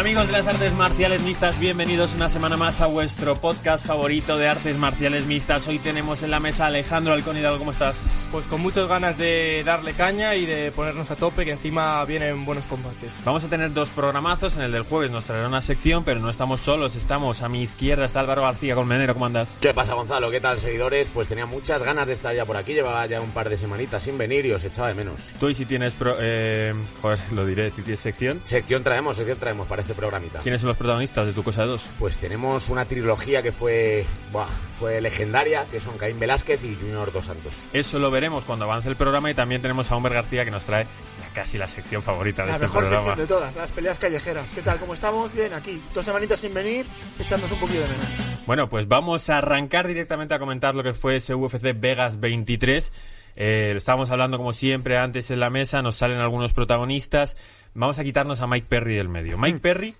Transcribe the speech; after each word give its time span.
Hola 0.00 0.08
amigos 0.08 0.26
de 0.28 0.32
las 0.32 0.46
artes 0.46 0.72
marciales 0.72 1.20
mixtas, 1.20 1.60
bienvenidos 1.60 2.14
una 2.14 2.30
semana 2.30 2.56
más 2.56 2.80
a 2.80 2.86
vuestro 2.86 3.36
podcast 3.36 3.84
favorito 3.86 4.38
de 4.38 4.48
artes 4.48 4.78
marciales 4.78 5.26
mixtas. 5.26 5.68
Hoy 5.68 5.78
tenemos 5.78 6.22
en 6.22 6.30
la 6.30 6.40
mesa 6.40 6.64
a 6.64 6.66
Alejandro 6.68 7.12
Alcón 7.12 7.36
Hidalgo, 7.36 7.58
¿cómo 7.58 7.72
estás? 7.72 7.96
Pues 8.32 8.46
con 8.46 8.62
muchas 8.62 8.88
ganas 8.88 9.18
de 9.18 9.62
darle 9.62 9.92
caña 9.92 10.36
y 10.36 10.46
de 10.46 10.72
ponernos 10.72 11.10
a 11.10 11.16
tope, 11.16 11.44
que 11.44 11.50
encima 11.50 12.02
vienen 12.06 12.46
buenos 12.46 12.64
combates. 12.64 13.10
Vamos 13.26 13.44
a 13.44 13.50
tener 13.50 13.74
dos 13.74 13.90
programazos, 13.90 14.56
en 14.56 14.62
el 14.62 14.72
del 14.72 14.84
jueves 14.84 15.10
nos 15.10 15.26
traerá 15.26 15.46
una 15.48 15.60
sección, 15.60 16.02
pero 16.02 16.18
no 16.18 16.30
estamos 16.30 16.60
solos, 16.60 16.96
estamos 16.96 17.42
a 17.42 17.50
mi 17.50 17.62
izquierda, 17.62 18.06
está 18.06 18.20
Álvaro 18.20 18.40
García 18.40 18.74
Colmenero, 18.74 19.12
¿cómo 19.12 19.26
andas? 19.26 19.58
¿Qué 19.60 19.74
pasa 19.74 19.92
Gonzalo? 19.92 20.30
¿Qué 20.30 20.40
tal 20.40 20.58
seguidores? 20.60 21.10
Pues 21.12 21.28
tenía 21.28 21.44
muchas 21.44 21.82
ganas 21.82 22.06
de 22.06 22.14
estar 22.14 22.34
ya 22.34 22.46
por 22.46 22.56
aquí, 22.56 22.72
llevaba 22.72 23.04
ya 23.04 23.20
un 23.20 23.32
par 23.32 23.50
de 23.50 23.58
semanitas 23.58 24.02
sin 24.02 24.16
venir 24.16 24.46
y 24.46 24.52
os 24.52 24.64
echaba 24.64 24.88
de 24.88 24.94
menos. 24.94 25.20
Tú 25.38 25.50
y 25.50 25.54
si 25.54 25.66
tienes, 25.66 25.92
pro- 25.92 26.16
eh, 26.18 26.72
joder, 27.02 27.18
lo 27.32 27.44
diré, 27.44 27.70
¿tú 27.70 27.82
tienes 27.82 28.00
sección? 28.00 28.40
Sección 28.44 28.82
traemos, 28.82 29.18
sección 29.18 29.38
traemos 29.38 29.66
para 29.66 29.82
este 29.90 30.00
programita. 30.00 30.40
¿Quiénes 30.40 30.60
son 30.60 30.68
los 30.68 30.76
protagonistas 30.76 31.26
de 31.26 31.32
Tu 31.32 31.42
Cosa 31.42 31.62
de 31.62 31.68
Dos? 31.68 31.86
Pues 31.98 32.18
tenemos 32.18 32.68
una 32.68 32.84
trilogía 32.84 33.42
que 33.42 33.52
fue, 33.52 34.06
buah, 34.30 34.46
fue 34.78 35.00
legendaria, 35.00 35.66
que 35.70 35.80
son 35.80 35.98
Caín 35.98 36.18
Velázquez 36.18 36.62
y 36.64 36.76
Junior 36.76 37.12
Dos 37.12 37.24
Santos. 37.24 37.54
Eso 37.72 37.98
lo 37.98 38.10
veremos 38.10 38.44
cuando 38.44 38.64
avance 38.66 38.88
el 38.88 38.96
programa 38.96 39.30
y 39.30 39.34
también 39.34 39.60
tenemos 39.62 39.90
a 39.90 39.96
Humber 39.96 40.14
García 40.14 40.44
que 40.44 40.50
nos 40.50 40.64
trae 40.64 40.86
casi 41.34 41.58
la 41.58 41.68
sección 41.68 42.02
favorita 42.02 42.42
de 42.42 42.48
La 42.48 42.54
este 42.54 42.66
mejor 42.66 42.82
programa. 42.82 43.04
sección 43.04 43.26
de 43.26 43.34
todas, 43.34 43.56
las 43.56 43.72
peleas 43.72 43.98
callejeras. 43.98 44.48
¿Qué 44.54 44.62
tal? 44.62 44.78
¿Cómo 44.78 44.94
estamos? 44.94 45.32
Bien, 45.34 45.52
aquí. 45.54 45.82
Dos 45.92 46.04
semanitas 46.04 46.40
sin 46.40 46.54
venir, 46.54 46.86
echándonos 47.18 47.52
un 47.52 47.60
poquito 47.60 47.80
de 47.80 47.88
menos. 47.88 48.06
Bueno, 48.46 48.68
pues 48.68 48.86
vamos 48.88 49.28
a 49.30 49.38
arrancar 49.38 49.86
directamente 49.86 50.34
a 50.34 50.38
comentar 50.38 50.74
lo 50.74 50.82
que 50.82 50.92
fue 50.92 51.16
ese 51.16 51.34
UFC 51.34 51.74
Vegas 51.74 52.20
23. 52.20 52.92
Eh, 53.36 53.70
lo 53.72 53.78
estábamos 53.78 54.10
hablando 54.10 54.36
como 54.38 54.52
siempre 54.52 54.98
antes 54.98 55.30
en 55.30 55.40
la 55.40 55.50
mesa, 55.50 55.82
nos 55.82 55.96
salen 55.96 56.18
algunos 56.18 56.52
protagonistas. 56.52 57.36
Vamos 57.74 57.98
a 57.98 58.04
quitarnos 58.04 58.40
a 58.40 58.46
Mike 58.46 58.66
Perry 58.68 58.96
del 58.96 59.08
medio. 59.08 59.38
Mike 59.38 59.58
Perry 59.62 59.94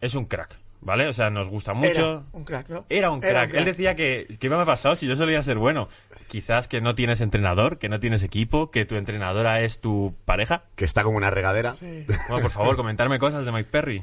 es 0.00 0.14
un 0.14 0.24
crack, 0.24 0.56
¿vale? 0.80 1.08
O 1.08 1.12
sea, 1.12 1.30
nos 1.30 1.48
gusta 1.48 1.74
mucho. 1.74 1.90
Era 1.90 2.22
un 2.32 2.44
crack, 2.44 2.68
¿no? 2.68 2.86
Era 2.88 3.10
un 3.10 3.20
crack. 3.20 3.54
Él 3.54 3.64
decía 3.64 3.94
que, 3.94 4.26
que 4.38 4.48
me 4.48 4.56
ha 4.56 4.64
pasado 4.64 4.96
si 4.96 5.06
yo 5.06 5.16
solía 5.16 5.42
ser 5.42 5.58
bueno. 5.58 5.88
Quizás 6.28 6.68
que 6.68 6.80
no 6.80 6.94
tienes 6.94 7.20
entrenador, 7.20 7.78
que 7.78 7.88
no 7.88 8.00
tienes 8.00 8.22
equipo, 8.22 8.70
que 8.70 8.84
tu 8.84 8.96
entrenadora 8.96 9.60
es 9.60 9.80
tu 9.80 10.14
pareja. 10.24 10.64
Que 10.76 10.84
está 10.84 11.02
como 11.02 11.16
una 11.16 11.30
regadera. 11.30 11.74
Sí. 11.74 12.06
Bueno, 12.28 12.42
por 12.42 12.52
favor, 12.52 12.76
comentarme 12.76 13.18
cosas 13.18 13.44
de 13.44 13.52
Mike 13.52 13.70
Perry. 13.70 14.02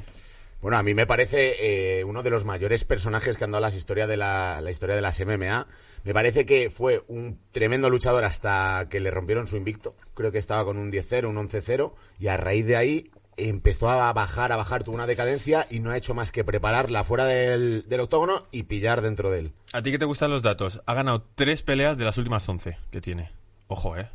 Bueno, 0.60 0.76
a 0.76 0.82
mí 0.82 0.92
me 0.92 1.06
parece 1.06 1.98
eh, 1.98 2.04
uno 2.04 2.22
de 2.22 2.30
los 2.30 2.44
mayores 2.44 2.84
personajes 2.84 3.36
que 3.36 3.44
han 3.44 3.52
dado 3.52 3.62
las 3.62 3.74
historia 3.74 4.08
de 4.08 4.16
la, 4.16 4.60
la 4.60 4.70
historia 4.70 4.96
de 4.96 5.02
las 5.02 5.20
MMA. 5.20 5.66
Me 6.04 6.14
parece 6.14 6.46
que 6.46 6.68
fue 6.68 7.04
un 7.06 7.38
tremendo 7.52 7.88
luchador 7.90 8.24
hasta 8.24 8.88
que 8.90 8.98
le 8.98 9.10
rompieron 9.10 9.46
su 9.46 9.56
invicto. 9.56 9.94
Creo 10.14 10.32
que 10.32 10.38
estaba 10.38 10.64
con 10.64 10.76
un 10.76 10.90
10-0, 10.90 11.28
un 11.28 11.36
11-0 11.48 11.92
y 12.18 12.26
a 12.26 12.36
raíz 12.36 12.66
de 12.66 12.76
ahí 12.76 13.10
empezó 13.36 13.88
a 13.88 14.12
bajar, 14.12 14.50
a 14.50 14.56
bajar, 14.56 14.82
tuvo 14.82 14.96
una 14.96 15.06
decadencia 15.06 15.64
y 15.70 15.78
no 15.78 15.92
ha 15.92 15.96
hecho 15.96 16.12
más 16.12 16.32
que 16.32 16.42
prepararla 16.42 17.04
fuera 17.04 17.24
del, 17.24 17.88
del 17.88 18.00
octógono 18.00 18.46
y 18.50 18.64
pillar 18.64 19.00
dentro 19.00 19.30
de 19.30 19.38
él. 19.38 19.52
¿A 19.72 19.82
ti 19.82 19.92
que 19.92 19.98
te 19.98 20.04
gustan 20.04 20.30
los 20.30 20.42
datos? 20.42 20.80
Ha 20.86 20.94
ganado 20.94 21.24
tres 21.36 21.62
peleas 21.62 21.96
de 21.96 22.04
las 22.04 22.18
últimas 22.18 22.48
11 22.48 22.76
que 22.90 23.00
tiene. 23.00 23.30
Ojo, 23.68 23.96
¿eh? 23.96 24.08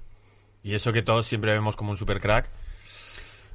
Y 0.62 0.76
eso 0.76 0.94
que 0.94 1.02
todos 1.02 1.26
siempre 1.26 1.54
vemos 1.54 1.76
como 1.76 1.92
un 1.92 1.98
super 1.98 2.20
crack. 2.20 2.50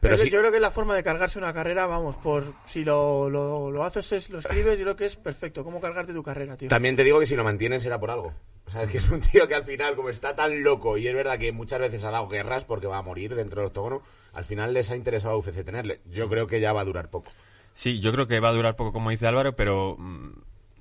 Pero 0.00 0.14
Pero 0.14 0.22
sí, 0.22 0.30
yo 0.30 0.38
creo 0.40 0.52
que 0.52 0.60
la 0.60 0.70
forma 0.70 0.94
de 0.94 1.02
cargarse 1.02 1.38
una 1.38 1.52
carrera, 1.52 1.86
vamos, 1.86 2.16
por 2.16 2.54
si 2.66 2.84
lo, 2.84 3.28
lo, 3.28 3.70
lo 3.70 3.84
haces, 3.84 4.12
es, 4.12 4.30
lo 4.30 4.38
escribes, 4.38 4.78
yo 4.78 4.84
creo 4.84 4.96
que 4.96 5.06
es 5.06 5.16
perfecto. 5.16 5.64
¿Cómo 5.64 5.80
cargarte 5.80 6.12
tu 6.12 6.22
carrera, 6.22 6.56
tío? 6.56 6.68
También 6.68 6.94
te 6.94 7.02
digo 7.02 7.18
que 7.18 7.26
si 7.26 7.34
lo 7.34 7.42
mantienes 7.42 7.82
será 7.82 7.98
por 7.98 8.10
algo. 8.10 8.32
O 8.66 8.70
sea, 8.70 8.82
es 8.82 8.90
que 8.90 8.98
es 8.98 9.10
un 9.10 9.20
tío 9.20 9.48
que 9.48 9.54
al 9.54 9.64
final, 9.64 9.96
como 9.96 10.10
está 10.10 10.36
tan 10.36 10.62
loco, 10.62 10.98
y 10.98 11.08
es 11.08 11.14
verdad 11.14 11.38
que 11.38 11.50
muchas 11.52 11.80
veces 11.80 12.04
ha 12.04 12.10
dado 12.10 12.28
guerras 12.28 12.64
porque 12.64 12.86
va 12.86 12.98
a 12.98 13.02
morir 13.02 13.34
dentro 13.34 13.60
del 13.60 13.68
octógono, 13.68 14.02
al 14.34 14.44
final 14.44 14.74
les 14.74 14.90
ha 14.90 14.96
interesado 14.96 15.34
a 15.34 15.38
UFC 15.38 15.64
tenerle. 15.64 16.00
Yo 16.06 16.28
creo 16.28 16.46
que 16.46 16.60
ya 16.60 16.72
va 16.72 16.82
a 16.82 16.84
durar 16.84 17.08
poco. 17.10 17.32
Sí, 17.72 17.98
yo 18.00 18.12
creo 18.12 18.26
que 18.26 18.40
va 18.40 18.50
a 18.50 18.52
durar 18.52 18.76
poco, 18.76 18.92
como 18.92 19.10
dice 19.10 19.26
Álvaro, 19.26 19.56
pero 19.56 19.96
mm, 19.98 20.30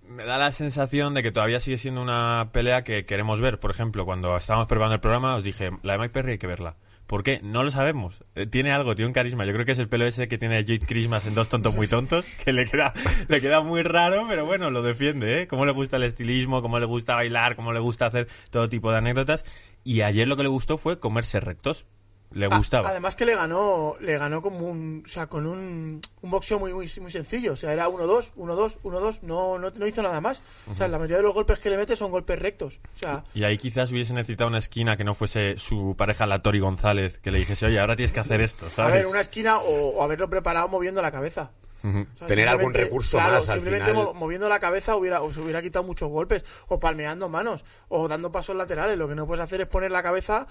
me 0.09 0.25
da 0.25 0.38
la 0.38 0.52
sensación 0.52 1.13
de 1.13 1.24
que 1.24 1.31
todavía 1.31 1.59
sigue 1.59 1.78
siendo 1.78 2.02
una 2.02 2.50
pelea 2.52 2.84
que 2.84 3.06
queremos 3.06 3.40
ver. 3.40 3.59
Por 3.59 3.72
ejemplo, 3.72 4.06
cuando 4.06 4.36
estábamos 4.36 4.68
preparando 4.68 4.96
el 4.96 5.02
programa, 5.02 5.36
os 5.36 5.44
dije, 5.44 5.72
la 5.84 5.94
de 5.94 6.00
Mike 6.00 6.13
Perry 6.13 6.31
hay 6.34 6.38
que 6.38 6.47
verla. 6.47 6.75
¿Por 7.07 7.23
qué? 7.23 7.40
No 7.41 7.63
lo 7.63 7.72
sabemos. 7.72 8.25
Eh, 8.35 8.45
tiene 8.45 8.72
algo, 8.72 8.94
tiene 8.94 9.07
un 9.07 9.13
carisma. 9.13 9.45
Yo 9.45 9.53
creo 9.53 9.66
que 9.66 9.72
es 9.72 9.79
el 9.79 9.88
pelo 9.88 10.06
ese 10.06 10.28
que 10.28 10.38
tiene 10.38 10.62
Jade 10.62 10.81
Christmas 10.81 11.25
en 11.25 11.35
Dos 11.35 11.47
Tontos 11.47 11.73
Muy 11.73 11.88
Tontos, 11.88 12.25
que 12.44 12.51
le 12.51 12.66
queda, 12.66 12.94
le 13.29 13.40
queda 13.40 13.62
muy 13.62 13.81
raro, 13.81 14.25
pero 14.28 14.45
bueno, 14.45 14.69
lo 14.69 14.81
defiende, 14.81 15.41
¿eh? 15.41 15.47
Cómo 15.47 15.66
le 15.66 15.72
gusta 15.72 15.95
el 15.95 16.03
estilismo, 16.03 16.62
cómo 16.62 16.79
le 16.79 16.85
gusta 16.85 17.16
bailar, 17.16 17.56
cómo 17.56 17.72
le 17.72 17.79
gusta 17.79 18.07
hacer 18.07 18.28
todo 18.51 18.68
tipo 18.68 18.91
de 18.91 18.97
anécdotas. 18.97 19.45
Y 19.85 20.01
ayer 20.01 20.28
lo 20.28 20.35
que 20.35 20.44
le 20.44 20.50
gustó 20.50 20.78
fue 20.78 21.00
comerse 21.00 21.40
rectos. 21.40 21.88
Le 22.32 22.46
Ah, 22.48 22.58
gustaba. 22.58 22.90
Además 22.90 23.16
que 23.16 23.26
le 23.26 23.36
ganó, 23.36 23.96
le 24.02 24.18
ganó 24.18 24.42
como 24.42 24.60
un, 24.68 25.04
o 25.06 25.10
sea, 25.10 25.28
con 25.28 25.48
un, 25.48 26.02
un 26.22 26.30
boxeo 26.32 26.60
muy, 26.60 26.74
muy, 26.74 26.92
muy 27.02 27.12
sencillo. 27.12 27.54
O 27.54 27.56
sea, 27.56 27.72
era 27.74 27.88
1-2, 27.88 28.34
1-2, 28.36 28.80
1-2, 28.84 29.20
no, 29.22 29.58
no, 29.58 29.70
no 29.72 29.88
hizo 29.88 30.04
nada 30.04 30.20
más. 30.22 30.42
O 30.70 30.76
sea, 30.76 30.88
la 30.88 30.98
mayoría 30.98 31.18
de 31.18 31.24
los 31.24 31.34
golpes 31.34 31.60
que 31.60 31.70
le 31.70 31.78
mete 31.78 31.96
son 31.96 32.12
golpes 32.12 32.38
rectos. 32.40 32.80
O 32.96 33.00
sea, 33.00 33.24
Y 33.34 33.44
ahí 33.44 33.58
quizás 33.58 33.92
hubiese 33.92 34.14
necesitado 34.14 34.50
una 34.50 34.58
esquina 34.60 34.98
que 34.98 35.04
no 35.06 35.14
fuese 35.14 35.58
su 35.58 35.96
pareja, 35.98 36.26
la 36.26 36.42
Tori 36.42 36.60
González, 36.60 37.18
que 37.18 37.32
le 37.32 37.40
dijese, 37.40 37.66
oye, 37.68 37.80
ahora 37.80 37.96
tienes 37.96 38.12
que 38.12 38.20
hacer 38.20 38.42
esto, 38.42 38.66
a 38.66 38.70
¿sabes? 38.70 38.94
ver, 38.96 39.08
una 39.08 39.22
esquina 39.22 39.60
o, 39.60 39.90
o 39.98 40.04
haberlo 40.04 40.30
preparado 40.30 40.68
moviendo 40.68 41.02
la 41.02 41.12
cabeza. 41.12 41.52
O 41.84 41.90
sea, 42.18 42.28
Tener 42.28 42.50
algún 42.50 42.74
recurso 42.74 43.18
claro, 43.18 43.34
más 43.36 43.48
al 43.48 43.58
simplemente 43.60 43.92
final. 43.92 44.14
moviendo 44.16 44.50
la 44.50 44.60
cabeza 44.60 44.98
hubiera, 44.98 45.22
o 45.22 45.32
se 45.32 45.40
hubiera 45.40 45.62
quitado 45.62 45.86
muchos 45.86 46.10
golpes, 46.10 46.44
o 46.68 46.80
palmeando 46.80 47.30
manos, 47.30 47.64
o 47.88 48.08
dando 48.10 48.32
pasos 48.32 48.56
laterales. 48.58 48.98
Lo 48.98 49.08
que 49.08 49.16
no 49.16 49.26
puedes 49.26 49.44
hacer 49.46 49.62
es 49.62 49.68
poner 49.68 49.92
la 49.92 50.04
cabeza 50.04 50.48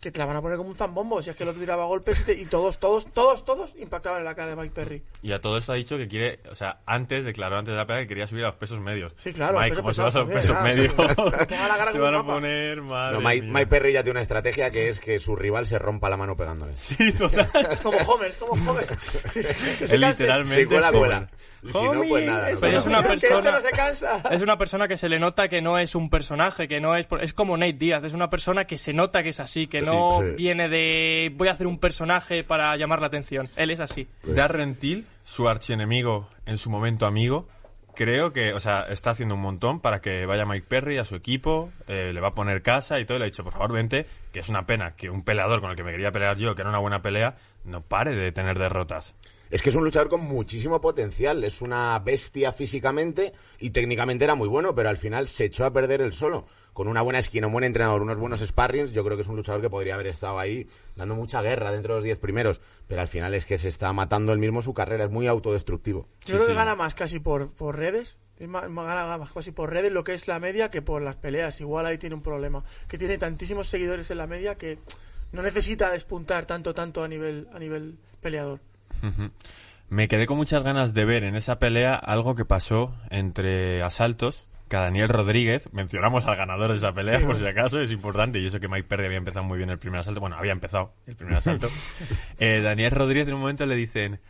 que 0.00 0.10
te 0.10 0.18
la 0.18 0.26
van 0.26 0.36
a 0.36 0.42
poner 0.42 0.56
como 0.58 0.68
un 0.70 0.76
zambombo. 0.76 1.20
Si 1.22 1.30
es 1.30 1.36
que 1.36 1.42
el 1.42 1.48
otro 1.48 1.60
tiraba 1.60 1.84
golpes 1.86 2.20
y, 2.20 2.24
te- 2.24 2.40
y 2.40 2.44
todos, 2.44 2.78
todos, 2.78 3.06
todos, 3.12 3.44
todos 3.44 3.74
impactaban 3.78 4.18
en 4.20 4.24
la 4.26 4.34
cara 4.34 4.50
de 4.50 4.56
Mike 4.56 4.72
Perry. 4.74 5.02
Y 5.22 5.32
a 5.32 5.40
todo 5.40 5.56
esto 5.58 5.72
ha 5.72 5.76
dicho 5.76 5.96
que 5.96 6.06
quiere, 6.06 6.40
o 6.50 6.54
sea, 6.54 6.80
antes, 6.86 7.24
declaró 7.24 7.56
antes 7.58 7.72
de 7.72 7.78
la 7.78 7.86
pelea 7.86 8.02
que 8.02 8.08
quería 8.08 8.26
subir 8.26 8.44
a 8.44 8.48
los 8.48 8.56
pesos 8.56 8.78
medios. 8.80 9.14
Sí, 9.18 9.32
claro, 9.32 9.58
Mike, 9.58 9.76
como 9.76 9.92
se 9.92 10.02
vas 10.02 10.14
a 10.16 10.20
los 10.20 10.28
pesos 10.28 10.60
medios, 10.62 10.94
te 11.92 11.98
van 11.98 12.14
a 12.14 12.24
poner, 12.24 12.82
madre 12.82 13.18
No, 13.18 13.28
Mike, 13.52 13.66
Perry 13.66 13.92
ya 13.92 14.02
tiene 14.02 14.12
una 14.18 14.22
estrategia 14.22 14.70
que 14.70 14.88
es 14.88 15.00
que 15.00 15.18
su 15.18 15.34
rival 15.36 15.66
se 15.66 15.78
rompa 15.78 16.08
la 16.08 16.16
mano 16.16 16.36
pegándole. 16.36 16.74
Sí, 16.76 17.12
total. 17.12 17.48
Es 17.72 17.80
como 17.80 17.98
Homer, 17.98 18.30
es 18.30 18.36
como 18.36 18.52
Homer. 18.70 18.86
Es 19.34 19.92
literalmente... 19.92 20.54
Si 20.62 20.66
cuela, 20.66 20.88
Homer. 20.90 21.00
cuela. 21.00 21.28
Y 21.62 21.72
si 21.72 21.82
no, 21.84 22.02
pues 22.08 22.26
nada. 22.26 22.50
no 22.50 22.60
Pero 22.60 22.60
pasa 22.60 22.76
es 22.76 22.86
una 22.86 22.98
este 23.00 23.08
persona- 23.28 23.50
no 23.52 23.60
se 23.60 23.70
cansa. 23.70 24.22
Es 24.30 24.42
una 24.42 24.56
persona 24.58 24.88
que 24.88 24.96
se 24.96 25.08
le 25.08 25.18
nota 25.18 25.48
que 25.48 25.60
no 25.60 25.78
es 25.78 25.94
un 25.94 26.08
personaje, 26.10 26.68
que 26.68 26.80
no 26.80 26.96
es... 26.96 27.08
Es 27.20 27.32
como 27.32 27.56
Nate 27.56 27.72
Díaz, 27.72 28.04
es 28.04 28.12
una 28.12 28.30
persona 28.30 28.66
que 28.66 28.78
se 28.78 28.92
nota 28.92 29.22
que 29.22 29.30
es 29.30 29.40
así, 29.40 29.66
que 29.66 29.80
no 29.86 30.10
Sí, 30.10 30.24
viene 30.36 30.68
de... 30.68 31.32
Voy 31.34 31.48
a 31.48 31.52
hacer 31.52 31.66
un 31.66 31.78
personaje 31.78 32.44
para 32.44 32.76
llamar 32.76 33.00
la 33.00 33.06
atención. 33.06 33.48
Él 33.56 33.70
es 33.70 33.80
así. 33.80 34.06
Darren 34.24 34.74
Till, 34.74 35.06
su 35.24 35.48
archienemigo, 35.48 36.28
en 36.44 36.58
su 36.58 36.70
momento 36.70 37.06
amigo, 37.06 37.48
creo 37.96 38.32
que, 38.32 38.52
o 38.52 38.60
sea, 38.60 38.86
está 38.88 39.10
haciendo 39.10 39.34
un 39.34 39.40
montón 39.40 39.80
para 39.80 40.00
que 40.00 40.26
vaya 40.26 40.44
Mike 40.44 40.66
Perry 40.68 40.98
a 40.98 41.04
su 41.04 41.16
equipo, 41.16 41.72
eh, 41.88 42.12
le 42.14 42.20
va 42.20 42.28
a 42.28 42.32
poner 42.32 42.62
casa 42.62 43.00
y 43.00 43.04
todo, 43.04 43.16
y 43.16 43.20
le 43.20 43.24
ha 43.24 43.30
dicho, 43.30 43.42
por 43.42 43.54
favor, 43.54 43.72
vente, 43.72 44.06
que 44.32 44.40
es 44.40 44.48
una 44.48 44.66
pena 44.66 44.94
que 44.94 45.10
un 45.10 45.24
peleador 45.24 45.60
con 45.60 45.70
el 45.70 45.76
que 45.76 45.82
me 45.82 45.90
quería 45.90 46.12
pelear 46.12 46.36
yo, 46.36 46.54
que 46.54 46.60
era 46.60 46.70
una 46.70 46.78
buena 46.78 47.02
pelea, 47.02 47.36
no 47.64 47.80
pare 47.80 48.14
de 48.14 48.30
tener 48.30 48.58
derrotas. 48.58 49.14
Es 49.50 49.62
que 49.62 49.70
es 49.70 49.74
un 49.76 49.84
luchador 49.84 50.08
con 50.08 50.20
muchísimo 50.22 50.80
potencial. 50.80 51.44
Es 51.44 51.60
una 51.62 51.98
bestia 52.00 52.52
físicamente 52.52 53.32
y 53.60 53.70
técnicamente 53.70 54.24
era 54.24 54.34
muy 54.34 54.48
bueno, 54.48 54.74
pero 54.74 54.88
al 54.88 54.98
final 54.98 55.28
se 55.28 55.44
echó 55.46 55.64
a 55.64 55.72
perder 55.72 56.00
él 56.02 56.12
solo. 56.12 56.46
Con 56.72 56.88
una 56.88 57.00
buena 57.00 57.20
esquina, 57.20 57.46
un 57.46 57.54
buen 57.54 57.64
entrenador, 57.64 58.02
unos 58.02 58.18
buenos 58.18 58.40
sparrings, 58.40 58.92
yo 58.92 59.02
creo 59.02 59.16
que 59.16 59.22
es 59.22 59.28
un 59.28 59.36
luchador 59.36 59.62
que 59.62 59.70
podría 59.70 59.94
haber 59.94 60.08
estado 60.08 60.38
ahí 60.38 60.66
dando 60.94 61.14
mucha 61.14 61.40
guerra 61.40 61.72
dentro 61.72 61.94
de 61.94 61.98
los 61.98 62.04
10 62.04 62.18
primeros. 62.18 62.60
Pero 62.86 63.00
al 63.00 63.08
final 63.08 63.32
es 63.34 63.46
que 63.46 63.56
se 63.56 63.68
está 63.68 63.90
matando 63.94 64.32
él 64.32 64.38
mismo 64.38 64.60
su 64.60 64.74
carrera, 64.74 65.04
es 65.04 65.10
muy 65.10 65.26
autodestructivo. 65.26 66.06
Yo 66.26 66.34
creo 66.34 66.46
que 66.48 66.54
gana 66.54 66.74
más 66.74 66.94
casi 66.94 67.18
por, 67.18 67.50
por 67.54 67.76
redes. 67.78 68.18
Es 68.38 68.48
más, 68.48 68.68
más- 68.68 68.84
gana 68.86 69.16
más 69.16 69.32
casi 69.32 69.52
por 69.52 69.70
redes 69.72 69.90
lo 69.90 70.04
que 70.04 70.12
es 70.12 70.28
la 70.28 70.38
media 70.38 70.70
que 70.70 70.82
por 70.82 71.00
las 71.00 71.16
peleas. 71.16 71.58
Igual 71.62 71.86
ahí 71.86 71.96
tiene 71.96 72.14
un 72.14 72.20
problema. 72.22 72.62
Que 72.88 72.98
tiene 72.98 73.16
tantísimos 73.16 73.68
seguidores 73.68 74.10
en 74.10 74.18
la 74.18 74.26
media 74.26 74.56
que 74.56 74.78
no 75.32 75.40
necesita 75.40 75.90
despuntar 75.90 76.44
tanto, 76.44 76.74
tanto 76.74 77.02
a 77.02 77.08
nivel, 77.08 77.48
a 77.54 77.58
nivel 77.58 77.96
peleador. 78.20 78.60
Me 79.88 80.08
quedé 80.08 80.26
con 80.26 80.36
muchas 80.36 80.62
ganas 80.62 80.94
de 80.94 81.04
ver 81.04 81.22
en 81.22 81.36
esa 81.36 81.58
pelea 81.58 81.94
algo 81.94 82.34
que 82.34 82.44
pasó 82.44 82.94
entre 83.10 83.82
asaltos. 83.82 84.44
Que 84.68 84.76
a 84.76 84.80
Daniel 84.80 85.08
Rodríguez, 85.08 85.72
mencionamos 85.72 86.26
al 86.26 86.34
ganador 86.34 86.72
de 86.72 86.78
esa 86.78 86.92
pelea, 86.92 87.20
por 87.20 87.36
si 87.36 87.46
acaso, 87.46 87.80
es 87.80 87.92
importante, 87.92 88.40
y 88.40 88.46
eso 88.46 88.58
que 88.58 88.66
Mike 88.66 88.88
Perry 88.88 89.06
había 89.06 89.18
empezado 89.18 89.44
muy 89.44 89.58
bien 89.58 89.70
el 89.70 89.78
primer 89.78 90.00
asalto, 90.00 90.18
bueno, 90.18 90.34
había 90.36 90.50
empezado 90.50 90.92
el 91.06 91.14
primer 91.14 91.36
asalto. 91.36 91.68
Eh, 92.40 92.60
Daniel 92.62 92.90
Rodríguez 92.90 93.28
en 93.28 93.34
un 93.34 93.40
momento 93.42 93.64
le 93.64 93.76
dicen, 93.76 94.20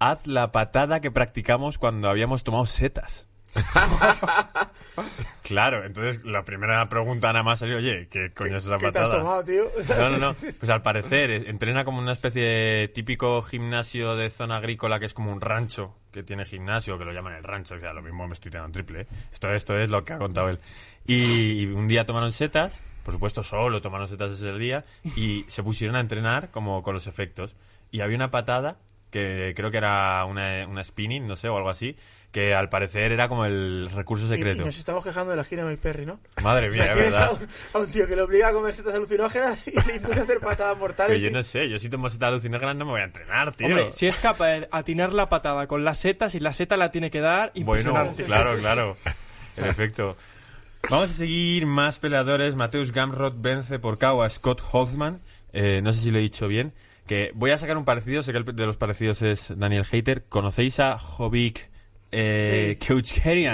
haz 0.00 0.26
la 0.26 0.50
patada 0.50 1.00
que 1.00 1.12
practicamos 1.12 1.78
cuando 1.78 2.08
habíamos 2.08 2.42
tomado 2.42 2.66
setas. 2.66 3.28
claro, 5.42 5.84
entonces 5.84 6.24
la 6.24 6.44
primera 6.44 6.88
pregunta 6.88 7.32
nada 7.32 7.42
más 7.42 7.60
salió, 7.60 7.76
oye, 7.76 8.08
¿qué 8.10 8.32
coño 8.32 8.56
es 8.56 8.64
esa 8.64 8.78
¿Qué 8.78 8.90
te 8.90 8.98
has 8.98 9.10
tomado, 9.10 9.44
tío? 9.44 9.64
No, 9.96 10.10
no, 10.10 10.18
no. 10.18 10.34
Pues 10.58 10.70
al 10.70 10.82
parecer 10.82 11.30
eh, 11.30 11.44
entrena 11.46 11.84
como 11.84 12.00
una 12.00 12.12
especie 12.12 12.42
de 12.42 12.88
típico 12.88 13.42
gimnasio 13.42 14.16
de 14.16 14.30
zona 14.30 14.56
agrícola 14.56 14.98
que 14.98 15.06
es 15.06 15.14
como 15.14 15.32
un 15.32 15.40
rancho 15.40 15.94
que 16.10 16.22
tiene 16.22 16.44
gimnasio, 16.44 16.98
que 16.98 17.04
lo 17.04 17.12
llaman 17.12 17.34
el 17.34 17.44
rancho. 17.44 17.74
O 17.74 17.80
sea, 17.80 17.92
lo 17.92 18.02
mismo 18.02 18.26
me 18.26 18.34
estoy 18.34 18.50
tirando 18.50 18.72
triple. 18.72 19.02
¿eh? 19.02 19.06
Esto, 19.32 19.52
esto 19.52 19.78
es 19.78 19.90
lo 19.90 20.04
que 20.04 20.12
ha 20.12 20.18
contado 20.18 20.48
él. 20.48 20.58
Y, 21.06 21.62
y 21.62 21.66
un 21.66 21.88
día 21.88 22.06
tomaron 22.06 22.32
setas, 22.32 22.80
por 23.04 23.14
supuesto 23.14 23.42
solo 23.42 23.82
tomaron 23.82 24.08
setas 24.08 24.32
ese 24.32 24.52
día, 24.54 24.84
y 25.16 25.44
se 25.48 25.62
pusieron 25.62 25.96
a 25.96 26.00
entrenar 26.00 26.50
como 26.50 26.82
con 26.82 26.94
los 26.94 27.06
efectos. 27.06 27.56
Y 27.90 28.00
había 28.00 28.16
una 28.16 28.30
patada 28.30 28.78
que 29.14 29.52
creo 29.54 29.70
que 29.70 29.76
era 29.76 30.24
una, 30.24 30.66
una 30.66 30.82
spinning, 30.82 31.28
no 31.28 31.36
sé, 31.36 31.48
o 31.48 31.56
algo 31.56 31.70
así, 31.70 31.96
que 32.34 32.52
al 32.52 32.68
parecer 32.68 33.12
era 33.12 33.28
como 33.28 33.44
el 33.44 33.88
recurso 33.94 34.24
Y, 34.24 34.26
y 34.26 34.30
secreto. 34.38 34.64
nos 34.64 34.76
estamos 34.76 35.04
quejando 35.04 35.30
de 35.30 35.36
la 35.36 35.44
gira 35.44 35.62
de 35.62 35.70
Mike 35.70 35.82
Perry, 35.82 36.04
¿no? 36.04 36.18
Madre 36.42 36.66
O 36.66 36.70
mía, 36.72 36.82
sea, 36.82 36.92
es 36.92 36.98
tienes 36.98 37.14
a 37.14 37.18
verdad. 37.30 37.38
un, 37.40 37.48
a 37.80 37.84
un 37.84 37.92
tío 37.92 38.06
que 38.08 38.16
le 38.16 38.22
obliga 38.22 38.48
a 38.48 38.52
comer 38.52 38.74
setas 38.74 38.92
alucinógenas 38.94 39.68
y 39.68 39.70
le 39.86 39.96
induce 39.96 40.18
a 40.18 40.22
hacer 40.24 40.40
patadas 40.40 40.76
mortales. 40.76 41.16
Pero 41.16 41.30
yo 41.30 41.34
no 41.38 41.44
sé, 41.44 41.68
yo 41.70 41.78
si 41.78 41.88
tomo 41.88 42.08
setas 42.10 42.30
alucinógenas 42.30 42.74
no 42.74 42.86
me 42.86 42.90
voy 42.90 43.00
a 43.02 43.04
entrenar, 43.04 43.52
tío. 43.52 43.68
Hombre, 43.68 43.92
si 43.92 44.08
es 44.08 44.18
capaz 44.18 44.46
de 44.48 44.68
atinar 44.72 45.12
la 45.12 45.28
patada 45.28 45.68
con 45.68 45.84
las 45.84 45.98
setas 46.00 46.34
y 46.34 46.40
la 46.40 46.52
seta 46.52 46.76
la 46.76 46.90
tiene 46.90 47.10
que 47.12 47.20
dar 47.20 47.52
Bueno, 47.54 47.94
claro, 48.26 48.50
claro. 48.58 48.96
En 49.56 49.66
efecto. 49.66 50.16
Vamos 50.90 51.10
a 51.10 51.14
seguir 51.14 51.66
más 51.66 52.00
peleadores. 52.00 52.56
Mateus 52.56 52.90
Gamrot 52.90 53.40
vence 53.40 53.78
por 53.78 53.96
KO 53.98 54.24
a 54.24 54.28
Scott 54.28 54.60
Hoffman. 54.72 55.20
Eh, 55.52 55.80
no 55.84 55.92
sé 55.92 56.00
si 56.00 56.10
lo 56.10 56.18
he 56.18 56.22
dicho 56.22 56.48
bien. 56.48 56.72
Que 57.06 57.30
voy 57.34 57.52
a 57.52 57.58
sacar 57.58 57.76
un 57.78 57.84
parecido. 57.84 58.24
Sé 58.24 58.32
que 58.32 58.38
el 58.38 58.44
de 58.44 58.66
los 58.66 58.76
parecidos 58.76 59.22
es 59.22 59.56
Daniel 59.56 59.84
Hater. 59.84 60.24
¿Conocéis 60.28 60.80
a 60.80 60.98
Jovic 60.98 61.70
eh? 62.14 62.70
Sí, 62.70 62.76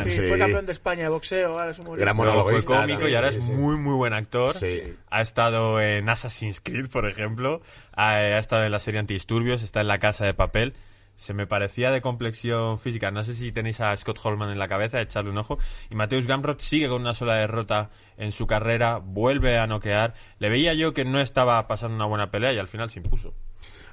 Sí. 0.07 0.23
fue 0.29 0.39
campeón 0.39 0.67
de 0.67 0.73
España 0.73 1.03
de 1.05 1.09
boxeo, 1.09 1.59
ahora 1.59 1.71
es. 1.71 1.81
Gran 1.81 2.17
Luego 2.17 2.43
fue 2.45 2.65
cómico 2.65 2.75
también, 2.75 3.01
y 3.12 3.15
ahora 3.17 3.33
sí, 3.33 3.39
es 3.39 3.45
sí. 3.45 3.53
muy, 3.53 3.77
muy 3.77 3.95
buen 3.95 4.12
actor. 4.12 4.53
Sí. 4.55 4.83
Ha 5.11 5.21
estado 5.21 5.81
en 5.81 6.09
Assassin's 6.09 6.61
Creed, 6.61 6.89
por 6.91 7.09
ejemplo. 7.09 7.62
Ha, 7.95 8.11
ha 8.17 8.39
estado 8.39 8.65
en 8.65 8.73
la 8.73 8.79
serie 8.79 9.01
Antidisturbios. 9.01 9.62
Está 9.62 9.81
en 9.81 9.89
La 9.89 9.99
Casa 9.99 10.25
de 10.25 10.35
Papel. 10.35 10.75
Se 11.17 11.35
me 11.35 11.47
parecía 11.47 11.91
de 11.91 12.01
complexión 12.01 12.79
física. 12.79 13.11
No 13.11 13.23
sé 13.23 13.35
si 13.35 13.53
tenéis 13.53 13.81
a 13.83 13.95
Scott 13.97 14.19
Holman 14.23 14.51
en 14.51 14.59
la 14.59 14.69
cabeza, 14.69 15.01
echarle 15.03 15.31
un 15.31 15.37
ojo. 15.39 15.59
Y 15.91 15.95
Mateus 15.95 16.27
Gamrot 16.27 16.61
sigue 16.61 16.89
con 16.89 17.03
una 17.03 17.12
sola 17.12 17.35
derrota 17.35 17.91
en 18.17 18.33
su 18.33 18.47
carrera. 18.47 18.99
Vuelve 19.05 19.59
a 19.59 19.67
noquear. 19.67 20.15
Le 20.39 20.49
veía 20.49 20.73
yo 20.73 20.95
que 20.95 21.05
no 21.05 21.21
estaba 21.21 21.67
pasando 21.69 21.95
una 21.97 22.07
buena 22.07 22.31
pelea 22.31 22.55
y 22.55 22.59
al 22.59 22.69
final 22.69 22.89
se 22.91 23.01
impuso. 23.01 23.35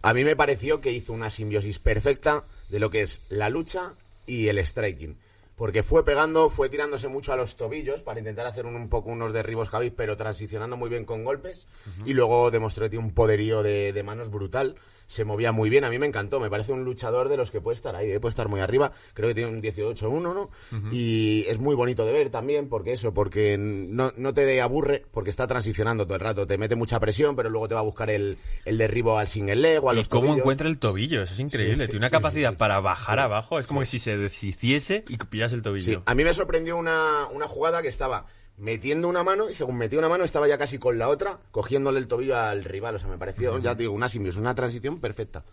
A 0.01 0.13
mí 0.13 0.23
me 0.23 0.35
pareció 0.37 0.79
que 0.79 0.91
hizo 0.91 1.11
una 1.11 1.29
simbiosis 1.29 1.79
perfecta 1.79 2.45
de 2.69 2.79
lo 2.79 2.89
que 2.91 3.01
es 3.01 3.21
la 3.29 3.49
lucha 3.49 3.95
y 4.27 4.49
el 4.49 4.59
striking. 4.59 5.17
Porque 5.55 5.81
fue 5.81 6.05
pegando, 6.05 6.51
fue 6.51 6.69
tirándose 6.69 7.07
mucho 7.07 7.33
a 7.33 7.35
los 7.35 7.57
tobillos 7.57 8.03
para 8.03 8.19
intentar 8.19 8.45
hacer 8.45 8.67
un, 8.67 8.75
un 8.75 8.89
poco 8.89 9.09
unos 9.09 9.33
derribos 9.33 9.71
Khabib, 9.71 9.95
pero 9.95 10.15
transicionando 10.15 10.77
muy 10.77 10.87
bien 10.87 11.03
con 11.03 11.23
golpes. 11.23 11.65
Y 12.05 12.13
luego 12.13 12.51
demostró 12.51 12.85
que 12.85 12.91
tiene 12.91 13.05
un 13.05 13.13
poderío 13.15 13.63
de, 13.63 13.91
de 13.91 14.03
manos 14.03 14.29
brutal. 14.29 14.75
Se 15.07 15.23
movía 15.23 15.51
muy 15.53 15.69
bien, 15.69 15.85
a 15.85 15.89
mí 15.89 15.97
me 15.97 16.05
encantó. 16.05 16.39
Me 16.39 16.49
parece 16.49 16.73
un 16.73 16.83
luchador 16.83 17.29
de 17.29 17.37
los 17.37 17.49
que 17.49 17.61
puede 17.61 17.75
estar 17.75 17.95
ahí, 17.95 18.11
eh, 18.11 18.19
puede 18.19 18.31
estar 18.31 18.49
muy 18.49 18.59
arriba. 18.59 18.91
Creo 19.13 19.29
que 19.29 19.35
tiene 19.35 19.49
un 19.49 19.61
18-1, 19.61 20.21
¿no? 20.21 20.49
Y 20.91 21.45
es 21.47 21.59
muy 21.59 21.75
bonito 21.75 22.05
de 22.05 22.11
ver 22.11 22.29
también, 22.29 22.67
porque 22.67 22.91
eso, 22.91 23.13
porque 23.13 23.57
no, 23.57 24.11
no 24.17 24.33
te 24.33 24.61
aburre, 24.61 25.05
porque 25.11 25.29
está 25.29 25.47
transicionando 25.47 26.05
todo 26.05 26.15
el 26.15 26.19
rato. 26.21 26.45
Te 26.45 26.57
mete 26.57 26.75
mucha 26.75 26.99
presión, 26.99 27.35
pero 27.35 27.49
luego 27.49 27.67
te 27.69 27.73
va 27.73 27.79
a 27.79 27.83
buscar 27.83 28.09
el, 28.09 28.37
el 28.65 28.77
derribo 28.77 29.17
al 29.17 29.27
single 29.27 29.55
leg 29.55 29.83
o 29.83 29.89
a 29.89 29.93
¿Y 29.93 29.97
los 29.97 30.09
cómo 30.09 30.23
tobillos. 30.23 30.39
encuentra 30.39 30.67
el 30.67 30.77
tobillo? 30.77 31.23
Eso 31.23 31.33
es 31.33 31.39
increíble. 31.39 31.87
Tiene 31.87 31.99
una 31.99 32.09
capacidad 32.09 32.57
para 32.57 32.79
bajar 32.81 33.19
abajo. 33.19 33.59
Es 33.59 33.65
como 33.65 33.79
que 33.79 33.85
si 33.85 33.99
se 33.99 34.17
deshiciese 34.17 35.05
y 35.07 35.17
pillas 35.17 35.53
el 35.53 35.61
tobillo. 35.61 35.85
Sí, 35.85 35.99
a 36.05 36.15
mí 36.15 36.23
me 36.23 36.33
sorprendió 36.33 36.75
una, 36.77 37.27
una 37.31 37.47
jugada 37.47 37.81
que 37.81 37.87
estaba 37.87 38.25
metiendo 38.57 39.07
una 39.07 39.23
mano 39.23 39.49
y 39.49 39.55
según 39.55 39.77
metía 39.77 39.99
una 39.99 40.09
mano 40.09 40.23
estaba 40.23 40.47
ya 40.47 40.57
casi 40.57 40.79
con 40.79 40.97
la 40.97 41.09
otra 41.09 41.37
cogiéndole 41.51 41.99
el 41.99 42.07
tobillo 42.07 42.37
al 42.37 42.63
rival. 42.63 42.95
O 42.95 42.99
sea, 42.99 43.09
me 43.09 43.17
pareció, 43.17 43.57
ya 43.59 43.75
te 43.75 43.83
digo, 43.83 43.93
una 43.93 44.09
simbiosis, 44.09 44.41
una 44.41 44.55
transición 44.55 44.99
perfecta. 44.99 45.43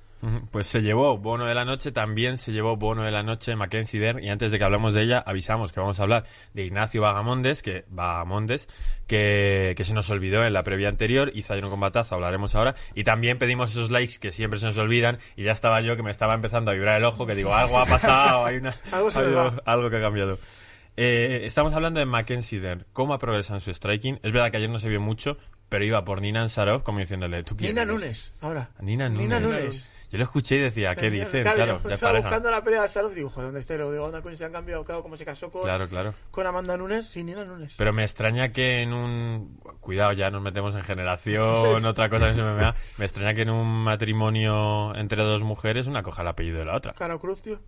Pues 0.51 0.67
se 0.67 0.81
llevó 0.81 1.19
bono 1.19 1.45
de 1.45 1.55
la 1.55 1.67
noche, 1.67 1.93
también 1.93 2.39
se 2.39 2.51
llevó 2.51 2.79
bono 2.79 3.03
de 3.03 3.11
la 3.11 3.23
noche 3.23 3.57
Mackenzie 3.57 4.01
Dern 4.01 4.25
y 4.25 4.31
antes 4.31 4.51
de 4.51 4.59
que 4.59 4.65
hablamos 4.65 4.95
de 4.95 5.03
ella 5.03 5.19
avisamos 5.19 5.71
que 5.71 5.81
vamos 5.81 6.01
a 6.01 6.03
hablar 6.03 6.25
de 6.55 6.65
Ignacio 6.65 7.03
Vagamondes, 7.03 7.63
que 7.63 7.85
Vagamondes, 7.91 8.71
que, 9.07 9.75
que 9.77 9.85
se 9.85 9.93
nos 9.93 10.09
olvidó 10.09 10.43
en 10.47 10.55
la 10.55 10.63
previa 10.63 10.89
anterior, 10.89 11.31
hizo 11.35 11.53
ayer 11.53 11.65
un 11.65 11.71
combatazo, 11.71 12.15
hablaremos 12.15 12.55
ahora 12.55 12.75
y 12.95 13.05
también 13.05 13.39
pedimos 13.39 13.73
esos 13.73 13.91
likes 13.91 14.15
que 14.19 14.33
siempre 14.33 14.59
se 14.59 14.65
nos 14.65 14.79
olvidan 14.79 15.19
y 15.37 15.45
ya 15.45 15.53
estaba 15.53 15.83
yo 15.83 15.95
que 15.95 16.03
me 16.03 16.11
estaba 16.11 16.33
empezando 16.33 16.71
a 16.71 16.75
vibrar 16.75 16.97
el 16.97 17.05
ojo, 17.05 17.27
que 17.27 17.35
digo, 17.35 17.55
algo 17.55 17.79
ha 17.79 17.85
pasado, 17.85 18.47
hay 18.47 18.57
una, 18.57 18.75
Algo 18.93 19.11
algo 19.67 19.91
que 19.91 19.97
ha 19.99 20.01
cambiado. 20.01 20.39
Eh, 20.97 21.41
estamos 21.45 21.75
hablando 21.75 21.99
de 22.01 22.07
Mackenzie 22.07 22.61
Dern, 22.61 22.87
cómo 22.93 23.15
ha 23.15 23.19
progresado 23.19 23.57
en 23.57 23.61
su 23.61 23.73
striking, 23.73 24.21
es 24.23 24.33
verdad 24.33 24.51
que 24.51 24.59
ayer 24.59 24.71
no 24.71 24.79
se 24.79 24.89
vio 24.89 25.01
mucho, 25.01 25.37
pero 25.69 25.85
iba 25.85 26.05
por 26.05 26.21
Nina 26.21 26.43
Ansarov 26.43 26.83
como 26.85 27.01
diciéndole, 27.01 27.43
¿tú 27.43 27.57
quién 27.57 27.71
Nina 27.71 27.83
eres?". 27.83 27.95
Nunes, 27.95 28.33
ahora. 28.41 28.71
Nina 28.81 29.09
Nunes. 29.09 29.23
Nina 29.23 29.41
Nunes. 29.41 29.91
Yo 30.11 30.19
lo 30.19 30.25
escuché 30.25 30.57
y 30.57 30.61
decía, 30.61 30.95
¿qué 30.95 31.11
dicen? 31.11 31.43
Claro, 31.43 31.81
yo 31.83 31.91
estaba 31.91 32.13
pareja. 32.13 32.29
buscando 32.29 32.49
la 32.53 32.63
pelea 32.63 32.83
de 32.83 32.89
Salov 32.89 33.13
digo, 33.15 33.29
joder, 33.31 33.47
¿dónde 33.47 33.59
está? 33.59 33.75
Lo 33.77 33.91
digo, 33.91 34.05
onda, 34.05 34.23
coño, 34.23 34.37
se 34.37 34.45
han 34.45 34.53
cambiado, 34.53 34.85
claro, 34.85 35.03
como 35.03 35.17
se 35.17 35.25
casó 35.25 35.51
con, 35.51 35.63
Claro, 35.63 35.89
claro. 35.89 36.15
con 36.31 36.47
Amanda 36.47 36.77
Nunes, 36.77 37.09
sí, 37.09 37.25
Nina 37.25 37.45
Nunes. 37.45 37.75
Pero 37.77 37.93
me 37.93 38.05
extraña 38.05 38.53
que 38.53 38.83
en 38.83 38.93
un... 38.93 39.59
Cuidado, 39.81 40.13
ya 40.13 40.31
nos 40.31 40.41
metemos 40.41 40.77
en 40.77 40.83
generación, 40.83 41.85
otra 41.87 42.09
cosa 42.09 42.29
que 42.29 42.35
se 42.35 42.43
me. 42.43 42.73
Me 42.99 43.05
extraña 43.05 43.35
que 43.35 43.43
en 43.43 43.51
un 43.51 43.67
matrimonio 43.83 44.95
entre 44.95 45.25
dos 45.25 45.43
mujeres 45.43 45.89
una 45.89 46.05
coja 46.05 46.23
el 46.23 46.29
apellido 46.29 46.59
de 46.59 46.67
la 46.67 46.77
otra. 46.77 46.93
Caro 46.93 47.19
Cruz, 47.19 47.43
tío. 47.43 47.59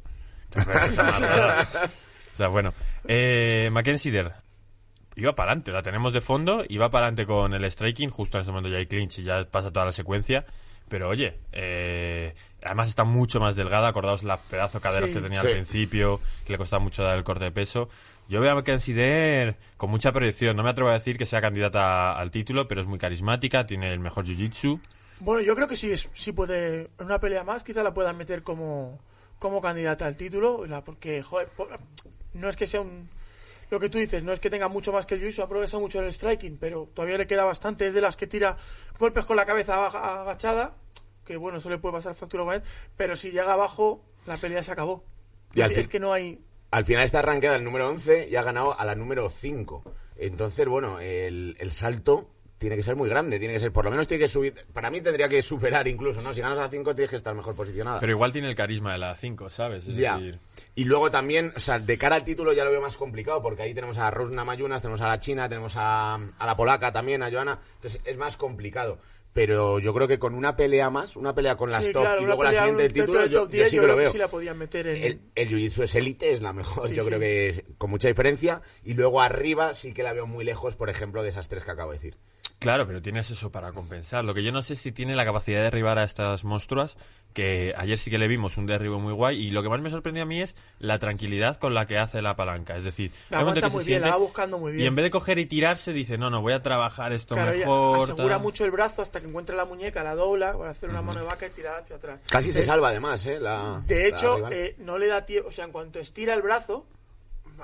o 0.56 2.36
sea, 2.36 2.46
bueno. 2.46 2.72
Eh, 3.08 3.68
Mackenzie 3.72 4.10
Dern 4.12 4.32
iba 5.18 5.34
para 5.34 5.52
adelante, 5.52 5.72
la 5.72 5.82
tenemos 5.82 6.12
de 6.12 6.20
fondo, 6.20 6.62
iba 6.68 6.90
para 6.90 7.06
adelante 7.06 7.24
con 7.26 7.54
el 7.54 7.64
striking, 7.70 8.10
justo 8.10 8.36
en 8.36 8.42
ese 8.42 8.50
momento 8.50 8.68
ya 8.68 8.76
hay 8.76 8.86
clinch 8.86 9.18
y 9.20 9.22
ya 9.22 9.46
pasa 9.50 9.70
toda 9.72 9.86
la 9.86 9.92
secuencia. 9.92 10.44
Pero 10.88 11.08
oye, 11.08 11.40
eh, 11.52 12.34
además 12.62 12.88
está 12.90 13.04
mucho 13.04 13.40
más 13.40 13.56
delgada, 13.56 13.88
acordaos 13.88 14.22
la 14.22 14.36
pedazo 14.36 14.78
de 14.78 14.82
caderas 14.82 15.08
Sí. 15.08 15.14
que 15.14 15.20
tenía 15.22 15.40
Sí. 15.40 15.46
al 15.46 15.52
principio, 15.54 16.20
que 16.44 16.52
le 16.52 16.58
costaba 16.58 16.82
mucho 16.84 17.02
dar 17.02 17.16
el 17.16 17.24
corte 17.24 17.44
de 17.44 17.50
peso. 17.50 17.88
Yo 18.28 18.40
veo 18.40 18.52
a 18.52 18.54
Mackenzie 18.56 18.94
Dern 18.94 19.56
con 19.78 19.90
mucha 19.90 20.12
proyección, 20.12 20.54
no 20.56 20.62
me 20.62 20.68
atrevo 20.70 20.90
a 20.90 20.92
decir 20.92 21.16
que 21.16 21.24
sea 21.26 21.40
candidata 21.40 22.16
al 22.18 22.30
título, 22.30 22.68
pero 22.68 22.82
es 22.82 22.86
muy 22.86 22.98
carismática, 22.98 23.66
tiene 23.66 23.92
el 23.92 23.98
mejor 24.00 24.26
jiu-jitsu. 24.26 24.78
Bueno, 25.20 25.40
yo 25.40 25.54
creo 25.56 25.66
que 25.66 25.76
sí, 25.76 25.90
es- 25.90 26.10
sí 26.12 26.32
puede, 26.32 26.90
en 26.98 27.06
una 27.06 27.18
pelea 27.18 27.42
más, 27.42 27.64
quizá 27.64 27.82
la 27.82 27.94
puedan 27.94 28.18
meter 28.18 28.42
como, 28.42 29.00
como 29.38 29.60
candidata 29.62 30.06
al 30.06 30.16
título, 30.18 30.62
porque, 30.84 31.22
joder, 31.22 31.48
no 32.36 32.48
es 32.48 32.56
que 32.56 32.66
sea 32.66 32.80
un... 32.80 33.08
Lo 33.68 33.80
que 33.80 33.88
tú 33.88 33.98
dices, 33.98 34.22
no 34.22 34.32
es 34.32 34.38
que 34.38 34.48
tenga 34.48 34.68
mucho 34.68 34.92
más 34.92 35.06
que 35.06 35.16
el 35.16 35.22
Jiu-Jitsu, 35.22 35.42
ha 35.42 35.48
progresado 35.48 35.80
mucho 35.80 35.98
en 35.98 36.04
el 36.04 36.12
striking, 36.14 36.56
pero 36.56 36.88
todavía 36.94 37.18
le 37.18 37.26
queda 37.26 37.44
bastante. 37.44 37.86
Es 37.88 37.94
de 37.94 38.00
las 38.00 38.16
que 38.16 38.28
tira 38.28 38.56
golpes 38.98 39.24
con 39.26 39.36
la 39.36 39.44
cabeza 39.44 39.86
agachada, 40.22 40.76
que 41.24 41.36
bueno, 41.36 41.58
eso 41.58 41.68
le 41.68 41.78
puede 41.78 41.94
pasar 41.94 42.14
factura 42.14 42.44
una 42.44 42.52
vez, 42.52 42.62
pero 42.96 43.16
si 43.16 43.32
llega 43.32 43.52
abajo, 43.54 44.04
la 44.26 44.36
pelea 44.36 44.62
se 44.62 44.70
acabó. 44.70 45.04
Y 45.52 45.62
al 45.62 45.72
es 45.72 45.78
fin- 45.78 45.88
que 45.88 45.98
no 46.00 46.12
hay... 46.12 46.40
Al 46.70 46.84
final 46.84 47.02
está 47.02 47.18
arranqueada 47.18 47.56
el 47.56 47.64
número 47.64 47.88
11 47.88 48.28
y 48.28 48.36
ha 48.36 48.42
ganado 48.42 48.78
a 48.78 48.84
la 48.84 48.94
número 48.94 49.28
5. 49.30 49.82
Entonces, 50.16 50.68
bueno, 50.68 51.00
el, 51.00 51.56
el 51.58 51.72
salto 51.72 52.30
tiene 52.58 52.74
que 52.76 52.82
ser 52.82 52.96
muy 52.96 53.08
grande, 53.08 53.38
tiene 53.38 53.54
que 53.54 53.60
ser, 53.60 53.70
por 53.72 53.84
lo 53.84 53.90
menos 53.90 54.06
tiene 54.08 54.22
que 54.24 54.28
subir, 54.28 54.54
para 54.72 54.90
mí 54.90 55.00
tendría 55.00 55.28
que 55.28 55.42
superar 55.42 55.86
incluso, 55.88 56.22
¿no? 56.22 56.32
Si 56.32 56.40
ganas 56.40 56.58
a 56.58 56.62
la 56.62 56.68
5 56.70 56.94
tienes 56.94 57.10
que 57.10 57.16
estar 57.16 57.34
mejor 57.34 57.54
posicionada. 57.54 58.00
Pero 58.00 58.12
igual 58.12 58.32
tiene 58.32 58.48
el 58.48 58.54
carisma 58.54 58.92
de 58.92 58.98
la 58.98 59.14
5, 59.14 59.48
¿sabes? 59.50 59.86
Es 59.86 59.96
Ya. 59.96 60.16
decir, 60.16 60.38
Y 60.74 60.84
luego 60.84 61.10
también, 61.10 61.52
o 61.54 61.60
sea, 61.60 61.78
de 61.78 61.98
cara 61.98 62.16
al 62.16 62.24
título 62.24 62.52
ya 62.54 62.64
lo 62.64 62.70
veo 62.70 62.80
más 62.80 62.96
complicado, 62.96 63.42
porque 63.42 63.62
ahí 63.62 63.74
tenemos 63.74 63.98
a 63.98 64.10
Rosna 64.10 64.44
Mayunas, 64.44 64.80
tenemos 64.80 65.00
a 65.02 65.06
la 65.08 65.18
China, 65.18 65.48
tenemos 65.48 65.74
a, 65.76 66.14
a 66.14 66.46
la 66.46 66.56
polaca 66.56 66.92
también, 66.92 67.22
a 67.22 67.30
Joana, 67.30 67.58
entonces 67.74 68.00
es 68.04 68.16
más 68.16 68.36
complicado. 68.36 68.98
Pero 69.32 69.78
yo 69.80 69.92
creo 69.92 70.08
que 70.08 70.18
con 70.18 70.34
una 70.34 70.56
pelea 70.56 70.88
más, 70.88 71.14
una 71.14 71.34
pelea 71.34 71.56
con 71.56 71.68
las 71.68 71.84
Sí, 71.84 71.92
top 71.92 72.00
claro, 72.04 72.22
y 72.22 72.24
luego 72.24 72.42
la 72.42 72.54
siguiente 72.54 72.84
del 72.84 72.92
título, 72.94 73.26
yo, 73.26 73.40
top 73.42 73.50
yo 73.50 73.56
10, 73.58 73.68
sí 73.68 73.76
yo 73.76 73.82
que 73.82 73.88
lo 73.88 73.94
que 73.94 74.00
veo. 74.00 74.12
sí 74.12 74.16
la 74.16 74.28
podían 74.28 74.56
meter 74.56 74.86
en- 74.86 75.02
El, 75.02 75.20
el 75.34 75.48
jiu-jitsu 75.50 75.82
es 75.84 75.94
élite, 75.94 76.32
es 76.32 76.40
la 76.40 76.54
mejor, 76.54 76.88
Sí, 76.88 76.94
yo 76.94 77.02
sí. 77.02 77.08
creo 77.08 77.20
que 77.20 77.48
es 77.48 77.62
con 77.76 77.90
mucha 77.90 78.08
diferencia. 78.08 78.62
Y 78.82 78.94
luego 78.94 79.20
arriba 79.20 79.74
sí 79.74 79.92
que 79.92 80.02
la 80.02 80.14
veo 80.14 80.26
muy 80.26 80.42
lejos, 80.42 80.74
por 80.76 80.88
ejemplo, 80.88 81.22
de 81.22 81.28
esas 81.28 81.48
tres 81.48 81.64
que 81.64 81.70
acabo 81.70 81.90
de 81.90 81.98
decir. 81.98 82.16
Claro, 82.58 82.86
pero 82.86 83.02
tienes 83.02 83.30
eso 83.30 83.52
para 83.52 83.72
compensar. 83.72 84.24
Lo 84.24 84.32
que 84.34 84.42
yo 84.42 84.50
no 84.50 84.62
sé 84.62 84.76
si 84.76 84.90
tiene 84.90 85.14
la 85.14 85.24
capacidad 85.24 85.58
de 85.58 85.64
derribar 85.64 85.98
a 85.98 86.04
estas 86.04 86.42
monstruas, 86.44 86.96
que 87.34 87.74
ayer 87.76 87.98
sí 87.98 88.10
que 88.10 88.16
le 88.16 88.28
vimos 88.28 88.56
un 88.56 88.64
derribo 88.64 88.98
muy 88.98 89.12
guay, 89.12 89.38
y 89.38 89.50
lo 89.50 89.62
que 89.62 89.68
más 89.68 89.78
me 89.80 89.90
sorprendió 89.90 90.22
a 90.22 90.26
mí 90.26 90.40
es 90.40 90.56
la 90.78 90.98
tranquilidad 90.98 91.58
con 91.58 91.74
la 91.74 91.84
que 91.86 91.98
hace 91.98 92.22
la 92.22 92.34
palanca. 92.34 92.74
Es 92.78 92.82
decir, 92.84 93.12
La 93.28 93.40
que 93.52 93.68
muy 93.68 93.84
se 93.84 93.90
bien, 93.90 94.00
la 94.00 94.08
va 94.12 94.16
buscando 94.16 94.56
muy 94.56 94.72
bien. 94.72 94.84
Y 94.84 94.86
en 94.86 94.94
vez 94.94 95.02
de 95.04 95.10
coger 95.10 95.38
y 95.38 95.44
tirarse, 95.44 95.92
dice, 95.92 96.16
no, 96.16 96.30
no, 96.30 96.40
voy 96.40 96.54
a 96.54 96.62
trabajar 96.62 97.12
esto 97.12 97.34
Claro, 97.34 97.50
ella 97.52 97.66
mejor. 97.66 97.98
asegura 98.04 98.36
tal". 98.36 98.42
mucho 98.42 98.64
el 98.64 98.70
brazo 98.70 99.02
hasta 99.02 99.20
que 99.20 99.26
encuentra 99.28 99.54
la 99.54 99.66
muñeca, 99.66 100.02
la 100.02 100.14
dobla 100.14 100.56
para 100.56 100.70
hacer 100.70 100.88
una 100.88 101.02
mano 101.02 101.20
de 101.20 101.26
vaca 101.26 101.46
y 101.46 101.50
tirar 101.50 101.82
hacia 101.82 101.96
atrás. 101.96 102.20
Casi 102.30 102.52
se 102.52 102.64
salva 102.64 102.88
además, 102.88 103.26
¿eh? 103.26 103.38
La, 103.38 103.82
De 103.86 104.08
hecho, 104.08 104.50
eh, 104.50 104.76
no 104.78 104.96
le 104.96 105.08
da 105.08 105.26
tiempo, 105.26 105.50
o 105.50 105.52
sea, 105.52 105.66
en 105.66 105.72
cuanto 105.72 105.98
estira 106.00 106.32
el 106.32 106.40
brazo, 106.40 106.86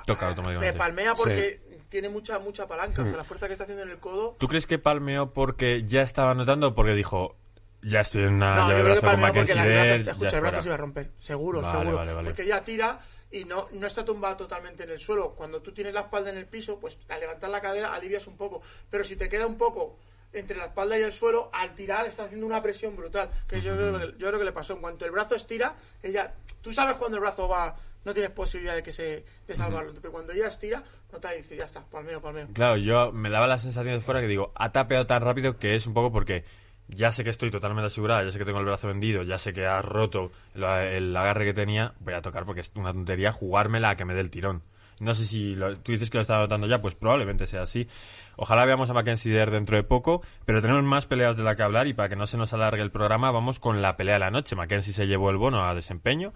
Toca 0.05 0.25
me 0.25 0.29
automáticamente. 0.29 0.77
palmea 0.77 1.13
porque 1.15 1.61
tiene 1.93 2.09
mucha 2.09 2.39
mucha 2.39 2.67
palanca, 2.67 3.03
o 3.03 3.05
sea, 3.05 3.15
la 3.17 3.23
fuerza 3.23 3.45
que 3.45 3.53
está 3.53 3.65
haciendo 3.65 3.83
en 3.83 3.91
el 3.91 3.99
codo. 3.99 4.35
¿Tú 4.39 4.47
crees 4.47 4.65
que 4.65 4.79
palmeó 4.79 5.31
porque 5.31 5.83
ya 5.85 6.01
estaba 6.01 6.33
notando 6.33 6.69
o 6.69 6.73
porque 6.75 6.93
dijo, 6.95 7.35
ya 7.83 7.99
estoy 8.01 8.23
en 8.23 8.33
una 8.33 8.55
No, 8.55 8.71
yo 8.71 8.83
creo 8.83 8.95
que 8.95 9.01
con 9.01 9.09
porque 9.11 9.21
Mackenzie 9.21 9.55
la- 9.55 9.63
el 9.63 9.69
Dern, 9.69 9.83
brazo, 9.87 10.03
ya 10.05 10.11
escucha, 10.11 10.27
es 10.27 10.33
el 10.33 10.41
brazo 10.41 10.51
fuera"? 10.55 10.61
se 10.63 10.67
iba 10.69 10.73
a 10.73 10.77
romper, 10.77 11.11
seguro, 11.19 11.61
Vale, 11.61 11.77
seguro. 11.77 11.97
vale, 11.97 12.13
vale. 12.13 12.29
Porque 12.29 12.45
ya 12.47 12.63
tira 12.63 12.99
y 13.31 13.45
no, 13.45 13.67
no 13.73 13.85
está 13.87 14.03
tumbada 14.03 14.35
totalmente 14.37 14.83
en 14.85 14.89
el 14.89 14.97
suelo. 14.99 15.35
Cuando 15.35 15.61
tú 15.61 15.71
tienes 15.71 15.93
la 15.93 16.01
espalda 16.01 16.31
en 16.31 16.37
el 16.37 16.47
piso, 16.47 16.79
pues 16.79 16.97
al 17.09 17.19
levantar 17.19 17.51
la 17.51 17.61
cadera 17.61 17.93
alivias 17.93 18.25
un 18.27 18.37
poco. 18.37 18.61
Pero 18.89 19.03
si 19.03 19.15
te 19.15 19.29
queda 19.29 19.45
un 19.45 19.57
poco 19.57 19.97
entre 20.33 20.57
la 20.57 20.65
espalda 20.65 20.97
y 20.97 21.03
el 21.03 21.11
suelo, 21.13 21.51
al 21.53 21.75
tirar 21.75 22.07
está 22.07 22.23
haciendo 22.23 22.47
una 22.47 22.59
presión 22.61 22.95
brutal. 22.95 23.29
Que 23.47 23.61
yo, 23.61 23.75
creo 23.75 23.99
que, 23.99 24.05
yo 24.17 24.27
creo 24.29 24.39
que 24.39 24.45
le 24.45 24.51
pasó. 24.51 24.73
En 24.73 24.81
cuanto 24.81 25.05
el 25.05 25.11
brazo 25.11 25.35
estira, 25.35 25.75
ella. 26.01 26.33
Tú 26.61 26.71
sabes 26.73 26.95
cuando 26.97 27.17
el 27.17 27.21
brazo 27.21 27.47
va. 27.47 27.75
No 28.05 28.13
tienes 28.13 28.31
posibilidad 28.31 28.75
de 28.75 28.83
que 28.83 28.91
se 28.91 29.25
de 29.47 29.55
salvarlo. 29.55 29.89
Entonces 29.89 30.11
cuando 30.11 30.33
ella 30.33 30.47
estira, 30.47 30.83
no 31.11 31.19
te 31.19 31.35
dice, 31.37 31.55
ya 31.55 31.65
está, 31.65 31.85
palmeo, 31.85 32.21
palmeo. 32.21 32.47
Claro, 32.53 32.77
yo 32.77 33.11
me 33.11 33.29
daba 33.29 33.47
la 33.47 33.57
sensación 33.57 33.95
de 33.95 34.01
fuera 34.01 34.19
que 34.21 34.27
digo, 34.27 34.51
ha 34.55 34.71
tapeado 34.71 35.05
tan 35.07 35.21
rápido 35.21 35.57
que 35.57 35.75
es 35.75 35.87
un 35.87 35.93
poco 35.93 36.11
porque 36.11 36.43
ya 36.89 37.11
sé 37.13 37.23
que 37.23 37.29
estoy 37.29 37.49
totalmente 37.49 37.87
asegurada, 37.87 38.23
ya 38.23 38.31
sé 38.31 38.37
que 38.39 38.45
tengo 38.45 38.59
el 38.59 38.65
brazo 38.65 38.87
vendido, 38.89 39.23
ya 39.23 39.37
sé 39.37 39.53
que 39.53 39.65
has 39.65 39.85
roto 39.85 40.31
la- 40.53 40.85
el 40.85 41.15
agarre 41.15 41.45
que 41.45 41.53
tenía, 41.53 41.93
voy 41.99 42.13
a 42.13 42.21
tocar 42.21 42.45
porque 42.45 42.61
es 42.61 42.71
una 42.75 42.91
tontería 42.91 43.31
jugármela 43.31 43.91
a 43.91 43.95
que 43.95 44.03
me 44.05 44.13
dé 44.13 44.19
el 44.19 44.29
tirón. 44.29 44.63
No 44.99 45.15
sé 45.15 45.25
si 45.25 45.55
lo- 45.55 45.75
tú 45.79 45.91
dices 45.91 46.09
que 46.09 46.17
lo 46.17 46.21
estás 46.21 46.39
notando 46.39 46.67
ya, 46.67 46.81
pues 46.81 46.93
probablemente 46.93 47.47
sea 47.47 47.63
así. 47.63 47.87
Ojalá 48.35 48.63
veamos 48.65 48.89
a 48.89 48.93
Mackenzie 48.93 49.33
Dare 49.35 49.51
dentro 49.51 49.75
de 49.75 49.83
poco, 49.83 50.21
pero 50.45 50.61
tenemos 50.61 50.83
más 50.83 51.05
peleas 51.07 51.35
de 51.35 51.43
la 51.43 51.55
que 51.55 51.63
hablar 51.63 51.87
y 51.87 51.93
para 51.93 52.09
que 52.09 52.15
no 52.15 52.27
se 52.27 52.37
nos 52.37 52.53
alargue 52.53 52.81
el 52.81 52.91
programa, 52.91 53.31
vamos 53.31 53.59
con 53.59 53.81
la 53.81 53.97
pelea 53.97 54.15
de 54.15 54.19
la 54.19 54.31
noche. 54.31 54.55
Mackenzie 54.55 54.93
se 54.93 55.07
llevó 55.07 55.29
el 55.31 55.37
bono 55.37 55.65
a 55.65 55.73
desempeño 55.73 56.31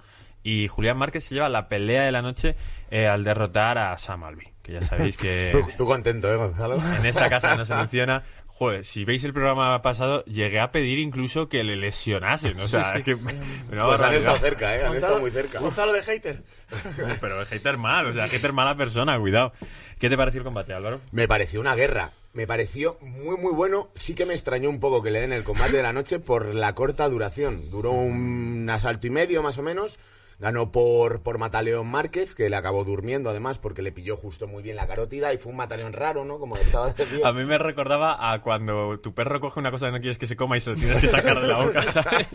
y 0.47 0.69
Julián 0.69 0.95
Márquez 0.97 1.25
se 1.25 1.35
lleva 1.35 1.49
la 1.49 1.67
pelea 1.67 2.03
de 2.03 2.11
la 2.13 2.21
noche 2.21 2.55
eh, 2.89 3.05
al 3.05 3.25
derrotar 3.25 3.77
a 3.77 3.97
Sam 3.97 4.23
Alvey, 4.23 4.47
que 4.63 4.71
ya 4.71 4.81
sabéis 4.81 5.17
que 5.17 5.49
Tú, 5.51 5.59
tú 5.75 5.85
contento, 5.85 6.31
¿eh, 6.31 6.37
Gonzalo? 6.37 6.77
en 6.97 7.05
esta 7.05 7.27
casa 7.27 7.55
no 7.57 7.65
se 7.65 7.75
menciona. 7.75 8.23
Joder, 8.45 8.85
si 8.85 9.03
veis 9.03 9.25
el 9.25 9.33
programa 9.33 9.81
pasado, 9.81 10.23
llegué 10.23 10.61
a 10.61 10.71
pedir 10.71 10.99
incluso 10.99 11.49
que 11.49 11.65
le 11.65 11.75
lesionasen. 11.75 12.57
O 12.61 12.67
sea, 12.67 12.93
es 12.93 13.03
que. 13.03 13.13
una 13.13 13.33
Pues 13.83 13.99
han 14.01 14.13
estado 14.13 14.37
cerca, 14.37 14.75
¿eh? 14.75 14.85
Han 14.85 14.95
estado 14.95 15.19
muy 15.19 15.31
cerca. 15.31 15.59
Gonzalo 15.59 15.91
de 15.91 16.01
hater. 16.01 16.41
Pero 17.19 17.41
el 17.41 17.45
hater 17.45 17.77
mal, 17.77 18.07
o 18.07 18.13
sea, 18.13 18.27
hater 18.29 18.53
mala 18.53 18.75
persona, 18.77 19.19
cuidado. 19.19 19.51
¿Qué 19.99 20.09
te 20.09 20.15
pareció 20.15 20.39
el 20.39 20.45
combate, 20.45 20.73
Álvaro? 20.73 21.01
Me 21.11 21.27
pareció 21.27 21.59
una 21.59 21.75
guerra. 21.75 22.11
Me 22.33 22.47
pareció 22.47 22.97
muy, 23.01 23.35
muy 23.37 23.51
bueno. 23.53 23.89
Sí 23.95 24.15
que 24.15 24.25
me 24.25 24.33
extrañó 24.33 24.69
un 24.69 24.79
poco 24.79 25.03
que 25.03 25.11
le 25.11 25.19
den 25.19 25.33
el 25.33 25.43
combate 25.43 25.75
de 25.75 25.83
la 25.83 25.93
noche 25.93 26.19
por 26.19 26.55
la 26.55 26.73
corta 26.73 27.07
duración. 27.09 27.69
Duró 27.69 27.91
un 27.91 28.67
asalto 28.71 29.07
y 29.07 29.09
medio, 29.09 29.43
más 29.43 29.57
o 29.57 29.61
menos. 29.61 29.99
Ganó 30.39 30.71
por, 30.71 31.23
por 31.23 31.39
Mataleón 31.39 31.87
Márquez, 31.87 32.35
que 32.35 32.47
le 32.47 32.55
acabó 32.55 32.83
durmiendo 32.83 33.31
además 33.31 33.57
porque 33.57 33.81
le 33.81 33.91
pilló 33.91 34.15
justo 34.15 34.47
muy 34.47 34.61
bien 34.61 34.75
la 34.75 34.85
carótida 34.85 35.33
y 35.33 35.39
fue 35.39 35.51
un 35.51 35.57
Mataleón 35.57 35.93
raro, 35.93 36.25
¿no? 36.25 36.37
Como 36.37 36.55
estaba. 36.57 36.93
A 37.23 37.33
mí 37.33 37.43
me 37.43 37.57
recordaba 37.57 38.31
a 38.31 38.41
cuando 38.43 38.99
tu 38.99 39.15
perro 39.15 39.39
coge 39.39 39.59
una 39.59 39.71
cosa 39.71 39.87
que 39.87 39.93
no 39.93 39.99
quieres 39.99 40.19
que 40.19 40.27
se 40.27 40.35
coma 40.35 40.57
y 40.57 40.59
se 40.59 40.71
lo 40.71 40.75
tienes 40.75 41.01
que 41.01 41.07
sacar 41.07 41.41
de 41.41 41.47
la 41.47 41.57
boca, 41.57 41.81
¿sabes? 41.91 42.27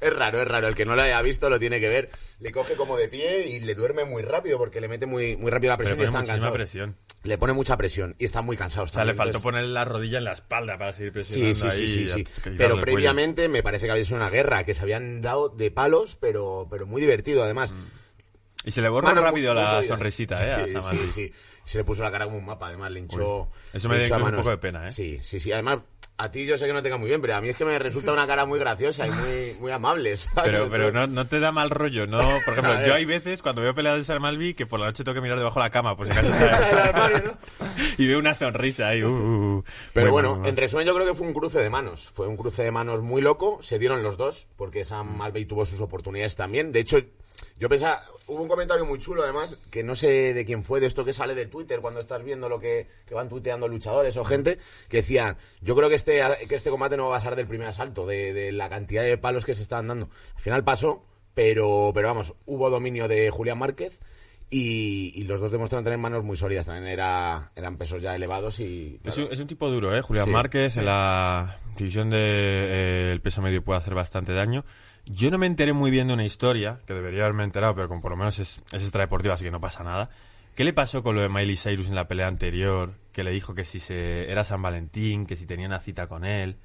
es 0.00 0.16
raro, 0.16 0.42
es 0.42 0.48
raro. 0.48 0.66
El 0.66 0.74
que 0.74 0.84
no 0.84 0.96
lo 0.96 1.02
haya 1.02 1.22
visto 1.22 1.48
lo 1.48 1.60
tiene 1.60 1.78
que 1.78 1.88
ver. 1.88 2.10
Le 2.40 2.50
coge 2.50 2.74
como 2.74 2.96
de 2.96 3.08
pie 3.08 3.46
y 3.46 3.60
le 3.60 3.74
duerme 3.76 4.04
muy 4.04 4.22
rápido 4.22 4.58
porque 4.58 4.80
le 4.80 4.88
mete 4.88 5.06
muy, 5.06 5.36
muy 5.36 5.50
rápido 5.50 5.70
la 5.70 5.76
presión 5.76 6.00
y 6.00 6.04
están 6.04 6.26
cansados. 6.26 6.54
presión. 6.54 6.96
Le 7.24 7.38
pone 7.38 7.52
mucha 7.52 7.76
presión 7.76 8.14
y 8.18 8.26
están 8.26 8.44
muy 8.44 8.56
cansados. 8.56 8.90
O 8.90 8.94
sea, 8.94 9.04
le 9.04 9.14
faltó 9.14 9.38
entonces- 9.38 9.42
poner 9.42 9.64
la 9.64 9.84
rodilla 9.84 10.18
en 10.18 10.24
la 10.24 10.32
espalda 10.32 10.78
para 10.78 10.92
seguir 10.92 11.12
presionando 11.12 11.54
sí, 11.54 11.70
sí, 11.70 11.82
ahí. 11.82 11.88
sí, 11.88 12.06
sí. 12.06 12.24
Pero 12.56 12.74
cuello. 12.74 12.82
previamente 12.82 13.48
me 13.48 13.62
parece 13.62 13.86
que 13.86 13.92
había 13.92 14.04
sido 14.04 14.18
una 14.18 14.30
guerra, 14.30 14.64
que 14.64 14.74
se 14.74 14.82
habían 14.82 15.20
dado 15.22 15.48
de 15.48 15.70
palos, 15.70 16.16
pero, 16.20 16.68
pero 16.70 16.86
muy 16.86 17.00
divertido 17.00 17.42
además. 17.42 17.74
Y 18.66 18.70
se 18.70 18.80
le 18.80 18.88
borró 18.88 19.08
Manos 19.08 19.24
rápido 19.24 19.52
la 19.52 19.82
sonrisita, 19.82 20.64
¿eh? 20.64 20.68
Sí, 20.68 20.96
sí, 20.96 21.12
sí. 21.14 21.32
Se 21.64 21.78
le 21.78 21.84
puso 21.84 22.02
la 22.02 22.10
cara 22.10 22.24
como 22.26 22.38
un 22.38 22.44
mapa, 22.46 22.68
además 22.68 22.90
le 22.92 23.00
hinchó. 23.00 23.40
Uy, 23.40 23.46
eso 23.74 23.88
me 23.88 23.98
dio 23.98 24.16
un 24.16 24.34
poco 24.36 24.50
de 24.50 24.58
pena, 24.58 24.86
¿eh? 24.86 24.90
Sí, 24.90 25.18
sí, 25.22 25.38
sí. 25.40 25.52
Además, 25.52 25.80
a 26.16 26.30
ti 26.30 26.46
yo 26.46 26.56
sé 26.56 26.66
que 26.66 26.72
no 26.72 26.82
te 26.82 26.88
cae 26.88 26.98
muy 26.98 27.08
bien, 27.08 27.20
pero 27.20 27.34
a 27.34 27.40
mí 27.40 27.48
es 27.48 27.56
que 27.56 27.64
me 27.64 27.76
resulta 27.78 28.12
una 28.12 28.26
cara 28.26 28.46
muy 28.46 28.58
graciosa 28.58 29.06
y 29.06 29.10
muy, 29.10 29.56
muy 29.60 29.72
amable. 29.72 30.16
¿sabes? 30.16 30.52
Pero, 30.52 30.70
pero 30.70 30.92
no, 30.92 31.06
no 31.08 31.26
te 31.26 31.40
da 31.40 31.50
mal 31.50 31.70
rollo, 31.70 32.06
¿no? 32.06 32.18
Por 32.44 32.52
ejemplo, 32.52 32.86
yo 32.86 32.94
hay 32.94 33.04
veces 33.04 33.42
cuando 33.42 33.62
veo 33.62 33.74
peleas 33.74 33.98
de 33.98 34.04
Sam 34.04 34.24
Alvey 34.24 34.54
que 34.54 34.64
por 34.66 34.78
la 34.78 34.86
noche 34.86 35.02
tengo 35.02 35.14
que 35.14 35.20
mirar 35.20 35.38
debajo 35.38 35.58
de 35.58 35.66
la 35.66 35.70
cama, 35.70 35.96
pues 35.96 36.10
¿no? 36.14 36.22
y 37.98 38.06
veo 38.06 38.18
una 38.20 38.34
sonrisa 38.34 38.88
ahí. 38.88 39.02
uh, 39.02 39.08
uh, 39.08 39.56
uh. 39.56 39.64
Pero 39.92 40.12
bueno, 40.12 40.42
en 40.44 40.56
resumen 40.56 40.86
yo 40.86 40.94
creo 40.94 41.06
que 41.06 41.14
fue 41.14 41.26
un 41.26 41.34
cruce 41.34 41.60
de 41.60 41.70
manos. 41.70 42.10
Fue 42.14 42.28
un 42.28 42.36
cruce 42.36 42.62
de 42.62 42.70
manos 42.70 43.02
muy 43.02 43.20
loco. 43.20 43.58
Se 43.62 43.80
dieron 43.80 44.02
los 44.04 44.16
dos, 44.16 44.46
porque 44.56 44.84
Sam 44.84 45.20
Alvey 45.20 45.46
tuvo 45.46 45.66
sus 45.66 45.80
oportunidades 45.80 46.36
también. 46.36 46.70
De 46.70 46.80
hecho, 46.80 46.98
yo 47.58 47.68
pensaba, 47.68 48.02
hubo 48.26 48.42
un 48.42 48.48
comentario 48.48 48.84
muy 48.84 48.98
chulo 48.98 49.22
además, 49.22 49.56
que 49.70 49.82
no 49.82 49.94
sé 49.94 50.34
de 50.34 50.44
quién 50.44 50.64
fue, 50.64 50.80
de 50.80 50.86
esto 50.86 51.04
que 51.04 51.12
sale 51.12 51.34
de 51.34 51.46
Twitter 51.46 51.80
cuando 51.80 52.00
estás 52.00 52.24
viendo 52.24 52.48
lo 52.48 52.58
que, 52.58 52.88
que 53.06 53.14
van 53.14 53.28
tuiteando 53.28 53.68
luchadores 53.68 54.16
o 54.16 54.24
gente, 54.24 54.58
que 54.88 54.98
decían, 54.98 55.36
yo 55.60 55.76
creo 55.76 55.88
que 55.88 55.94
este, 55.94 56.20
que 56.48 56.54
este 56.54 56.70
combate 56.70 56.96
no 56.96 57.08
va 57.08 57.16
a 57.16 57.18
pasar 57.18 57.36
del 57.36 57.46
primer 57.46 57.68
asalto, 57.68 58.06
de, 58.06 58.32
de 58.32 58.52
la 58.52 58.68
cantidad 58.68 59.02
de 59.02 59.18
palos 59.18 59.44
que 59.44 59.54
se 59.54 59.62
estaban 59.62 59.88
dando. 59.88 60.08
Al 60.34 60.42
final 60.42 60.64
pasó, 60.64 61.04
pero, 61.34 61.92
pero 61.94 62.08
vamos, 62.08 62.34
hubo 62.46 62.70
dominio 62.70 63.08
de 63.08 63.30
Julián 63.30 63.58
Márquez. 63.58 64.00
Y, 64.50 65.10
y 65.16 65.24
los 65.24 65.40
dos 65.40 65.50
demostraron 65.50 65.82
tener 65.82 65.98
manos 65.98 66.22
muy 66.22 66.36
sólidas. 66.36 66.66
También 66.66 66.86
era, 66.86 67.50
eran 67.56 67.76
pesos 67.76 68.00
ya 68.00 68.14
elevados 68.14 68.60
y... 68.60 69.00
Es, 69.02 69.16
un, 69.18 69.32
es 69.32 69.40
un 69.40 69.48
tipo 69.48 69.68
duro, 69.68 69.96
¿eh? 69.96 70.00
Julián 70.00 70.26
Sí, 70.26 70.30
Márquez 70.30 70.76
en 70.76 70.84
la 70.84 71.56
división 71.76 72.10
de 72.10 72.18
eh, 72.18 73.12
el 73.12 73.20
peso 73.20 73.42
medio 73.42 73.64
puede 73.64 73.78
hacer 73.78 73.94
bastante 73.94 74.32
daño. 74.32 74.64
Yo 75.06 75.30
no 75.30 75.38
me 75.38 75.46
enteré 75.46 75.72
muy 75.72 75.90
bien 75.90 76.08
de 76.08 76.14
una 76.14 76.24
historia, 76.24 76.80
que 76.86 76.94
debería 76.94 77.22
haberme 77.22 77.44
enterado, 77.44 77.74
pero 77.74 77.88
como 77.88 78.00
por 78.00 78.10
lo 78.12 78.16
menos 78.16 78.38
es, 78.38 78.62
es 78.72 78.82
extradeportiva, 78.82 79.34
así 79.34 79.44
que 79.44 79.50
no 79.50 79.60
pasa 79.60 79.84
nada. 79.84 80.10
¿Qué 80.54 80.64
le 80.64 80.72
pasó 80.72 81.02
con 81.02 81.16
lo 81.16 81.22
de 81.22 81.28
Miley 81.28 81.56
Cyrus 81.56 81.88
en 81.88 81.96
la 81.96 82.06
pelea 82.06 82.28
anterior? 82.28 82.94
Que 83.12 83.24
le 83.24 83.32
dijo 83.32 83.54
que 83.54 83.64
si 83.64 83.80
se 83.80 84.30
era 84.30 84.44
San 84.44 84.62
Valentín, 84.62 85.26
que 85.26 85.36
si 85.36 85.46
tenía 85.46 85.66
una 85.66 85.80
cita 85.80 86.06
con 86.06 86.24
él. 86.24 86.56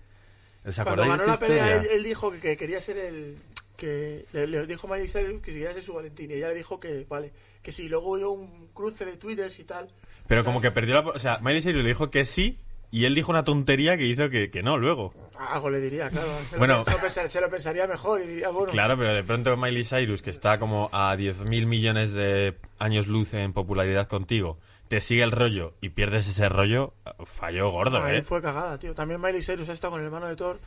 ¿Os 0.65 0.79
Cuando 0.79 1.07
ganó 1.07 1.25
la 1.25 1.37
pelea, 1.37 1.77
él, 1.77 2.03
dijo 2.03 2.31
que, 2.31 2.39
que 2.39 2.57
quería 2.57 2.79
ser 2.81 2.97
el. 2.97 3.37
que 3.75 4.25
le, 4.31 4.45
le 4.45 4.67
dijo 4.67 4.87
Miley 4.87 5.07
Cyrus 5.07 5.41
que 5.41 5.51
si 5.51 5.57
quería 5.59 5.73
ser 5.73 5.81
su 5.81 5.93
Valentín. 5.93 6.29
Y 6.29 6.35
ella 6.35 6.49
le 6.49 6.55
dijo 6.55 6.79
que, 6.79 7.05
vale, 7.09 7.31
que 7.63 7.71
si 7.71 7.89
luego 7.89 8.09
hubo 8.09 8.31
un 8.31 8.67
cruce 8.73 9.05
de 9.05 9.17
twitters 9.17 9.57
y 9.57 9.63
tal. 9.63 9.89
Pero 10.27 10.45
como 10.45 10.61
que 10.61 10.69
perdió 10.69 11.01
la... 11.01 11.09
O 11.09 11.19
sea, 11.19 11.39
Miley 11.39 11.63
Cyrus 11.63 11.81
le 11.81 11.89
dijo 11.89 12.11
que 12.11 12.25
sí, 12.25 12.59
y 12.91 13.05
él 13.05 13.15
dijo 13.15 13.31
una 13.31 13.43
tontería 13.43 13.97
que 13.97 14.05
hizo 14.05 14.29
que, 14.29 14.49
que 14.49 14.63
no 14.63 14.77
luego. 14.77 15.13
Algo 15.37 15.69
le 15.69 15.79
diría, 15.79 16.09
claro. 16.09 16.27
Se, 16.49 16.57
Bueno. 16.57 16.79
lo, 16.79 16.85
se, 16.85 16.91
lo 16.91 16.97
pensar- 16.97 17.29
se 17.29 17.41
lo 17.41 17.49
pensaría 17.49 17.87
mejor 17.87 18.21
y 18.21 18.27
diría, 18.27 18.49
bueno. 18.49 18.71
Claro, 18.71 18.97
pero 18.97 19.13
de 19.13 19.23
pronto 19.23 19.55
Miley 19.57 19.83
Cyrus, 19.85 20.21
que 20.21 20.29
está 20.31 20.59
como 20.59 20.89
a 20.91 21.15
10.000 21.15 21.65
millones 21.65 22.13
de 22.13 22.57
años 22.77 23.07
luz 23.07 23.33
en 23.33 23.53
popularidad 23.53 24.07
contigo, 24.07 24.59
te 24.89 25.01
sigue 25.01 25.23
el 25.23 25.31
rollo 25.31 25.75
y 25.81 25.89
pierdes 25.89 26.27
ese 26.27 26.49
rollo, 26.49 26.93
falló 27.25 27.69
gordo, 27.69 28.03
ahí 28.03 28.17
¿eh? 28.17 28.21
fue 28.21 28.41
cagada, 28.41 28.77
tío. 28.79 28.93
También 28.95 29.21
Miley 29.21 29.41
Cyrus 29.43 29.69
ha 29.69 29.73
estado 29.73 29.91
con 29.91 30.01
el 30.01 30.07
hermano 30.07 30.27
de 30.27 30.35
Thor. 30.35 30.59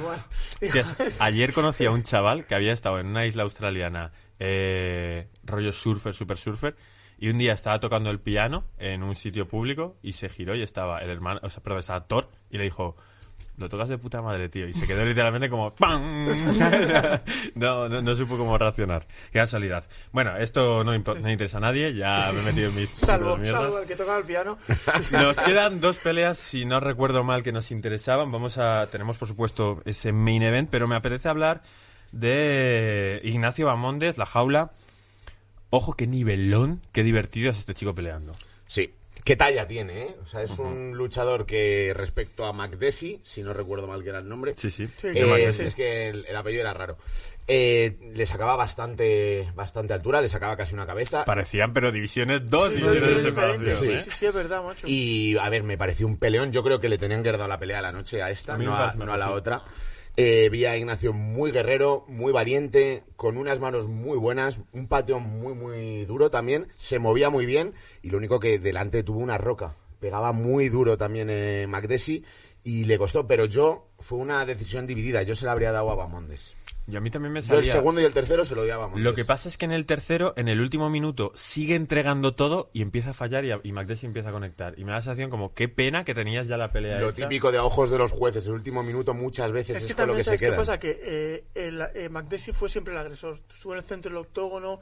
Igual. 0.00 0.18
Hostias, 0.30 1.20
ayer 1.20 1.52
conocí 1.52 1.84
a 1.84 1.90
un 1.90 2.02
chaval 2.02 2.46
que 2.46 2.54
había 2.54 2.72
estado 2.72 2.98
en 2.98 3.08
una 3.08 3.26
isla 3.26 3.42
australiana, 3.42 4.12
eh, 4.38 5.28
rollo 5.44 5.72
surfer, 5.72 6.14
super 6.14 6.38
surfer, 6.38 6.76
y 7.18 7.28
un 7.28 7.38
día 7.38 7.52
estaba 7.52 7.80
tocando 7.80 8.10
el 8.10 8.20
piano 8.20 8.64
en 8.78 9.02
un 9.02 9.14
sitio 9.14 9.48
público 9.48 9.96
y 10.02 10.12
se 10.12 10.28
giró 10.28 10.54
y 10.54 10.62
estaba 10.62 11.00
el 11.00 11.10
hermano, 11.10 11.40
o 11.42 11.50
sea, 11.50 11.62
perdón, 11.62 11.80
estaba 11.80 12.06
Thor 12.06 12.28
y 12.50 12.58
le 12.58 12.64
dijo, 12.64 12.96
lo 13.56 13.70
tocas 13.70 13.88
de 13.88 13.96
puta 13.96 14.20
madre, 14.20 14.48
tío. 14.50 14.68
Y 14.68 14.74
se 14.74 14.86
quedó 14.86 15.04
literalmente 15.04 15.48
como 15.48 15.74
¡pam! 15.74 16.26
no, 17.54 17.88
no, 17.88 18.02
no 18.02 18.14
supo 18.14 18.36
cómo 18.36 18.58
reaccionar. 18.58 19.06
Qué 19.32 19.38
casualidad. 19.38 19.84
Bueno, 20.12 20.36
esto 20.36 20.84
no, 20.84 20.92
no 20.92 21.30
interesa 21.30 21.56
a 21.56 21.60
nadie, 21.60 21.94
ya 21.94 22.30
me 22.34 22.40
he 22.40 22.44
metido 22.44 22.68
en 22.68 22.76
mis 22.76 22.90
Salvo, 22.90 23.38
salvo 23.44 23.78
el 23.80 23.86
que 23.86 23.96
tocaba 23.96 24.18
el 24.18 24.24
piano. 24.24 24.58
Nos 25.12 25.38
quedan 25.38 25.80
dos 25.80 25.96
peleas, 25.96 26.36
si 26.36 26.66
no 26.66 26.80
recuerdo 26.80 27.24
mal, 27.24 27.42
que 27.42 27.52
nos 27.52 27.70
interesaban. 27.70 28.30
Vamos 28.30 28.58
a, 28.58 28.88
tenemos 28.90 29.16
por 29.16 29.28
supuesto 29.28 29.80
ese 29.86 30.12
main 30.12 30.42
event, 30.42 30.68
pero 30.70 30.86
me 30.86 30.96
apetece 30.96 31.28
hablar 31.28 31.62
de 32.12 33.20
Ignacio 33.24 33.66
Bamondes, 33.66 34.18
la 34.18 34.26
jaula. 34.26 34.72
Ojo, 35.76 35.92
qué 35.92 36.06
nivelón, 36.06 36.80
qué 36.90 37.02
divertido 37.02 37.50
es 37.50 37.58
este 37.58 37.74
chico 37.74 37.94
peleando. 37.94 38.32
Sí. 38.66 38.94
¿Qué 39.26 39.36
talla 39.36 39.68
tiene, 39.68 40.04
eh? 40.04 40.16
O 40.22 40.26
sea, 40.26 40.42
es 40.42 40.58
un 40.58 40.96
luchador 40.96 41.44
que 41.44 41.92
respecto 41.94 42.46
a 42.46 42.54
McDessie, 42.54 43.20
si 43.24 43.42
no 43.42 43.52
recuerdo 43.52 43.86
mal 43.86 44.02
que 44.02 44.08
era 44.08 44.20
el 44.20 44.28
nombre, 44.28 44.54
Sí, 44.56 44.70
sí. 44.70 44.88
Sí, 44.96 45.08
eh, 45.08 45.44
es, 45.48 45.74
que 45.74 46.08
el, 46.08 46.24
el 46.24 46.34
apellido 46.36 46.62
era 46.62 46.72
raro. 46.72 46.96
Eh, 47.46 47.98
le 48.14 48.24
sacaba 48.24 48.56
bastante 48.56 49.52
bastante 49.54 49.92
altura, 49.92 50.22
le 50.22 50.30
sacaba 50.30 50.56
casi 50.56 50.74
una 50.74 50.86
cabeza. 50.86 51.26
Parecían, 51.26 51.74
pero 51.74 51.92
divisiones, 51.92 52.48
dos 52.48 52.70
Sí, 52.72 52.76
divisiones 52.76 53.08
de 53.08 53.18
sí, 53.18 53.26
separación. 53.26 53.66
¿eh? 53.68 53.72
Sí, 53.72 53.98
sí, 53.98 54.10
sí, 54.16 54.26
es 54.26 54.34
verdad, 54.34 54.64
macho. 54.64 54.86
Y, 54.88 55.36
a 55.36 55.48
ver, 55.50 55.62
me 55.62 55.76
pareció 55.76 56.06
un 56.06 56.16
peleón. 56.16 56.52
Yo 56.52 56.62
creo 56.62 56.80
que 56.80 56.88
le 56.88 56.96
tenían 56.96 57.22
que 57.22 57.28
haber 57.28 57.38
dado 57.38 57.48
la 57.50 57.58
pelea 57.58 57.80
a 57.80 57.82
la 57.82 57.92
noche 57.92 58.22
a 58.22 58.30
esta, 58.30 58.54
A 58.54 58.58
no 58.58 58.74
a, 58.74 58.94
no 58.94 59.14
la 59.14 59.30
otra. 59.32 59.62
Eh, 60.18 60.48
vi 60.48 60.64
a 60.64 60.74
Ignacio 60.78 61.12
muy 61.12 61.50
guerrero, 61.50 62.06
muy 62.08 62.32
valiente, 62.32 63.04
con 63.16 63.36
unas 63.36 63.60
manos 63.60 63.86
muy 63.86 64.16
buenas, 64.16 64.58
un 64.72 64.88
pateo 64.88 65.20
muy, 65.20 65.52
muy 65.52 66.06
duro 66.06 66.30
también. 66.30 66.68
Se 66.78 66.98
movía 66.98 67.28
muy 67.28 67.44
bien 67.44 67.74
y 68.00 68.08
lo 68.08 68.16
único 68.16 68.40
que 68.40 68.58
delante 68.58 69.02
tuvo 69.02 69.18
una 69.18 69.36
roca. 69.36 69.76
Pegaba 70.00 70.32
muy 70.32 70.70
duro 70.70 70.96
también 70.96 71.28
eh, 71.30 71.68
y 72.64 72.84
le 72.84 72.98
costó, 72.98 73.26
pero 73.26 73.44
yo 73.44 73.90
fue 73.98 74.18
una 74.18 74.46
decisión 74.46 74.86
dividida. 74.86 75.22
Yo 75.22 75.36
se 75.36 75.44
la 75.44 75.52
habría 75.52 75.70
dado 75.70 75.90
a 75.90 75.96
Bamondes. 75.96 76.55
Y 76.88 76.94
a 76.96 77.00
mí 77.00 77.10
también 77.10 77.32
me 77.32 77.42
Yo 77.42 77.54
el 77.54 77.60
salía... 77.60 77.72
segundo 77.72 78.00
y 78.00 78.04
el 78.04 78.12
tercero 78.12 78.44
se 78.44 78.54
lo 78.54 78.62
di 78.62 78.70
a 78.70 78.76
Bamondes. 78.76 79.02
Lo 79.02 79.14
que 79.14 79.24
pasa 79.24 79.48
es 79.48 79.58
que 79.58 79.64
en 79.64 79.72
el 79.72 79.86
tercero, 79.86 80.34
en 80.36 80.46
el 80.46 80.60
último 80.60 80.88
minuto, 80.88 81.32
sigue 81.34 81.74
entregando 81.74 82.34
todo 82.36 82.70
y 82.72 82.80
empieza 82.82 83.10
a 83.10 83.12
fallar 83.14 83.44
y, 83.44 83.50
a- 83.50 83.60
y 83.64 83.72
McDessie 83.72 84.06
empieza 84.06 84.28
a 84.28 84.32
conectar. 84.32 84.78
Y 84.78 84.84
me 84.84 84.92
da 84.92 84.98
la 84.98 85.02
sensación 85.02 85.28
como, 85.28 85.52
qué 85.52 85.68
pena 85.68 86.04
que 86.04 86.14
tenías 86.14 86.46
ya 86.46 86.56
la 86.56 86.70
pelea 86.70 87.00
Lo 87.00 87.08
hecha. 87.10 87.22
típico 87.28 87.50
de 87.50 87.58
a 87.58 87.64
ojos 87.64 87.90
de 87.90 87.98
los 87.98 88.12
jueces, 88.12 88.46
el 88.46 88.52
último 88.52 88.84
minuto 88.84 89.14
muchas 89.14 89.50
veces 89.50 89.76
es, 89.78 89.82
Es 89.82 89.86
que 89.88 89.94
con 89.94 90.02
lo 90.06 90.12
también, 90.12 90.18
que 90.18 90.22
se 90.22 90.28
¿sabes 90.30 90.40
qué 90.40 90.46
queda. 90.46 90.56
pasa? 90.56 90.78
Que 90.78 91.00
eh, 91.02 91.44
el, 91.56 91.80
eh, 91.94 92.08
McDessie 92.08 92.52
fue 92.54 92.68
siempre 92.68 92.92
el 92.92 92.98
agresor. 93.00 93.40
Estuvo 93.50 93.72
en 93.72 93.78
el 93.78 93.84
centro 93.84 94.10
del 94.10 94.18
octógono. 94.18 94.78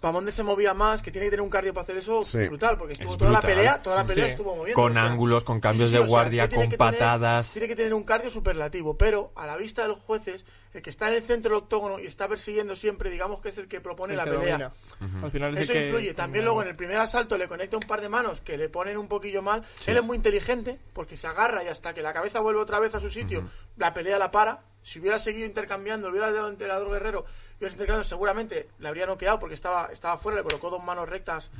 Pamonde 0.00 0.30
se 0.30 0.44
movía 0.44 0.74
más, 0.74 1.02
que 1.02 1.10
tiene 1.10 1.26
que 1.26 1.30
tener 1.32 1.42
un 1.42 1.50
cardio 1.50 1.74
para 1.74 1.82
hacer 1.82 1.96
eso 1.96 2.22
Sí. 2.22 2.46
brutal, 2.46 2.78
porque 2.78 2.92
estuvo 2.92 3.12
Es 3.14 3.18
toda 3.18 3.32
la 3.32 3.40
pelea, 3.40 3.82
toda 3.82 3.96
la 3.96 4.04
pelea 4.04 4.26
Sí. 4.26 4.30
estuvo 4.30 4.54
moviendo. 4.54 4.80
Con 4.80 4.92
o 4.92 4.94
sea, 4.94 5.04
ángulos, 5.06 5.42
con 5.42 5.58
cambios 5.58 5.88
sí, 5.90 5.96
de 5.96 6.02
o 6.02 6.04
sea, 6.04 6.08
guardia, 6.10 6.48
con 6.48 6.60
tener- 6.60 6.78
patadas. 6.78 7.50
tiene 7.52 7.66
que 7.66 7.74
tener 7.74 7.92
un 7.94 8.04
cardio 8.04 8.30
superlativo, 8.30 8.96
pero 8.96 9.32
a 9.34 9.44
la 9.46 9.56
vista 9.56 9.82
de 9.82 9.88
los 9.88 9.98
jueces, 9.98 10.44
el 10.72 10.82
que 10.82 10.90
está 10.90 11.08
en 11.08 11.14
el 11.14 11.22
centro 11.22 11.47
del 11.48 11.58
octógono 11.58 11.98
y 11.98 12.06
está 12.06 12.28
persiguiendo 12.28 12.74
siempre, 12.76 13.10
digamos 13.10 13.40
que 13.40 13.48
es 13.50 13.58
el 13.58 13.68
que 13.68 13.80
propone 13.80 14.14
El 14.14 14.18
la 14.18 14.24
que 14.24 14.30
pelea. 14.30 14.72
domina. 15.00 15.22
Al 15.24 15.30
final 15.30 15.52
es 15.54 15.58
el 15.58 15.62
Eso 15.64 15.72
que- 15.72 15.86
influye. 15.86 16.14
También 16.14 16.44
luego 16.44 16.62
en 16.62 16.68
el 16.68 16.76
primer 16.76 16.96
asalto 16.98 17.36
le 17.36 17.48
conecta 17.48 17.76
un 17.76 17.82
par 17.82 18.00
de 18.00 18.08
manos 18.08 18.40
que 18.40 18.56
le 18.56 18.68
ponen 18.68 18.96
un 18.96 19.08
poquillo 19.08 19.42
mal. 19.42 19.64
Él 19.86 19.96
es 19.96 20.02
muy 20.04 20.16
inteligente 20.16 20.78
porque 20.92 21.16
se 21.16 21.26
agarra 21.26 21.64
y 21.64 21.68
hasta 21.68 21.92
que 21.94 22.02
la 22.02 22.12
cabeza 22.12 22.40
vuelve 22.40 22.60
otra 22.60 22.78
vez 22.78 22.94
a 22.94 23.00
su 23.00 23.10
sitio, 23.10 23.42
la 23.76 23.92
pelea 23.94 24.18
la 24.18 24.30
para. 24.30 24.62
Si 24.82 25.00
hubiera 25.00 25.18
seguido 25.18 25.46
intercambiando, 25.46 26.08
hubiera 26.08 26.30
dado 26.32 26.48
enterador 26.48 26.90
guerrero, 26.90 27.24
y 27.54 27.58
hubiera 27.58 27.72
intercambiado, 27.72 28.04
seguramente 28.04 28.68
le 28.78 28.88
habría 28.88 29.06
noqueado 29.06 29.38
porque 29.38 29.54
estaba, 29.54 29.86
estaba 29.92 30.16
fuera, 30.16 30.38
le 30.38 30.44
colocó 30.44 30.70
dos 30.70 30.82
manos 30.82 31.08
rectas 31.08 31.50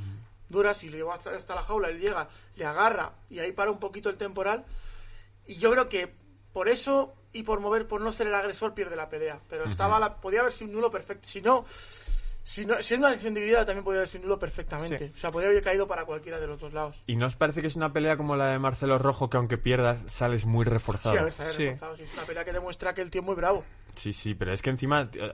duras 0.47 0.83
y 0.83 0.89
le 0.89 0.97
llevó 0.97 1.13
hasta, 1.13 1.31
hasta 1.31 1.53
la 1.53 1.61
jaula. 1.61 1.89
Él 1.89 1.99
llega, 1.99 2.27
le 2.55 2.65
agarra 2.65 3.11
y 3.29 3.37
ahí 3.39 3.51
para 3.51 3.69
un 3.71 3.79
poquito 3.79 4.09
el 4.09 4.17
temporal. 4.17 4.65
Y 5.45 5.55
yo 5.57 5.69
creo 5.71 5.89
que 5.89 6.15
por 6.53 6.67
eso 6.69 7.13
y 7.33 7.43
por 7.43 7.59
mover, 7.59 7.87
por 7.87 8.01
no 8.01 8.11
ser 8.11 8.27
el 8.27 8.35
agresor, 8.35 8.73
pierde 8.73 8.95
la 8.95 9.09
pelea. 9.09 9.39
Pero 9.49 9.65
estaba 9.65 9.99
la, 9.99 10.15
podía 10.17 10.39
haber 10.41 10.51
sido 10.51 10.69
un 10.69 10.75
nulo 10.77 10.91
perfecto. 10.91 11.27
Si 11.27 11.41
no, 11.41 11.65
si 12.43 12.65
no, 12.65 12.75
si 12.81 12.93
es 12.95 12.99
una 12.99 13.09
decisión 13.09 13.35
dividida, 13.35 13.65
también 13.65 13.83
podía 13.83 13.99
haber 13.99 14.09
sido 14.09 14.21
un 14.23 14.29
nulo 14.29 14.39
perfectamente. 14.39 15.07
Sí. 15.09 15.11
O 15.13 15.17
sea, 15.17 15.31
podía 15.31 15.49
haber 15.49 15.61
caído 15.61 15.87
para 15.87 16.05
cualquiera 16.05 16.39
de 16.39 16.47
los 16.47 16.59
dos 16.59 16.73
lados. 16.73 17.03
¿Y 17.05 17.15
no 17.15 17.27
os 17.27 17.35
parece 17.35 17.61
que 17.61 17.67
es 17.67 17.75
una 17.75 17.93
pelea 17.93 18.17
como 18.17 18.35
la 18.35 18.47
de 18.47 18.57
Marcelo 18.59 18.97
Rojo, 18.97 19.29
que 19.29 19.37
aunque 19.37 19.57
pierdas, 19.59 19.99
sales 20.11 20.45
muy 20.47 20.65
reforzado? 20.65 21.13
Sí, 21.13 21.19
a 21.19 21.23
ver, 21.23 21.33
ha 21.33 21.49
Sí. 21.53 21.63
reforzado. 21.65 21.97
Sí, 21.97 22.03
es 22.03 22.13
una 22.13 22.23
pelea 22.23 22.43
que 22.45 22.53
demuestra 22.53 22.93
que 22.95 23.01
el 23.01 23.11
tío 23.11 23.21
es 23.21 23.25
muy 23.27 23.35
bravo. 23.35 23.63
Sí, 23.95 24.11
sí, 24.13 24.33
pero 24.33 24.51
es 24.53 24.61
que 24.63 24.71
encima... 24.71 25.09
eh, 25.13 25.33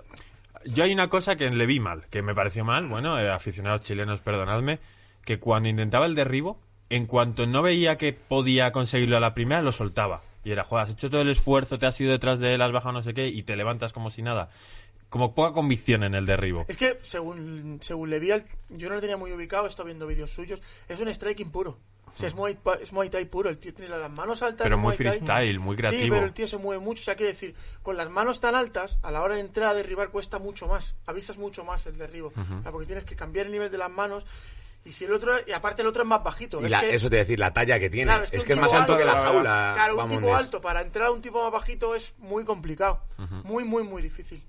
Yo 0.66 0.84
hay 0.84 0.92
una 0.92 1.10
cosa 1.10 1.36
que 1.38 1.50
le 1.50 1.66
vi 1.68 1.80
mal, 1.80 2.08
que 2.10 2.22
me 2.24 2.34
pareció 2.36 2.66
mal, 2.66 2.88
bueno, 2.88 3.18
eh, 3.20 3.30
aficionados 3.32 3.82
chilenos, 3.82 4.20
perdonadme, 4.20 4.80
que 5.24 5.40
cuando 5.40 5.70
intentaba 5.70 6.08
el 6.08 6.16
derribo, 6.16 6.60
en 6.90 7.06
cuanto 7.06 7.46
no 7.48 7.62
veía 7.62 7.98
que 7.98 8.14
podía 8.14 8.72
conseguirlo 8.72 9.16
a 9.16 9.20
la 9.20 9.34
primera, 9.34 9.62
lo 9.62 9.72
soltaba. 9.72 10.22
Y 10.46 10.52
era, 10.52 10.64
joder, 10.64 10.86
has 10.86 10.92
hecho 10.92 11.10
todo 11.10 11.22
el 11.22 11.30
esfuerzo, 11.30 11.78
te 11.78 11.88
has 11.88 12.00
ido 12.00 12.12
detrás 12.12 12.40
de 12.40 12.54
él, 12.54 12.62
has 12.62 12.72
bajado 12.72 12.94
no 12.94 13.02
sé 13.02 13.14
qué, 13.14 13.28
y 13.28 13.44
te 13.44 13.56
levantas 13.58 13.92
como 13.92 14.10
si 14.10 14.22
nada. 14.22 14.50
Como 15.10 15.34
poca 15.36 15.52
convicción 15.54 16.04
en 16.04 16.14
el 16.16 16.26
derribo. 16.26 16.66
Es 16.68 16.78
que, 16.78 16.98
según, 17.02 17.80
según 17.82 18.10
le 18.10 18.20
vi, 18.20 18.32
al- 18.32 18.46
yo 18.70 18.88
no 18.90 18.96
lo 18.96 19.02
tenía 19.02 19.18
muy 19.18 19.32
ubicado, 19.34 19.66
he 19.66 19.70
estado 19.70 19.86
viendo 19.88 20.08
vídeos 20.08 20.30
suyos. 20.30 20.62
Es 20.88 21.00
un 21.00 21.14
striking 21.14 21.52
puro. 21.52 21.78
O 22.14 22.18
sea, 22.18 22.28
es 22.28 22.36
Muay, 22.36 22.54
Pa- 22.56 22.76
es 22.76 22.94
Muay 22.94 23.10
Thai 23.10 23.26
puro. 23.26 23.50
El 23.50 23.58
tío 23.58 23.74
tiene 23.74 23.90
las 23.90 24.10
manos 24.10 24.42
altas. 24.42 24.64
Pero 24.64 24.78
muy 24.78 24.86
Muay 24.86 24.98
freestyle, 24.98 25.60
muy 25.60 25.76
Sí, 25.76 25.82
creativo. 25.82 26.16
pero 26.16 26.26
el 26.28 26.34
tío 26.34 26.48
se 26.48 26.58
mueve 26.58 26.82
mucho. 26.82 27.02
O 27.02 27.04
sea, 27.06 27.16
quiere 27.16 27.34
decir, 27.34 27.56
con 27.82 27.98
las 27.98 28.10
manos 28.10 28.40
tan 28.40 28.56
altas, 28.56 29.00
a 29.04 29.12
la 29.12 29.22
hora 29.22 29.36
de 29.36 29.42
entrar 29.42 29.70
a 29.70 29.74
derribar 29.74 30.10
cuesta 30.12 30.40
mucho 30.40 30.68
más. 30.68 30.96
Avisas 31.08 31.38
mucho 31.38 31.66
más 31.66 31.86
el 31.88 31.98
derribo. 31.98 32.32
O 32.38 32.62
sea, 32.64 32.72
porque 32.72 32.86
tienes 32.88 33.04
que 33.04 33.16
cambiar 33.18 33.48
el 33.48 33.52
nivel 33.52 33.70
de 33.72 33.78
las 33.78 33.92
manos. 33.92 34.26
Y 34.86 34.92
si 34.92 35.06
el 35.06 35.14
otro, 35.14 35.34
y 35.48 35.52
aparte 35.52 35.82
el 35.82 35.88
otro 35.88 36.04
es 36.04 36.08
más 36.08 36.24
bajito. 36.24 36.62
Y 36.62 36.66
es 36.66 36.70
la- 36.72 36.82
que- 36.82 36.94
eso 36.94 37.10
te 37.10 37.16
decir, 37.18 37.40
la 37.40 37.52
talla 37.52 37.80
que 37.80 37.90
tiene. 37.90 38.06
Claro, 38.12 38.24
es 38.26 38.34
es 38.34 38.44
que, 38.46 38.54
es 38.54 38.60
más 38.60 38.72
alto 38.74 38.96
que 38.96 39.04
la 39.04 39.14
jaula. 39.14 39.72
Claro, 39.76 39.98
un 40.04 40.10
tipo 40.10 40.36
alto 40.36 40.62
para 40.62 40.82
entrar 40.82 41.08
a 41.08 41.12
un 41.12 41.22
tipo 41.22 41.42
más 41.44 41.52
bajito 41.52 41.96
es 41.96 42.14
muy 42.20 42.46
complicado. 42.46 43.02
Muy, 43.44 43.64
muy, 43.64 43.84
muy 43.84 44.02
difícil. 44.04 44.44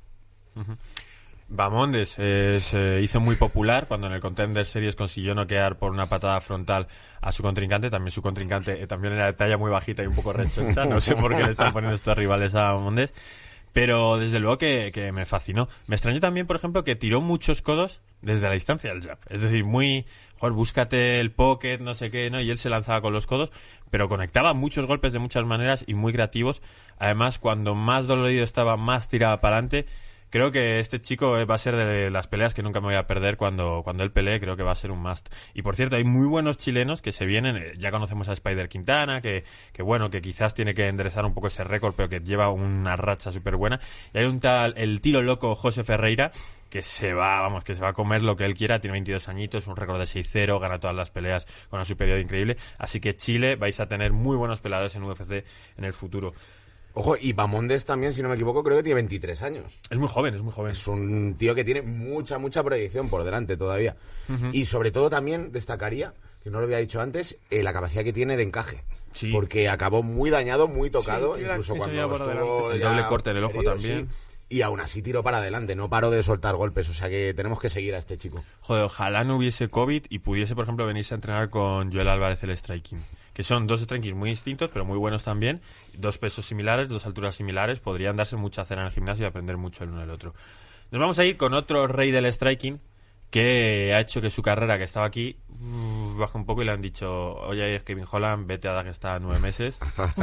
Bamondes 1.49 2.17
eh, 2.19 2.59
se 2.61 3.01
hizo 3.03 3.21
muy 3.21 3.37
popular 3.37 3.87
cuando 3.87 4.09
en 4.09 4.15
el 4.15 4.21
Contender 4.21 4.67
Series 4.67 4.97
consiguió 4.97 5.33
noquear 5.35 5.79
por 5.79 5.93
una 5.93 6.07
patada 6.07 6.41
frontal 6.41 6.89
a 7.21 7.31
su 7.31 7.43
contrincante. 7.45 7.89
También 7.89 8.11
su 8.11 8.21
contrincante 8.21 8.83
eh, 8.83 8.87
también 8.89 9.15
era 9.15 9.27
de 9.27 9.33
talla 9.35 9.57
muy 9.57 9.71
bajita 9.71 10.03
y 10.03 10.07
un 10.07 10.15
poco 10.17 10.33
rechoncha. 10.33 10.85
No 10.85 11.01
sé 11.01 11.15
por 11.15 11.37
qué 11.37 11.45
le 11.45 11.51
están 11.51 11.73
poniendo 11.73 11.95
estos 11.95 12.19
rivales 12.19 12.55
a 12.57 12.73
Bamondes. 12.73 13.15
Pero 13.73 14.17
desde 14.19 14.41
luego 14.41 14.59
que, 14.59 14.91
que 14.93 15.13
me 15.13 15.25
fascinó. 15.27 15.69
Me 15.87 15.95
extrañó 15.97 16.19
también, 16.19 16.47
por 16.49 16.57
ejemplo, 16.57 16.83
que 16.83 16.97
tiró 16.97 17.21
muchos 17.21 17.63
codos 17.63 18.01
desde 18.27 18.49
la 18.49 18.55
distancia 18.55 18.91
del 18.91 19.03
jab. 19.03 19.19
Es 19.31 19.41
decir, 19.41 19.65
muy, 19.65 20.05
joder, 20.39 20.53
búscate 20.53 21.21
el 21.21 21.31
pocket, 21.31 21.79
no 21.79 21.95
sé 21.95 22.11
qué, 22.11 22.29
¿no? 22.29 22.41
Y 22.41 22.51
él 22.51 22.59
se 22.59 22.69
lanzaba 22.69 23.01
con 23.01 23.13
los 23.13 23.27
codos, 23.27 23.53
pero 23.89 24.09
conectaba 24.09 24.53
muchos 24.53 24.85
golpes 24.85 25.13
de 25.13 25.21
muchas 25.21 25.47
maneras 25.47 25.85
y 25.87 25.95
muy 25.95 26.13
creativos. 26.13 26.61
Además, 26.99 27.39
cuando 27.39 27.77
más 27.77 28.09
dolorido 28.09 28.43
estaba, 28.43 28.77
más 28.77 29.09
tiraba 29.09 29.41
para 29.41 29.59
adelante. 29.59 29.87
Creo 30.31 30.51
que 30.51 30.81
este 30.81 31.01
chico 31.01 31.39
eh, 31.39 31.45
va 31.45 31.55
a 31.55 31.59
ser 31.59 31.77
de 31.77 32.11
las 32.11 32.27
peleas 32.27 32.53
que 32.53 32.63
nunca 32.63 32.81
me 32.81 32.87
voy 32.87 32.97
a 32.97 33.07
perder 33.07 33.37
cuando, 33.37 33.83
cuando 33.85 34.03
él 34.03 34.11
pelee, 34.11 34.41
creo 34.41 34.57
que 34.57 34.63
va 34.63 34.73
a 34.73 34.77
ser 34.77 34.91
un 34.91 35.01
must. 35.01 35.33
Y 35.55 35.63
por 35.63 35.77
cierto, 35.77 35.97
hay 35.97 36.05
muy 36.05 36.27
buenos 36.27 36.59
chilenos 36.59 37.01
que 37.01 37.13
se 37.13 37.27
vienen, 37.27 37.57
eh, 37.57 37.73
ya 37.79 37.91
conocemos 37.91 38.29
a 38.29 38.33
Spider 38.33 38.69
Quintana, 38.69 39.21
que, 39.21 39.45
que 39.73 39.83
bueno, 39.83 40.11
que 40.11 40.21
quizás 40.21 40.55
tiene 40.55 40.75
que 40.75 40.89
enderezar 40.89 41.25
un 41.25 41.35
poco 41.35 41.47
ese 41.47 41.65
récord, 41.65 41.95
pero 41.97 42.09
que 42.09 42.21
lleva 42.21 42.51
una 42.51 42.97
racha 42.97 43.31
súper 43.31 43.57
buena. 43.57 43.81
Y 44.13 44.19
hay 44.19 44.25
un 44.25 44.41
tal, 44.41 44.75
el 44.77 45.01
tiro 45.01 45.23
loco 45.23 45.55
José 45.55 45.85
Ferreira, 45.85 46.33
que 46.71 46.83
se 46.83 47.13
va, 47.13 47.41
vamos, 47.41 47.65
que 47.65 47.75
se 47.75 47.81
va 47.81 47.91
a 47.91 47.93
comer 47.93 48.23
lo 48.23 48.37
que 48.37 48.45
él 48.45 48.55
quiera, 48.55 48.81
tiene 48.81 48.93
22 48.93 49.29
añitos, 49.29 49.67
un 49.67 49.77
récord 49.77 49.99
de 49.99 50.05
6-0, 50.05 50.61
gana 50.61 50.79
todas 50.79 50.97
las 50.97 51.11
peleas 51.11 51.47
con 51.71 51.79
una 51.79 51.85
superioridad 51.85 52.23
increíble. 52.23 52.57
Así 52.79 53.01
que 53.01 53.17
Chile 53.17 53.57
vais 53.57 53.79
a 53.81 53.87
tener 53.87 54.13
muy 54.13 54.37
buenos 54.37 54.61
peleadores 54.61 54.95
en 54.97 55.05
UFC 55.05 55.45
en 55.77 55.85
el 55.85 55.93
futuro. 55.93 56.35
Ojo, 56.99 57.15
y 57.21 57.35
Bamondes 57.35 57.85
también, 57.85 58.15
si 58.15 58.23
no 58.23 58.29
me 58.31 58.37
equivoco, 58.37 58.65
creo 58.65 58.79
que 58.79 58.83
tiene 58.83 58.95
23 58.95 59.43
años. 59.43 59.81
Es 59.91 59.99
muy 59.99 60.09
joven, 60.09 60.35
es 60.35 60.41
muy 60.41 60.51
joven. 60.53 60.73
Es 60.73 60.87
un 60.89 61.35
tío 61.37 61.55
que 61.55 61.63
tiene 61.63 61.83
mucha, 61.83 62.39
mucha 62.39 62.63
proyección 62.65 63.11
por 63.11 63.23
delante 63.23 63.57
todavía. 63.59 63.97
Y 64.53 64.65
sobre 64.65 64.91
todo 64.91 65.11
también 65.11 65.53
destacaría, 65.53 66.15
que 66.43 66.51
no 66.51 66.59
lo 66.59 66.65
había 66.65 66.79
dicho 66.79 67.01
antes, 67.03 67.39
eh, 67.51 67.63
la 67.63 67.75
capacidad 67.75 68.03
que 68.03 68.15
tiene 68.15 68.37
de 68.39 68.45
encaje. 68.45 68.83
Sí. 69.13 69.31
Porque 69.31 69.69
acabó 69.69 70.03
muy 70.03 70.31
dañado, 70.31 70.69
muy 70.69 70.89
tocado, 70.91 71.35
Sí, 71.35 71.41
tiene 71.41 71.49
la- 71.49 71.55
incluso 71.57 71.75
cuando 71.77 72.15
estuvo. 72.17 72.73
El 72.73 72.81
doble 72.81 73.05
corte 73.09 73.31
en 73.31 73.37
el 73.37 73.45
ojo 73.45 73.57
herido, 73.57 73.73
también. 73.75 74.09
sí. 74.09 74.15
Y 74.49 74.63
aún 74.63 74.79
así 74.81 75.03
tiró 75.03 75.23
para 75.25 75.39
adelante, 75.39 75.75
no 75.75 75.91
paró 75.91 76.09
de 76.11 76.23
soltar 76.23 76.55
golpes. 76.55 76.89
O 76.89 76.95
sea 76.95 77.09
que 77.11 77.35
tenemos 77.35 77.61
que 77.61 77.69
seguir 77.69 77.95
a 77.95 77.99
este 77.99 78.17
chico. 78.17 78.45
Joder, 78.61 78.85
ojalá 78.85 79.25
no 79.25 79.37
hubiese 79.37 79.69
COVID 79.69 80.05
y 80.09 80.21
pudiese, 80.21 80.55
por 80.55 80.63
ejemplo, 80.65 80.87
venirse 80.87 81.15
a 81.15 81.17
entrenar 81.17 81.51
con 81.51 81.93
Joel 81.93 82.09
Álvarez 82.09 82.43
el 82.45 82.57
striking. 82.57 82.99
Que 83.37 83.43
son 83.43 83.67
dos 83.67 83.83
strikings 83.83 84.15
muy 84.17 84.31
distintos, 84.31 84.71
pero 84.73 84.87
muy 84.87 84.97
buenos 84.97 85.23
también. 85.23 85.61
Dos 85.93 86.17
pesos 86.17 86.47
similares, 86.47 86.89
dos 86.89 87.05
alturas 87.05 87.35
similares. 87.35 87.81
Podrían 87.81 88.17
darse 88.17 88.35
mucha 88.37 88.65
cera 88.65 88.81
en 88.81 88.87
el 88.87 88.93
gimnasio 88.95 89.27
y 89.27 89.29
aprender 89.29 89.59
mucho 89.59 89.85
el 89.85 89.91
uno 89.91 90.01
del 90.01 90.09
otro. 90.11 90.35
Nos 90.91 90.99
vamos 90.99 91.19
a 91.19 91.25
ir 91.27 91.37
con 91.37 91.53
otro 91.53 91.87
rey 91.87 92.11
del 92.13 92.33
striking 92.33 92.81
que 93.31 93.93
ha 93.93 94.01
hecho 94.01 94.23
que 94.23 94.31
su 94.31 94.41
carrera, 94.41 94.79
que 94.79 94.85
estaba 94.85 95.05
aquí, 95.05 95.37
mm, 95.49 96.17
baje 96.17 96.39
un 96.39 96.47
poco 96.47 96.63
y 96.63 96.65
le 96.65 96.71
han 96.73 96.81
dicho, 96.81 97.35
oye, 97.35 97.83
Kevin 97.85 98.07
Holland, 98.11 98.47
vete 98.47 98.69
a 98.69 98.73
dar 98.73 98.85
que 98.85 98.91
está 98.91 99.19
nueve 99.19 99.39
meses 99.41 99.81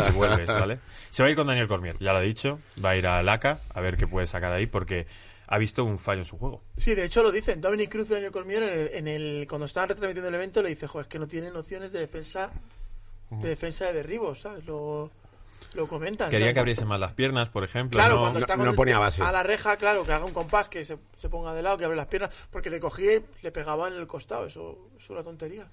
y 0.10 0.12
vuelves, 0.14 0.48
¿vale? 0.48 0.80
Se 1.12 1.22
va 1.22 1.28
a 1.28 1.30
ir 1.30 1.36
con 1.36 1.46
Daniel 1.46 1.68
Cormier, 1.68 1.98
ya 2.00 2.14
lo 2.14 2.18
ha 2.20 2.22
dicho. 2.22 2.58
Va 2.84 2.92
a 2.92 2.96
ir 2.98 3.06
a 3.06 3.22
Laca 3.22 3.60
a 3.76 3.82
ver 3.82 3.96
qué 3.98 4.08
puede 4.08 4.26
sacar 4.26 4.52
de 4.52 4.58
ahí 4.58 4.66
porque 4.68 5.06
ha 5.48 5.58
visto 5.60 5.84
un 5.84 6.00
fallo 6.00 6.22
en 6.22 6.26
su 6.26 6.38
juego. 6.40 6.64
Sí, 6.78 6.96
de 6.96 7.06
hecho 7.06 7.22
lo 7.22 7.32
dicen. 7.32 7.62
Dominic 7.62 7.92
Cruz 7.92 8.10
y 8.10 8.14
Daniel 8.14 8.32
Cormier, 8.32 8.64
en 8.64 8.70
el, 8.80 8.88
en 8.96 9.08
el- 9.08 9.48
cuando 9.48 9.66
estaban 9.66 9.90
retransmitiendo 9.90 10.30
el 10.30 10.36
evento, 10.36 10.64
le 10.64 10.70
dice, 10.70 10.88
joder, 10.88 11.04
es 11.06 11.10
que 11.10 11.20
no 11.20 11.28
tiene 11.28 11.52
nociones 11.52 11.92
de 11.92 12.00
defensa 12.00 12.50
de 13.42 13.50
defensa 13.50 13.88
de 13.88 13.94
derribos, 13.94 14.42
¿sabes? 14.42 14.66
Lo, 14.66 15.12
lo 15.76 15.88
comentan. 15.88 16.30
Quería 16.30 16.46
¿sabes? 16.48 16.54
que 16.54 16.60
abriese 16.60 16.86
más 16.86 17.00
las 17.00 17.14
piernas, 17.14 17.50
por 17.50 17.64
ejemplo. 17.64 17.98
Claro, 17.98 18.16
no- 18.16 18.22
cuando 18.22 18.40
no- 18.40 18.44
está 18.44 18.56
no 18.58 18.66
con- 18.66 18.76
ponía 18.76 18.98
base. 19.00 19.22
a 19.24 19.32
la 19.32 19.44
reja, 19.44 19.76
claro, 19.78 20.06
que 20.06 20.12
haga 20.14 20.26
un 20.26 20.34
compás, 20.34 20.70
que 20.70 20.86
se, 20.86 20.98
se 21.18 21.30
ponga 21.30 21.54
de 21.54 21.62
lado, 21.62 21.78
que 21.78 21.86
abre 21.86 21.98
las 21.98 22.08
piernas, 22.08 22.30
porque 22.52 22.70
le 22.70 22.80
cogía 22.80 23.16
y 23.16 23.24
le 23.42 23.52
pegaba 23.52 23.88
en 23.88 23.96
el 23.96 24.08
costado, 24.08 24.46
eso 24.46 24.90
es 25.00 25.10
una 25.10 25.24
tontería. 25.24 25.68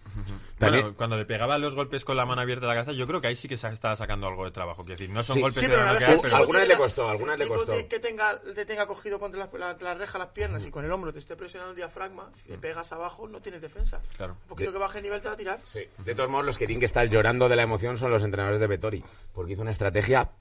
También- 0.58 0.82
Bueno, 0.84 0.96
cuando 0.96 1.16
le 1.16 1.24
pegaba 1.24 1.58
los 1.58 1.74
golpes 1.74 2.04
con 2.04 2.16
la 2.16 2.24
mano 2.26 2.40
abierta 2.42 2.66
a 2.66 2.68
la 2.68 2.74
cabeza, 2.74 2.92
yo 2.92 3.06
creo 3.06 3.20
que 3.20 3.28
ahí 3.28 3.36
sí 3.36 3.48
que 3.48 3.56
se 3.56 3.68
estaba 3.68 3.96
sacando 3.96 4.26
algo 4.26 4.44
de 4.44 4.50
trabajo. 4.50 4.82
Quiero 4.84 4.98
decir, 4.98 5.10
no 5.14 5.22
son 5.22 5.34
Sí, 5.36 5.40
golpes 5.42 5.56
Sí, 5.56 5.60
que 5.66 5.68
pero 5.68 5.84
van 5.84 5.96
una 5.96 6.06
vez 6.08 6.20
pero- 6.22 6.36
Alguna 6.36 6.58
vez 6.60 6.68
le 6.68 6.76
costó, 6.76 7.08
alguna 7.08 7.30
vez 7.36 7.38
le 7.40 7.48
costó. 7.48 7.72
de- 7.72 7.86
que 7.88 7.98
tenga, 8.00 8.40
te 8.40 8.64
tenga 8.66 8.86
cogido 8.86 9.18
contra 9.18 9.40
la, 9.52 9.58
la- 9.58 9.76
la 9.80 9.94
reja 9.94 10.18
las 10.18 10.28
piernas 10.28 10.64
y 10.66 10.70
con 10.70 10.84
el 10.84 10.90
hombro 10.92 11.12
te 11.12 11.18
esté 11.18 11.36
presionando 11.36 11.70
el 11.72 11.76
diafragma, 11.76 12.30
si 12.32 12.48
le 12.48 12.58
pegas 12.58 12.90
abajo 12.92 13.28
no 13.28 13.40
tienes 13.40 13.60
defensa. 13.60 14.00
Claro. 14.16 14.34
Un 14.42 14.48
poquito 14.48 14.72
que 14.72 14.78
baje 14.78 14.98
el 14.98 15.04
nivel 15.04 15.20
te 15.20 15.28
va 15.28 15.34
a 15.34 15.36
tirar. 15.36 15.58
Sí. 15.64 15.80
De 15.98 16.14
todos 16.14 16.30
modos, 16.30 16.46
los 16.46 16.58
que 16.58 16.66
tienen 16.66 16.80
que 16.80 16.86
estar 16.86 17.06
llorando 17.08 17.48
de 17.48 17.56
la 17.56 17.62
emoción 17.62 17.98
son 17.98 18.10
los 18.10 18.22
entrenadores 18.22 18.60
de 18.60 18.66
Vettori, 18.66 19.04
porque 19.34 19.52
hizo 19.52 19.62
una 19.62 19.70
estrategia 19.70 19.89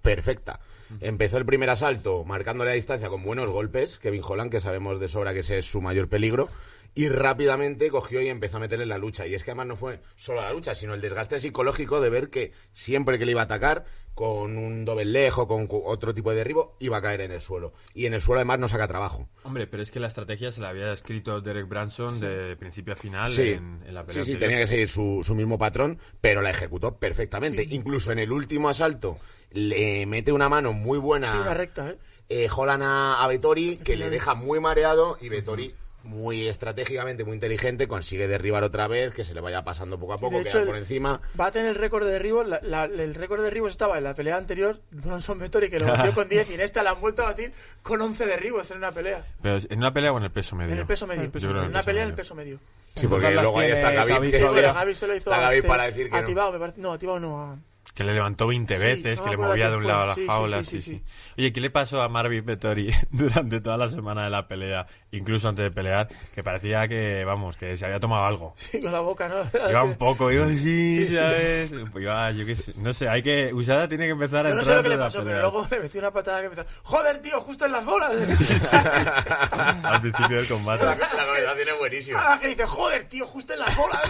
perfecta. 0.01 0.59
Empezó 1.01 1.37
el 1.37 1.45
primer 1.45 1.69
asalto 1.69 2.23
marcándole 2.25 2.71
a 2.71 2.73
distancia 2.73 3.09
con 3.09 3.23
buenos 3.23 3.49
golpes, 3.49 3.99
Kevin 3.99 4.23
Holland, 4.23 4.51
que 4.51 4.59
sabemos 4.59 4.99
de 4.99 5.07
sobra 5.07 5.33
que 5.33 5.39
ese 5.39 5.59
es 5.59 5.65
su 5.65 5.81
mayor 5.81 6.09
peligro, 6.09 6.49
y 6.95 7.09
rápidamente 7.09 7.89
cogió 7.89 8.21
y 8.21 8.27
empezó 8.27 8.57
a 8.57 8.61
meterle 8.61 8.85
la 8.85 8.97
lucha. 8.97 9.27
Y 9.27 9.35
es 9.35 9.43
que 9.43 9.51
además 9.51 9.67
no 9.67 9.75
fue 9.75 10.01
solo 10.15 10.41
la 10.41 10.51
lucha, 10.51 10.73
sino 10.73 10.95
el 10.95 11.01
desgaste 11.01 11.39
psicológico 11.39 12.01
de 12.01 12.09
ver 12.09 12.29
que 12.29 12.51
siempre 12.73 13.19
que 13.19 13.25
le 13.25 13.31
iba 13.31 13.41
a 13.41 13.45
atacar, 13.45 13.85
con 14.19 14.57
un 14.57 14.83
doble 14.83 15.05
lejo, 15.05 15.47
con 15.47 15.65
otro 15.85 16.13
tipo 16.13 16.29
de 16.31 16.35
derribo, 16.35 16.75
iba 16.79 16.97
a 16.97 17.01
caer 17.01 17.21
en 17.21 17.31
el 17.31 17.39
suelo. 17.39 17.71
Y 17.93 18.05
en 18.05 18.13
el 18.13 18.19
suelo 18.19 18.39
además 18.39 18.59
no 18.59 18.67
saca 18.67 18.85
trabajo. 18.85 19.29
Hombre, 19.43 19.65
pero 19.65 19.81
es 19.81 19.91
que 19.91 20.01
la 20.01 20.07
estrategia 20.07 20.51
se 20.51 20.59
la 20.59 20.67
había 20.67 20.91
escrito 20.91 21.39
Derek 21.39 21.69
Branson 21.69 22.19
de 22.19 22.57
principio 22.57 22.91
a 22.91 22.97
final 22.97 23.31
Sí, 23.31 23.51
en, 23.53 23.81
en 23.87 23.93
la 23.93 24.05
pelea. 24.05 24.21
sí, 24.21 24.27
sí, 24.27 24.33
anterior. 24.33 24.39
tenía 24.39 24.57
que 24.57 24.65
seguir 24.67 24.89
su, 24.89 25.21
su 25.23 25.35
mismo 25.35 25.57
patrón, 25.57 25.99
pero 26.19 26.41
la 26.41 26.49
ejecutó 26.49 26.97
perfectamente. 26.97 27.65
Incluso 27.69 28.11
en 28.11 28.19
el 28.19 28.33
último 28.33 28.67
asalto 28.67 29.17
le 29.51 30.05
mete 30.05 30.33
una 30.33 30.49
mano 30.49 30.73
muy 30.73 30.97
buena 30.97 31.31
Sí, 31.31 31.37
una 31.37 31.53
recta, 31.53 31.91
¿eh? 31.91 31.97
eh, 32.27 32.49
Holland 32.53 32.83
a, 32.83 33.23
a 33.23 33.27
Vettori, 33.29 33.77
que 33.77 33.95
le 33.95 34.09
deja 34.09 34.35
muy 34.35 34.59
mareado 34.59 35.17
y 35.21 35.29
Vettori 35.29 35.73
muy 36.09 36.47
estratégicamente, 36.47 37.23
muy 37.23 37.35
inteligente, 37.35 37.87
consigue 37.87 38.27
derribar 38.27 38.63
otra 38.63 38.87
vez, 38.87 39.13
que 39.13 39.23
se 39.23 39.33
le 39.33 39.41
vaya 39.41 39.63
pasando 39.63 39.99
poco 39.99 40.13
a 40.13 40.17
poco, 40.17 40.39
hecho, 40.39 40.65
por 40.65 40.75
encima. 40.75 41.21
Va 41.39 41.45
a 41.47 41.51
tener 41.51 41.69
el 41.69 41.75
récord 41.75 42.05
de 42.05 42.11
derribos. 42.13 42.47
la- 42.47 42.59
la- 42.63 42.85
el 42.85 43.15
récord 43.15 43.39
de 43.39 43.45
derribos 43.45 43.71
estaba 43.71 43.97
en 43.97 44.03
la 44.03 44.13
pelea 44.15 44.37
anterior, 44.37 44.79
Bronson 44.91 45.37
Vettori, 45.39 45.69
que 45.69 45.79
lo 45.79 45.85
batió 46.11 46.13
con 46.13 46.27
10 46.27 46.49
y 46.51 46.55
en 46.55 46.61
esta 46.61 46.83
la 46.83 46.91
han 46.91 47.01
vuelto 47.01 47.21
a 47.21 47.25
batir 47.25 47.53
con 47.83 48.01
11 48.01 48.25
derribos 48.25 48.69
en 48.71 48.77
una 48.77 48.91
pelea. 48.91 49.23
Pero 49.41 49.57
en 49.69 49.77
una 49.77 49.93
pelea 49.93 50.11
o 50.11 50.17
en 50.17 50.23
el 50.23 50.31
peso 50.31 50.55
medio. 50.55 50.73
En 50.73 50.79
el 50.79 50.85
peso 50.87 51.05
medio. 51.07 51.21
En 51.23 51.69
una 51.69 51.83
pelea 51.83 52.03
en 52.03 52.09
el 52.09 52.15
peso 52.15 52.35
medio. 52.35 52.59
Sí, 52.95 53.07
porque 53.07 53.31
luego 53.31 53.59
ahí 53.59 53.71
está 53.71 53.91
Gaby. 53.91 54.31
Sí, 54.33 54.39
se 54.95 55.07
lo 55.07 55.15
hizo 55.15 55.31
a, 55.33 55.53
este- 55.53 55.67
para 55.67 55.85
decir 55.85 56.09
que 56.09 56.17
a 56.17 56.21
no. 56.21 56.51
Me 56.51 56.59
parece. 56.59 56.81
No, 56.81 56.93
a 56.93 56.97
Tibao 56.97 57.19
no. 57.19 57.41
A, 57.41 57.57
Que 57.93 58.03
le 58.03 58.13
levantó 58.13 58.47
20 58.47 58.75
Sí, 58.77 58.81
veces, 58.83 59.19
no 59.19 59.25
que 59.25 59.29
le 59.31 59.37
movía 59.37 59.69
de 59.69 59.75
un 59.77 59.83
fue. 59.83 59.91
lado 59.91 60.03
a 60.03 60.05
la 60.07 60.15
Sí, 60.15 60.25
jaula, 60.27 60.59
sí, 60.63 60.65
sí, 60.65 60.81
sí, 60.81 60.91
sí, 60.91 61.03
sí. 61.05 61.33
Oye, 61.37 61.53
¿qué 61.53 61.59
le 61.61 61.69
pasó 61.69 62.01
a 62.01 62.09
Marvin 62.09 62.45
Vettori 62.45 62.91
durante 63.11 63.61
toda 63.61 63.77
la 63.77 63.89
semana 63.89 64.23
de 64.25 64.29
la 64.29 64.47
pelea, 64.47 64.87
incluso 65.11 65.49
antes 65.49 65.63
de 65.63 65.71
pelear? 65.71 66.07
Que 66.33 66.43
parecía 66.43 66.87
que, 66.87 67.23
vamos, 67.25 67.57
que 67.57 67.75
se 67.77 67.85
había 67.85 67.99
tomado 67.99 68.25
algo. 68.25 68.53
Sí, 68.57 68.79
con 68.79 68.91
la 68.91 68.99
boca, 68.99 69.27
¿no? 69.29 69.43
Iba 69.69 69.83
un 69.83 69.95
poco, 69.95 70.31
iba 70.31 70.45
así, 70.45 71.05
Sí. 71.07 71.15
¿sabes? 71.15 71.71
Pues 71.91 72.03
iba, 72.03 72.31
yo 72.31 72.45
qué 72.45 72.55
sé, 72.55 72.73
no 72.77 72.93
sé, 72.93 73.07
hay 73.09 73.21
que, 73.23 73.53
Usada 73.53 73.87
tiene 73.87 74.05
que 74.05 74.11
empezar 74.11 74.45
a 74.45 74.49
Yo 74.49 74.55
no 74.55 74.61
entrar 74.61 74.77
sé 74.77 74.83
lo 74.83 74.89
que 74.89 74.95
le 74.95 75.01
pasó, 75.03 75.23
pero 75.23 75.39
luego 75.41 75.67
le 75.69 75.79
metí 75.79 75.97
una 75.97 76.11
patada 76.11 76.39
que 76.41 76.45
empezó. 76.47 76.65
¡Joder, 76.83 77.21
tío! 77.21 77.39
¡Justo 77.41 77.65
en 77.65 77.71
las 77.71 77.85
bolas! 77.85 78.11
Al 79.83 80.01
principio 80.01 80.37
del 80.37 80.47
combate. 80.47 80.85
La, 80.85 80.95
la 80.95 81.25
conversación 81.25 81.67
es 81.69 81.79
buenísima. 81.79 82.19
Ah, 82.21 82.39
que 82.39 82.47
dice, 82.49 82.65
¡Joder, 82.65 83.03
tío! 83.05 83.25
¡Justo 83.25 83.53
en 83.53 83.59
las 83.59 83.75
bolas! 83.75 84.01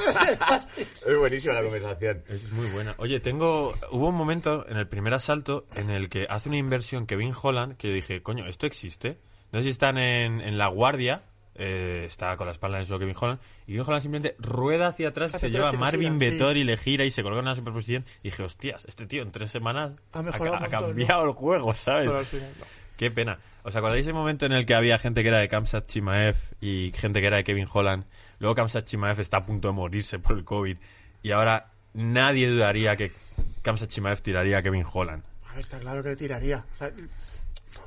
Es 1.06 1.18
buenísima 1.18 1.54
la 1.56 1.62
conversación. 1.62 2.24
Es 2.28 2.52
muy 2.52 2.68
buena. 2.68 2.94
Oye, 2.98 3.20
tengo. 3.20 3.74
Hubo 3.92 4.08
un 4.10 4.16
momento 4.16 4.66
en 4.68 4.78
el 4.78 4.88
primer 4.88 5.14
asalto 5.14 5.66
en 5.76 5.90
el 5.90 6.10
que 6.10 6.28
hace 6.30 6.50
una 6.50 6.58
inversión 6.58 7.06
Kevin 7.06 7.34
Holland 7.40 7.78
que 7.78 7.88
yo 7.90 7.94
dije, 7.94 8.22
coño, 8.22 8.46
¿esto 8.48 8.66
existe? 8.66 9.20
No 9.52 9.60
sé 9.60 9.64
si 9.64 9.70
están 9.70 9.98
en, 9.98 10.42
en 10.42 10.58
la 10.58 10.68
guardia. 10.68 11.24
eh, 11.56 12.04
está 12.08 12.38
con 12.38 12.48
la 12.48 12.52
espalda 12.52 12.78
en 12.78 12.82
el 12.82 12.88
suelo 12.88 13.00
Kevin 13.00 13.16
Holland. 13.20 13.40
Y 13.68 13.74
Kevin 13.74 13.82
Holland 13.88 14.02
simplemente 14.02 14.36
rueda 14.40 14.88
hacia 14.88 15.10
atrás, 15.10 15.36
Hacia 15.36 15.50
se 15.50 15.56
atrás 15.58 15.72
lleva 15.72 15.78
a 15.78 15.80
Marvin 15.92 16.14
gira, 16.18 16.26
sí. 16.32 16.38
Vettori, 16.38 16.64
le 16.64 16.78
gira 16.78 17.04
y 17.06 17.12
se 17.12 17.22
coloca 17.24 17.40
en 17.40 17.46
una 17.48 17.56
superposición. 17.56 18.06
Y 18.24 18.30
dije, 18.30 18.44
hostias, 18.44 18.86
este 18.86 19.06
tío 19.08 19.24
en 19.24 19.32
tres 19.32 19.52
semanas 19.52 19.94
Ha 20.14 20.24
cambiado 20.70 21.26
el 21.26 21.32
juego, 21.34 21.74
¿sabes? 21.74 22.06
Pero 22.08 22.20
al 22.20 22.26
final 22.26 22.50
no. 22.60 22.66
Qué 22.96 23.12
pena. 23.12 23.40
¿Os 23.64 23.76
acordáis 23.76 24.06
ese 24.06 24.14
momento 24.14 24.46
en 24.46 24.52
el 24.54 24.66
que 24.66 24.74
había 24.76 24.98
gente 24.98 25.22
que 25.22 25.30
era 25.30 25.40
de 25.40 25.48
Kamsat 25.48 25.88
Chimaev 25.88 26.36
y 26.62 26.92
gente 26.96 27.22
que 27.22 27.28
era 27.28 27.38
de 27.38 27.44
Kevin 27.44 27.68
Holland? 27.72 28.06
Luego 28.40 28.56
Kamsat 28.56 28.86
Chimaev 28.86 29.20
está 29.20 29.38
a 29.38 29.46
punto 29.46 29.68
de 29.70 29.74
morirse 29.74 30.20
por 30.20 30.38
el 30.38 30.44
COVID 30.46 30.78
y 31.24 31.32
ahora 31.32 31.72
nadie 31.94 32.50
dudaría 32.50 32.96
que 32.96 33.12
Kamsat 33.62 33.90
Chimaev 33.90 34.22
tiraría 34.22 34.58
a 34.60 34.62
Kevin 34.62 34.84
Holland. 34.92 35.24
A 35.48 35.52
ver, 35.52 35.62
está 35.62 35.80
claro 35.80 36.04
que 36.04 36.10
le 36.10 36.16
tiraría. 36.16 36.66
O 36.74 36.78
sea, 36.78 36.92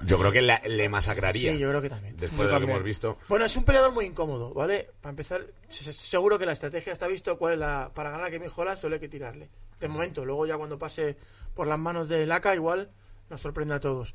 Yo 0.05 0.19
creo 0.19 0.33
que 0.33 0.43
la- 0.43 0.61
le 0.67 0.89
masacraría. 0.89 1.53
sí, 1.53 1.59
yo 1.59 1.69
creo 1.71 1.83
que 1.83 1.91
también. 1.91 2.17
Después 2.17 2.49
Yo 2.49 2.55
de 2.55 2.61
lo 2.61 2.67
que 2.67 2.73
hemos 2.73 2.83
visto. 2.85 3.19
Bueno, 3.29 3.45
es 3.45 3.57
un 3.57 3.65
peleador 3.65 3.93
muy 3.93 4.05
incómodo, 4.07 4.53
¿vale? 4.55 4.89
Para 5.01 5.11
empezar, 5.11 5.47
se- 5.69 5.85
se- 5.85 5.93
seguro 5.93 6.39
que 6.39 6.47
la 6.47 6.53
estrategia 6.53 6.93
está 6.93 7.07
visto 7.07 7.39
cuál 7.39 7.55
es 7.55 7.59
la 7.59 7.91
para 7.95 8.11
ganar 8.11 8.27
a 8.27 8.31
Kevin 8.31 8.51
Holland 8.55 8.79
solo 8.79 8.95
hay 8.95 9.01
que 9.01 9.09
tirarle. 9.09 9.49
De 9.81 9.89
momento, 9.89 10.25
luego 10.25 10.47
ya 10.47 10.57
cuando 10.57 10.79
pase 10.79 11.17
por 11.55 11.67
las 11.67 11.79
manos 11.79 12.09
de 12.09 12.27
Laka 12.27 12.55
igual 12.55 12.91
nos 13.31 13.41
sorprende 13.41 13.75
a 13.75 13.81
todos. 13.81 14.15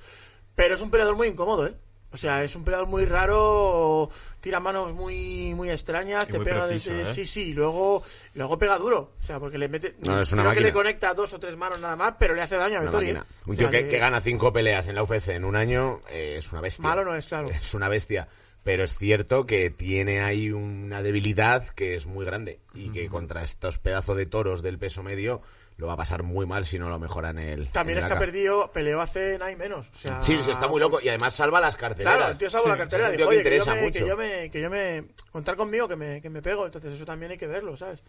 Pero 0.56 0.76
es 0.76 0.82
un 0.82 0.90
peleador 0.92 1.16
muy 1.16 1.28
incómodo, 1.28 1.68
¿eh? 1.68 1.76
O 2.18 2.20
sea, 2.20 2.44
es 2.44 2.56
un 2.56 2.64
peleador 2.64 2.88
muy 2.88 3.06
raro, 3.06 4.10
tira 4.42 4.60
manos 4.60 4.92
muy 4.92 5.54
muy 5.54 5.70
extrañas, 5.70 6.28
Y 6.28 6.32
te 6.32 6.38
muy 6.40 6.46
pega 6.46 6.66
preciso, 6.66 6.92
desde 6.96 7.12
¿eh? 7.12 7.14
sí, 7.14 7.26
sí, 7.28 7.54
luego 7.54 8.02
luego 8.34 8.58
pega 8.58 8.80
duro, 8.80 9.12
o 9.20 9.22
sea, 9.22 9.40
porque 9.40 9.60
le 9.60 9.70
mete 9.70 9.96
No, 10.04 10.20
es 10.20 10.32
una 10.32 10.42
creo 10.42 10.54
que 10.56 10.62
le 10.62 10.74
conecta 10.74 11.14
dos 11.14 11.32
o 11.36 11.40
tres 11.40 11.56
manos 11.56 11.80
nada 11.80 11.96
más, 11.96 12.16
pero 12.18 12.34
le 12.34 12.42
hace 12.42 12.56
daño 12.56 12.80
a 12.80 12.82
Vettori. 12.82 13.12
¿eh? 13.12 13.18
O 13.46 13.52
Un 13.52 13.56
sea, 13.56 13.70
tío 13.70 13.88
que 13.88 14.00
gana 14.00 14.20
cinco 14.20 14.52
peleas 14.52 14.88
en 14.88 14.96
la 14.96 15.04
UFC 15.04 15.28
en 15.28 15.46
un 15.46 15.56
año 15.56 16.02
eh, 16.10 16.38
es 16.40 16.52
una 16.52 16.62
bestia. 16.62 16.82
malo 16.82 17.06
no 17.06 17.14
es, 17.14 17.28
claro. 17.28 17.50
Es 17.50 17.76
una 17.76 17.88
bestia. 17.88 18.28
Pero 18.64 18.84
es 18.84 18.98
cierto 18.98 19.46
que 19.46 19.70
tiene 19.70 20.24
ahí 20.24 20.52
una 20.52 21.04
debilidad 21.04 21.70
que 21.70 21.96
es 21.96 22.08
muy 22.08 22.26
grande. 22.26 22.60
Y 22.74 22.90
que 22.90 23.08
contra 23.10 23.44
estos 23.44 23.78
pedazos 23.78 24.18
de 24.18 24.26
toros 24.26 24.64
del 24.64 24.80
peso 24.80 25.04
medio 25.04 25.42
lo 25.78 25.88
va 25.88 25.94
a 25.94 25.98
pasar 25.98 26.24
muy 26.24 26.46
mal 26.46 26.66
si 26.66 26.80
no 26.80 26.90
lo 26.90 27.00
mejoran 27.00 27.38
el. 27.40 27.68
También 27.70 28.00
el 28.00 28.04
es 28.04 28.08
que 28.08 28.14
ha 28.14 28.16
Laka. 28.16 28.26
perdido, 28.26 28.72
peleó 28.72 29.00
hace 29.00 29.38
nada 29.38 29.52
y 29.52 29.56
menos. 29.56 29.88
O 29.90 29.96
sea, 29.96 30.22
Sí, 30.22 30.38
sí, 30.40 30.52
está 30.52 30.68
muy 30.68 30.80
loco. 30.80 31.00
Y 31.02 31.10
además 31.10 31.36
salva 31.36 31.60
las 31.62 31.76
carteleras. 31.76 32.16
Claro, 32.18 32.32
el 32.32 32.38
tío 32.38 32.50
salvo 32.50 32.64
Sí, 32.64 32.70
la 32.70 32.84
un 32.84 32.90
Dijo, 32.90 33.00
que 33.00 33.06
oye, 33.06 33.18
que 33.18 33.26
yo, 33.28 33.34
interesa 33.38 33.76
me, 33.76 33.82
mucho. 33.82 34.00
que 34.04 34.08
yo 34.10 34.18
me, 34.18 34.50
que 34.52 34.62
yo 34.62 34.70
me, 34.70 35.04
contar 35.32 35.56
conmigo, 35.56 35.88
que 35.88 35.96
me, 35.96 36.22
que 36.22 36.30
me 36.30 36.42
pego. 36.42 36.66
Entonces 36.66 36.94
eso 36.94 37.06
también 37.06 37.32
hay 37.32 37.38
que 37.38 37.48
verlo, 37.48 37.78
¿sabes? 37.78 38.02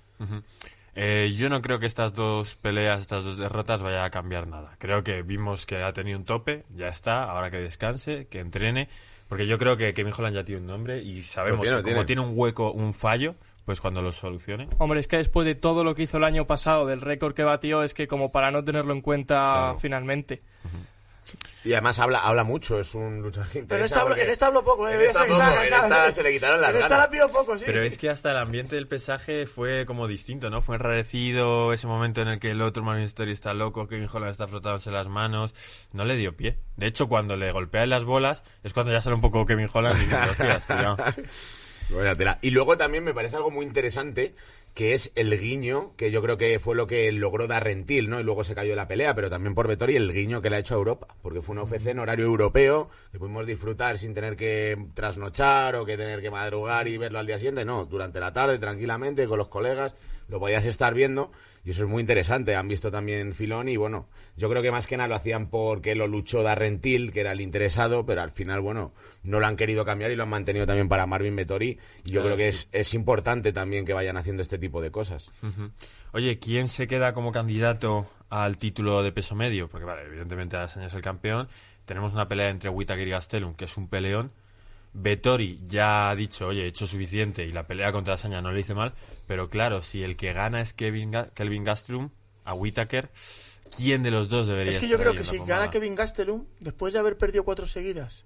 Eh, 0.94 1.33
yo 1.37 1.48
no 1.48 1.62
creo 1.62 1.78
que 1.78 1.87
estas 1.87 2.12
dos 2.14 2.57
peleas, 2.57 3.00
estas 3.00 3.22
dos 3.22 3.37
derrotas 3.37 3.83
vaya 3.83 4.04
a 4.04 4.11
cambiar 4.11 4.46
nada. 4.48 4.74
Creo 4.78 5.04
que 5.04 5.22
vimos 5.22 5.64
que 5.66 5.83
ha 5.83 5.92
tenido 5.92 6.18
un 6.18 6.24
tope, 6.24 6.64
ya 6.74 6.88
está, 6.88 7.24
ahora 7.24 7.50
que 7.50 7.59
descanse, 7.59 8.26
que 8.26 8.40
entrene, 8.40 8.88
porque 9.28 9.46
yo 9.46 9.59
creo 9.59 9.76
que 9.76 9.94
Kevin 9.94 10.12
Holland 10.16 10.35
ya 10.35 10.44
tiene 10.44 10.62
un 10.62 10.66
nombre 10.66 11.00
y 11.02 11.22
sabemos 11.22 11.61
tiene, 11.61 11.76
que 11.76 11.83
como 11.83 11.92
tiene. 11.92 12.07
tiene 12.07 12.20
un 12.22 12.33
hueco, 12.35 12.72
un 12.72 12.94
fallo, 12.94 13.37
pues 13.68 13.83
cuando 13.83 14.00
lo 14.00 14.12
solucione. 14.12 14.66
Hombre, 14.78 14.98
es 14.98 15.09
que 15.09 15.18
después 15.18 15.44
de 15.44 15.54
todo 15.54 15.85
lo 15.85 15.94
que 15.94 16.04
hizo 16.04 16.16
el 16.16 16.24
año 16.24 16.46
pasado, 16.46 16.87
del 16.87 17.02
récord 17.02 17.35
que 17.35 17.44
batió, 17.44 17.83
es 17.83 17.92
que 17.92 18.09
como 18.09 18.33
para 18.33 18.50
no 18.50 18.64
tenerlo 18.64 18.94
en 18.94 19.02
cuenta 19.02 19.35
Claro. 19.35 19.78
finalmente. 19.78 20.40
Y 21.64 21.74
además 21.74 21.98
habla, 21.98 22.20
habla 22.20 22.44
mucho, 22.44 22.81
es 22.81 22.94
un 22.94 23.20
luchador 23.20 23.50
que 23.50 23.62
Pero 23.64 23.85
esta, 23.85 24.07
en 24.16 24.31
esta 24.31 24.46
hablo 24.46 24.64
poco, 24.64 24.88
¿eh? 24.88 24.94
En 24.94 25.02
esta 25.02 25.26
poco, 25.26 25.42
en 25.42 25.64
esta 25.64 26.12
se 26.12 26.22
le 26.22 26.33
quitaron 26.33 26.62
las 26.62 26.70
En 26.70 26.76
esta 26.78 26.96
la 26.96 27.11
pido 27.11 27.28
poco, 27.28 27.59
sí. 27.59 27.64
Pero 27.66 27.83
es 27.83 27.98
que 27.98 28.09
hasta 28.09 28.31
el 28.31 28.38
ambiente 28.38 28.76
del 28.76 28.88
pesaje 28.88 29.44
fue 29.44 29.85
como 29.85 30.07
distinto, 30.07 30.48
¿no? 30.48 30.62
Fue 30.62 30.76
enrarecido 30.76 31.74
ese 31.74 31.87
momento 31.87 32.22
en 32.22 32.28
el 32.28 32.40
que 32.40 32.52
el 32.52 32.62
otro 32.62 32.83
Marvin 32.85 33.04
Story 33.04 33.33
está 33.33 33.52
loco, 33.52 33.87
Kevin 33.87 34.09
Holland 34.11 34.31
está 34.33 34.46
frotándose 34.46 34.90
las 34.90 35.09
manos. 35.09 35.54
No 35.92 36.07
le 36.07 36.16
dio 36.16 36.35
pie. 36.35 36.57
De 36.78 36.87
hecho, 36.87 37.07
cuando 37.07 37.37
le 37.37 37.52
golpea 37.52 37.83
en 37.83 37.90
las 37.90 38.07
bolas, 38.07 38.42
es 38.64 38.72
cuando 38.72 38.92
ya 38.92 39.02
sale 39.02 39.16
un 39.16 39.20
poco 39.20 39.44
Kevin 39.44 39.68
Holland 39.70 39.96
y 40.00 40.04
dice, 40.07 40.16
hostias, 40.31 40.64
cuidado". 40.64 40.96
Tela. 42.16 42.38
Y 42.42 42.51
luego 42.51 42.77
también 42.77 43.05
me 43.05 43.14
parece 43.14 43.37
algo 43.37 43.51
muy 43.51 43.64
interesante 43.64 44.35
que 44.79 44.94
es 44.94 45.11
el 45.16 45.37
guiño, 45.40 45.92
que 45.96 46.12
yo 46.12 46.22
creo 46.22 46.38
que 46.38 46.61
fue 46.61 46.77
lo 46.77 46.87
que 46.87 47.11
logró 47.11 47.48
dar 47.48 47.64
Rentil, 47.64 48.09
¿no? 48.09 48.20
Y 48.20 48.22
luego 48.22 48.44
se 48.44 48.55
cayó 48.55 48.77
la 48.77 48.87
pelea, 48.87 49.12
pero 49.12 49.29
también 49.29 49.57
por 49.57 49.66
Vettori 49.66 49.96
el 49.96 50.12
guiño 50.12 50.40
que 50.40 50.51
le 50.51 50.57
ha 50.57 50.59
hecho 50.61 50.74
a 50.74 50.79
Europa, 50.79 51.16
porque 51.20 51.42
fue 51.42 51.55
una 51.55 51.64
UFC 51.64 51.88
en 51.88 51.98
horario 51.98 52.27
europeo, 52.27 52.88
que 53.11 53.18
pudimos 53.18 53.44
disfrutar 53.44 53.98
sin 53.98 54.14
tener 54.14 54.37
que 54.37 54.79
trasnochar 54.94 55.74
o 55.74 55.85
que 55.85 55.96
tener 55.96 56.20
que 56.20 56.31
madrugar 56.31 56.87
y 56.87 56.96
verlo 56.96 57.18
al 57.18 57.27
día 57.27 57.38
siguiente, 57.38 57.64
no, 57.64 57.87
durante 57.87 58.20
la 58.20 58.33
tarde 58.33 58.59
tranquilamente 58.59 59.27
con 59.27 59.38
los 59.38 59.48
colegas, 59.48 59.96
lo 60.29 60.38
podías 60.38 60.64
estar 60.64 60.94
viendo 60.94 61.33
y 61.68 61.72
eso 61.72 61.83
es 61.85 61.88
muy 61.90 62.00
interesante, 62.00 62.57
han 62.57 62.66
visto 62.66 62.90
también 62.90 63.35
Filón 63.35 63.68
y 63.68 63.76
bueno, 63.76 64.09
yo 64.38 64.48
creo 64.48 64.62
que 64.62 64.70
más 64.70 64.87
que 64.87 64.96
nada 64.96 65.07
lo 65.11 65.16
hacían 65.16 65.50
porque 65.50 65.94
lo 65.94 66.07
luchó 66.09 66.42
Darrentil, 66.42 67.12
que 67.12 67.20
era 67.20 67.33
el 67.33 67.42
interesado, 67.42 68.07
pero 68.07 68.22
al 68.22 68.31
final, 68.31 68.62
bueno, 68.62 68.94
no 69.22 69.38
lo 69.38 69.46
han 69.46 69.54
querido 69.57 69.85
cambiar 69.85 70.11
y 70.11 70.16
lo 70.16 70.22
han 70.22 70.31
mantenido 70.31 70.64
también 70.64 70.88
para 70.88 71.04
Marvin 71.07 71.37
Vettori 71.37 71.78
y 72.07 72.11
yo 72.11 72.22
Claro, 72.22 72.35
creo 72.35 72.37
que 72.38 72.52
sí. 72.52 72.68
es, 72.72 72.88
es 72.88 72.94
importante 72.94 73.52
también 73.52 73.85
que 73.85 73.92
vayan 73.92 74.16
haciendo 74.16 74.40
este 74.42 74.57
tipo 74.57 74.81
de 74.81 74.90
cosas. 74.90 75.31
Oye, 76.12 76.38
¿quién 76.38 76.68
se 76.68 76.87
queda 76.87 77.12
como 77.12 77.33
candidato 77.33 78.07
al 78.31 78.57
título 78.57 79.02
de 79.02 79.12
peso 79.12 79.35
medio? 79.35 79.68
Porque, 79.68 79.85
vale, 79.85 80.04
evidentemente 80.07 80.57
Adesanya 80.57 80.87
es 80.87 80.94
el 80.94 81.02
campeón. 81.02 81.48
Tenemos 81.85 82.14
una 82.14 82.28
pelea 82.28 82.48
entre 82.48 82.70
Whittaker 82.70 83.07
y 83.07 83.11
Gastelum, 83.11 83.52
que 83.54 83.66
es 83.66 83.76
un 83.76 83.88
peleón. 83.88 84.33
Vettori 85.00 85.61
ya 85.64 86.11
ha 86.11 86.14
dicho, 86.16 86.48
oye, 86.48 86.64
he 86.64 86.66
hecho 86.66 86.87
suficiente 86.87 87.44
y 87.44 87.52
la 87.52 87.66
pelea 87.66 87.92
contra 87.92 88.14
Adesanya 88.14 88.40
no 88.42 88.52
le 88.52 88.61
hice 88.61 88.74
mal. 88.74 88.94
Pero 89.26 89.48
claro, 89.48 89.82
si 89.82 90.02
el 90.02 90.16
que 90.16 90.32
gana 90.32 90.61
es 90.61 90.74
Kevin 90.74 91.12
Ga- 91.12 91.30
Kelvin 91.34 91.64
Gastelum, 91.64 92.11
a 92.44 92.54
Whittaker, 92.54 93.11
¿quién 93.76 94.02
de 94.02 94.11
los 94.11 94.28
dos 94.28 94.46
debería 94.46 94.70
Es 94.72 94.78
que 94.78 94.88
yo 94.88 94.98
creo 94.98 95.14
que 95.14 95.24
si 95.24 95.38
gana 95.38 95.70
Kevin 95.70 95.94
Gastelum, 95.94 96.46
después 96.61 96.92
de 96.92 96.98
haber 96.98 97.16
perdido 97.18 97.44
cuatro 97.44 97.66
seguidas, 97.66 98.24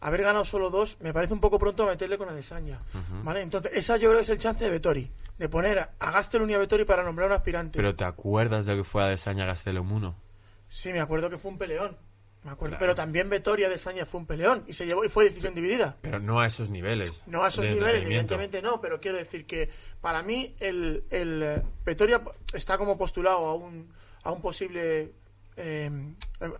haber 0.00 0.22
ganado 0.22 0.44
solo 0.44 0.70
dos, 0.70 0.96
me 1.00 1.12
parece 1.12 1.34
un 1.34 1.40
poco 1.40 1.58
pronto 1.58 1.82
a 1.84 1.86
meterle 1.90 2.16
con 2.18 2.28
Adesanya. 2.28 2.80
¿Vale? 3.22 3.40
Entonces, 3.42 3.72
esa 3.74 3.96
yo 3.96 4.08
creo 4.10 4.18
que 4.18 4.24
es 4.24 4.30
el 4.30 4.38
chance 4.38 4.64
de 4.64 4.70
Vettori. 4.70 5.10
De 5.38 5.48
poner 5.48 5.78
a 5.98 6.10
Gastelum 6.12 6.48
y 6.48 6.54
a 6.54 6.58
Vettori 6.58 6.84
para 6.84 7.02
nombrar 7.02 7.28
un 7.28 7.34
aspirante. 7.34 7.76
Pero 7.78 7.96
¿te 7.96 8.04
acuerdas 8.04 8.66
de 8.66 8.72
lo 8.76 8.78
que 8.82 8.88
fue 8.88 9.02
Adesanya 9.02 9.44
Gastelum 9.46 9.90
1? 9.90 10.14
Sí, 10.68 10.92
me 10.92 11.00
acuerdo 11.00 11.28
que 11.28 11.38
fue 11.38 11.50
un 11.50 11.58
peleón. 11.58 11.96
Me 12.44 12.50
acuerdo, 12.50 12.72
Claro. 12.76 12.80
pero 12.80 12.94
también 12.94 13.28
Vettori 13.30 13.62
y 13.62 13.64
Adesanya 13.64 14.04
fue 14.06 14.20
un 14.20 14.26
peleón 14.26 14.64
y 14.66 14.74
se 14.74 14.84
llevó 14.86 15.04
y 15.04 15.08
fue 15.08 15.24
decisión 15.24 15.54
dividida. 15.54 15.96
Pero 16.02 16.20
no 16.20 16.40
a 16.40 16.46
esos 16.46 16.68
niveles. 16.68 17.22
No 17.26 17.42
a 17.42 17.48
esos 17.48 17.64
de 17.64 17.70
niveles, 17.72 18.02
evidentemente 18.02 18.60
no, 18.60 18.80
pero 18.82 19.00
quiero 19.00 19.16
decir 19.16 19.46
que 19.46 19.70
para 20.02 20.22
mí 20.22 20.54
el, 20.60 21.04
el 21.10 21.42
eh, 21.42 21.62
Vettori 21.86 22.12
está 22.52 22.76
como 22.78 22.98
postulado 22.98 23.46
a 23.46 23.54
un, 23.54 23.90
a 24.22 24.30
un 24.30 24.42
posible 24.42 25.12
eh, 25.56 25.90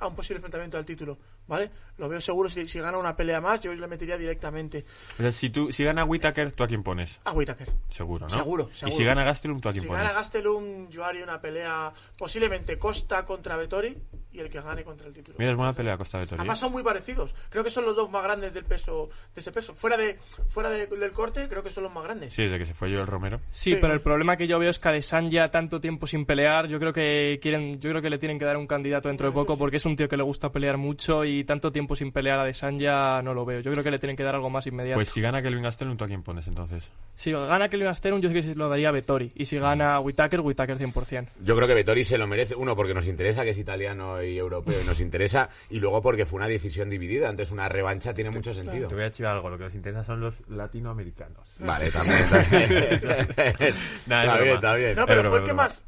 a 0.00 0.06
un 0.06 0.14
posible 0.16 0.36
enfrentamiento 0.38 0.78
al 0.78 0.84
título, 0.86 1.18
¿vale? 1.46 1.70
Lo 1.96 2.08
veo 2.08 2.20
seguro 2.20 2.48
si, 2.48 2.66
si 2.66 2.80
gana 2.80 2.98
una 2.98 3.14
pelea 3.14 3.40
más, 3.40 3.60
yo 3.60 3.72
le 3.74 3.86
metería 3.86 4.18
directamente 4.18 4.84
O 5.18 5.22
sea, 5.22 5.30
si, 5.30 5.50
tú, 5.50 5.70
si 5.70 5.84
gana 5.84 6.04
Whittaker, 6.04 6.50
¿tú 6.52 6.64
a 6.64 6.66
quién 6.66 6.82
pones? 6.82 7.20
a 7.24 7.32
Whittaker. 7.32 7.70
Seguro, 7.88 8.26
¿no? 8.26 8.30
Seguro, 8.30 8.68
Y 8.72 8.76
seguro. 8.76 8.96
si 8.96 9.04
gana 9.04 9.22
Gastelum, 9.24 9.60
¿tú 9.60 9.68
a 9.68 9.72
quién 9.72 9.82
Si 9.82 9.88
pones? 9.88 10.02
gana 10.02 10.12
Gastelum, 10.14 10.88
yo 10.90 11.04
haría 11.04 11.22
una 11.22 11.40
pelea 11.40 11.92
posiblemente 12.18 12.78
Costa 12.78 13.24
contra 13.24 13.56
Vettori 13.56 13.96
y 14.32 14.40
el 14.40 14.48
que 14.48 14.60
gane 14.60 14.82
contra 14.82 15.06
el 15.06 15.12
título. 15.14 15.36
Mira, 15.38 15.52
es 15.52 15.56
buena 15.56 15.72
pelea 15.72 15.96
Costa 15.96 16.18
Vettori. 16.18 16.40
Además 16.40 16.58
son 16.58 16.72
muy 16.72 16.82
parecidos. 16.82 17.32
Creo 17.50 17.62
que 17.62 17.70
son 17.70 17.84
los 17.84 17.94
dos 17.94 18.10
más 18.10 18.24
grandes 18.24 18.52
del 18.52 18.64
peso, 18.64 19.08
de 19.32 19.40
ese 19.40 19.52
peso. 19.52 19.76
Fuera 19.76 19.96
de, 19.96 20.18
fuera 20.48 20.70
de- 20.70 20.88
del 20.88 21.12
corte, 21.12 21.48
creo 21.48 21.62
que 21.62 21.70
son 21.70 21.84
los 21.84 21.92
más 21.92 22.02
grandes. 22.02 22.34
Sí, 22.34 22.42
desde 22.42 22.58
que 22.58 22.66
se 22.66 22.74
fue 22.74 22.90
yo 22.90 22.98
el 22.98 23.06
Romero. 23.06 23.38
Sí, 23.50 23.74
Sí. 23.74 23.78
pero 23.80 23.92
el 23.94 24.00
problema 24.00 24.36
que 24.36 24.48
yo 24.48 24.58
veo 24.58 24.70
es 24.70 24.80
que 24.80 24.88
Adesanya 24.88 25.52
tanto 25.52 25.80
tiempo 25.80 26.08
sin 26.08 26.26
pelear, 26.26 26.66
yo 26.66 26.80
creo 26.80 26.92
que 26.92 27.38
quieren, 27.40 27.78
yo 27.80 27.90
creo 27.90 28.02
que 28.02 28.10
le 28.10 28.18
tienen 28.18 28.40
que 28.40 28.44
dar 28.44 28.56
un 28.56 28.66
candidato 28.66 29.08
dentro 29.08 29.28
de 29.28 29.32
poco 29.32 29.56
porque 29.56 29.76
es 29.76 29.84
un 29.86 29.94
tío 29.94 30.08
que 30.08 30.16
le 30.16 30.24
gusta 30.24 30.50
pelear 30.50 30.78
mucho 30.78 31.24
y 31.24 31.44
tanto 31.44 31.70
tiempo 31.70 31.83
sin 31.94 32.12
pelear 32.12 32.38
a 32.38 32.42
Adesanya 32.42 33.22
no 33.22 33.34
lo 33.34 33.44
veo. 33.44 33.60
Yo 33.60 33.70
creo 33.70 33.84
que 33.84 33.90
le 33.90 33.98
tienen 33.98 34.16
que 34.16 34.22
dar 34.22 34.34
algo 34.34 34.50
más 34.50 34.66
inmediato. 34.66 34.96
Pues 34.98 35.08
si 35.08 35.20
gana 35.20 35.42
Kelvin 35.42 35.62
Gastelum, 35.62 35.96
¿tú 35.96 36.04
a 36.04 36.06
quién 36.06 36.22
pones 36.22 36.46
entonces? 36.46 36.90
si 37.14 37.32
gana 37.32 37.68
Kelvin 37.68 37.88
Gastelum, 37.88 38.20
yo 38.20 38.28
sé 38.28 38.34
que 38.34 38.42
se 38.42 38.54
lo 38.54 38.68
daría 38.68 38.88
a 38.88 38.92
Vettori 38.92 39.30
y 39.34 39.44
si 39.44 39.58
gana 39.58 40.00
Whittaker, 40.00 40.40
Whittaker 40.40 40.78
100%. 40.78 41.28
Yo 41.40 41.56
creo 41.56 41.68
que 41.68 41.74
Vettori 41.74 42.04
se 42.04 42.18
lo 42.18 42.26
merece, 42.26 42.54
uno 42.54 42.74
porque 42.74 42.94
nos 42.94 43.06
interesa, 43.06 43.44
que 43.44 43.50
es 43.50 43.58
italiano 43.58 44.22
y 44.22 44.36
europeo 44.36 44.80
y 44.82 44.86
nos 44.86 45.00
interesa, 45.00 45.48
y 45.70 45.78
luego 45.78 46.02
porque 46.02 46.26
fue 46.26 46.38
una 46.38 46.48
decisión 46.48 46.90
dividida, 46.90 47.28
antes 47.28 47.50
una 47.50 47.68
revancha 47.68 48.12
tiene 48.14 48.30
mucho 48.30 48.52
sentido. 48.52 48.88
Te 48.88 48.94
voy 48.94 49.04
a 49.04 49.08
decir 49.08 49.26
algo, 49.26 49.48
lo 49.48 49.58
que 49.58 49.64
nos 49.64 49.74
interesa 49.74 50.04
son 50.04 50.20
los 50.20 50.48
latinoamericanos. 50.48 51.56
Vale, 51.60 51.90
también, 51.90 52.28
también. 52.28 53.74
Nah, 54.06 54.24
es 54.24 54.24
está 54.24 54.38
bien, 54.40 54.54
está 54.54 54.74
bien. 54.74 54.96
No, 54.96 55.06
pero 55.06 55.20
broma, 55.20 55.30
fue 55.30 55.38
el 55.40 55.44
que 55.44 55.54
más. 55.54 55.84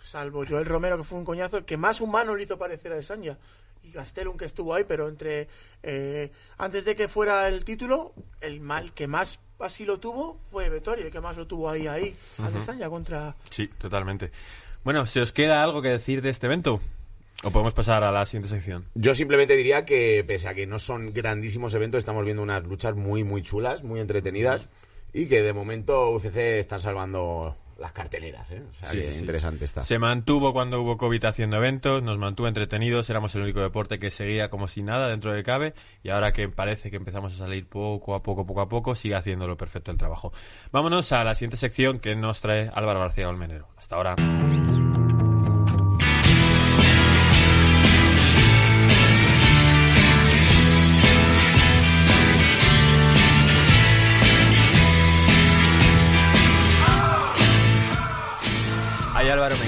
salvo 0.00 0.44
Joel 0.48 0.64
Romero, 0.64 0.96
que 0.96 1.04
fue 1.04 1.18
un 1.18 1.24
coñazo, 1.24 1.58
el 1.58 1.64
que 1.64 1.76
más 1.76 2.00
humano 2.00 2.34
le 2.34 2.42
hizo 2.42 2.58
parecer 2.58 2.92
a 2.92 3.02
Sanja. 3.02 3.36
Y 3.86 3.92
Gastelum, 3.92 4.36
que 4.36 4.44
estuvo 4.44 4.74
ahí, 4.74 4.84
pero 4.86 5.08
entre 5.08 5.48
eh, 5.82 6.30
antes 6.58 6.84
de 6.84 6.96
que 6.96 7.08
fuera 7.08 7.48
el 7.48 7.64
título, 7.64 8.14
el 8.40 8.60
mal 8.60 8.92
que 8.92 9.06
más 9.06 9.40
así 9.58 9.84
lo 9.84 9.98
tuvo 9.98 10.34
fue 10.50 10.68
Vettori, 10.68 11.02
el 11.02 11.10
que 11.10 11.20
más 11.20 11.36
lo 11.36 11.46
tuvo 11.46 11.70
ahí, 11.70 11.86
ahí, 11.86 12.14
a 12.42 12.46
Adesanya 12.46 12.88
contra... 12.88 13.36
Sí, 13.50 13.68
totalmente. 13.78 14.30
Bueno, 14.84 15.06
¿se 15.06 15.20
os 15.20 15.32
queda 15.32 15.62
algo 15.62 15.82
que 15.82 15.88
decir 15.88 16.22
de 16.22 16.30
este 16.30 16.46
evento? 16.46 16.80
¿O 17.44 17.50
podemos 17.50 17.74
pasar 17.74 18.02
a 18.02 18.12
la 18.12 18.24
siguiente 18.24 18.48
sección? 18.48 18.86
Yo 18.94 19.14
simplemente 19.14 19.56
diría 19.56 19.84
que, 19.84 20.24
pese 20.26 20.48
a 20.48 20.54
que 20.54 20.66
no 20.66 20.78
son 20.78 21.12
grandísimos 21.12 21.74
eventos, 21.74 21.98
estamos 21.98 22.24
viendo 22.24 22.42
unas 22.42 22.64
luchas 22.64 22.96
muy, 22.96 23.24
muy 23.24 23.42
chulas, 23.42 23.84
muy 23.84 24.00
entretenidas. 24.00 24.68
Y 25.12 25.26
que 25.26 25.42
de 25.42 25.52
momento 25.52 26.10
UFC 26.10 26.36
está 26.36 26.78
salvando 26.78 27.56
las 27.78 27.92
carteleras, 27.92 28.50
¿eh? 28.50 28.62
O 28.70 28.74
sea, 28.74 28.88
Sí, 28.88 28.98
que 28.98 29.12
sí. 29.12 29.20
interesante 29.20 29.64
está. 29.64 29.82
Se 29.82 29.98
mantuvo 29.98 30.52
cuando 30.52 30.80
hubo 30.80 30.96
COVID 30.96 31.24
haciendo 31.24 31.56
eventos, 31.58 32.02
nos 32.02 32.18
mantuvo 32.18 32.48
entretenidos, 32.48 33.08
éramos 33.10 33.34
el 33.34 33.42
único 33.42 33.60
deporte 33.60 33.98
que 33.98 34.10
seguía 34.10 34.48
como 34.50 34.66
si 34.68 34.82
nada 34.82 35.08
dentro 35.08 35.32
de 35.32 35.42
cabe 35.42 35.74
y 36.02 36.10
ahora 36.10 36.32
que 36.32 36.48
parece 36.48 36.90
que 36.90 36.96
empezamos 36.96 37.34
a 37.34 37.38
salir 37.38 37.68
poco 37.68 38.14
a 38.14 38.22
poco, 38.22 38.46
poco 38.46 38.60
a 38.62 38.68
poco, 38.68 38.94
sigue 38.94 39.14
haciéndolo 39.14 39.56
perfecto 39.56 39.90
el 39.90 39.98
trabajo. 39.98 40.32
Vámonos 40.72 41.12
a 41.12 41.24
la 41.24 41.34
siguiente 41.34 41.56
sección 41.56 41.98
que 41.98 42.16
nos 42.16 42.40
trae 42.40 42.70
Álvaro 42.74 43.00
García 43.00 43.28
Olmenero. 43.28 43.68
Hasta 43.76 43.96
ahora. 43.96 44.75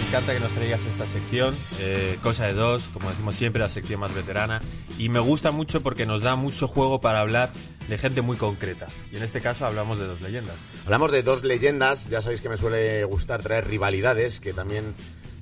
Encanta 0.09 0.33
que 0.33 0.41
nos 0.41 0.53
traigas 0.53 0.87
esta 0.87 1.07
sección, 1.07 1.55
eh, 1.81 2.19
cosa 2.23 2.47
de 2.47 2.55
dos, 2.55 2.89
como 2.95 3.11
decimos 3.11 3.35
siempre, 3.35 3.61
la 3.61 3.69
sección 3.69 4.01
más 4.01 4.15
veterana, 4.15 4.63
y 4.97 5.11
me 5.11 5.19
gusta 5.19 5.51
mucho 5.51 5.83
porque 5.83 6.07
nos 6.07 6.23
da 6.23 6.35
mucho 6.35 6.67
juego 6.67 7.03
para 7.03 7.21
hablar 7.21 7.51
de 7.89 7.99
gente 7.99 8.23
muy 8.23 8.39
concreta, 8.39 8.87
y 9.13 9.17
en 9.17 9.23
este 9.23 9.43
caso 9.43 9.67
hablamos 9.67 9.99
de 9.99 10.07
dos 10.07 10.23
leyendas. 10.23 10.57
Hablamos 10.87 11.13
de 11.13 11.23
dos 11.23 11.45
leyendas, 11.45 12.09
ya 12.09 12.23
sabéis 12.23 12.41
que 12.41 12.49
me 12.49 12.57
suele 12.57 13.05
gustar 13.05 13.43
traer 13.43 13.69
rivalidades, 13.69 14.41
que 14.41 14.55
también 14.55 14.95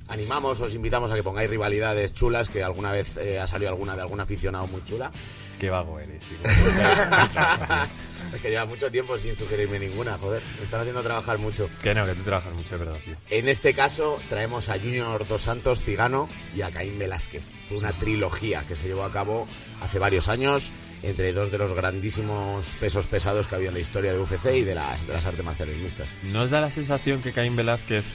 animamos, 0.09 0.59
os 0.59 0.75
invitamos 0.75 1.11
a 1.11 1.15
que 1.15 1.23
pongáis 1.23 1.49
rivalidades 1.49 2.13
chulas, 2.13 2.49
que 2.49 2.61
alguna 2.61 2.91
vez 2.91 3.15
eh, 3.15 3.39
ha 3.39 3.47
salido 3.47 3.71
alguna 3.71 3.95
de 3.95 4.01
algún 4.01 4.19
aficionado 4.19 4.67
muy 4.67 4.83
chula. 4.83 5.13
Qué 5.59 5.69
vago 5.69 5.97
eres, 5.97 6.25
tío. 6.25 6.37
es 8.33 8.41
que 8.41 8.49
lleva 8.49 8.65
mucho 8.65 8.91
tiempo 8.91 9.17
sin 9.17 9.35
sugerirme 9.35 9.79
ninguna, 9.79 10.17
joder, 10.17 10.41
me 10.57 10.63
están 10.63 10.81
haciendo 10.81 11.01
trabajar 11.01 11.37
mucho. 11.37 11.69
que 11.81 11.93
no, 11.93 12.05
que 12.05 12.13
tú 12.13 12.23
trabajas 12.23 12.53
mucho, 12.53 12.75
es 12.75 12.79
verdad, 12.79 12.97
tío. 13.03 13.15
En 13.29 13.47
este 13.47 13.73
caso 13.73 14.19
traemos 14.29 14.69
a 14.69 14.77
Junior 14.79 15.27
Dos 15.27 15.41
Santos 15.41 15.83
Cigano 15.83 16.29
y 16.55 16.61
a 16.61 16.71
Caín 16.71 16.97
Velázquez. 16.99 17.43
Fue 17.67 17.77
una 17.77 17.93
trilogía 17.93 18.65
que 18.67 18.75
se 18.75 18.87
llevó 18.87 19.03
a 19.03 19.11
cabo 19.11 19.47
hace 19.81 19.99
varios 19.99 20.29
años 20.29 20.71
entre 21.03 21.33
dos 21.33 21.51
de 21.51 21.57
los 21.57 21.73
grandísimos 21.73 22.65
pesos 22.79 23.07
pesados 23.07 23.47
que 23.47 23.55
había 23.55 23.69
en 23.69 23.75
la 23.75 23.79
historia 23.79 24.13
de 24.13 24.19
UFC 24.19 24.45
y 24.55 24.61
de 24.61 24.75
las, 24.75 25.05
de 25.07 25.13
las 25.13 25.25
artes 25.25 25.43
marciales 25.43 25.77
mixtas. 25.77 26.07
¿Nos 26.23 26.49
da 26.49 26.61
la 26.61 26.71
sensación 26.71 27.21
que 27.21 27.31
Caín 27.31 27.55
Velázquez 27.55 28.05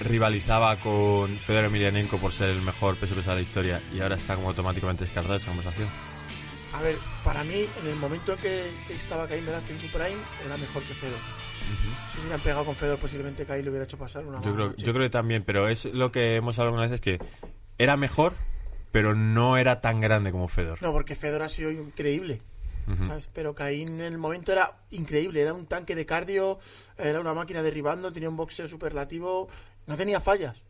rivalizaba 0.00 0.76
con 0.76 1.36
Fedor 1.38 1.66
Emelianenko 1.66 2.18
por 2.18 2.32
ser 2.32 2.50
el 2.50 2.62
mejor 2.62 2.96
peso 2.96 3.14
pesado 3.14 3.36
de 3.36 3.42
la 3.42 3.48
historia 3.48 3.82
y 3.94 4.00
ahora 4.00 4.16
está 4.16 4.34
como 4.34 4.48
automáticamente 4.48 5.04
descartada 5.04 5.36
esa 5.36 5.46
conversación? 5.46 5.88
A 6.76 6.82
ver, 6.82 6.98
para 7.24 7.42
mí, 7.44 7.66
en 7.80 7.86
el 7.86 7.96
momento 7.96 8.34
en 8.34 8.38
que 8.38 8.70
estaba 8.90 9.26
Caín 9.26 9.46
Velázquez 9.46 9.70
en 9.72 9.78
su 9.80 9.86
prime, 9.88 10.18
era 10.44 10.56
mejor 10.56 10.82
que 10.82 10.94
Fedor. 10.94 11.18
Si 12.12 12.20
hubieran 12.20 12.40
pegado 12.42 12.64
con 12.64 12.76
Fedor, 12.76 12.98
posiblemente 12.98 13.46
Caín 13.46 13.64
le 13.64 13.70
hubiera 13.70 13.84
hecho 13.84 13.96
pasar 13.96 14.24
una 14.26 14.40
Yo 14.42 14.52
creo, 14.54 14.66
noche. 14.68 14.84
yo 14.84 14.92
creo 14.92 15.06
que 15.06 15.10
también, 15.10 15.42
pero 15.42 15.68
es 15.68 15.86
lo 15.86 16.12
que 16.12 16.36
hemos 16.36 16.58
hablado 16.58 16.76
algunas 16.76 16.90
veces 16.90 17.00
que 17.00 17.18
era 17.78 17.96
mejor, 17.96 18.34
pero 18.92 19.14
no 19.14 19.56
era 19.56 19.80
tan 19.80 20.00
grande 20.00 20.32
como 20.32 20.48
Fedor. 20.48 20.80
No, 20.82 20.92
porque 20.92 21.14
Fedor 21.14 21.42
ha 21.42 21.48
sido 21.48 21.70
increíble. 21.70 22.40
¿sabes? 23.08 23.26
Pero 23.32 23.52
Caín 23.52 23.94
en 23.94 24.00
el 24.02 24.16
momento 24.18 24.52
era 24.52 24.76
increíble. 24.90 25.40
Era 25.42 25.52
un 25.52 25.66
tanque 25.66 25.96
de 25.96 26.06
cardio, 26.06 26.60
era 26.96 27.20
una 27.20 27.34
máquina 27.34 27.60
derribando, 27.60 28.12
tenía 28.12 28.28
un 28.28 28.36
boxeo 28.36 28.68
superlativo. 28.68 29.48
No 29.88 29.96
tenía 29.96 30.20
fallas. 30.20 30.62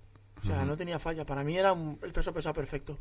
O 0.42 0.47
sea, 0.47 0.64
no 0.64 0.79
tenía 0.79 0.99
falla. 0.99 1.27
Para 1.27 1.45
mí 1.45 1.59
era 1.59 1.75
un- 1.75 1.99
el 2.03 2.12
peso 2.12 2.33
pesado 2.33 2.55
perfecto. 2.55 2.99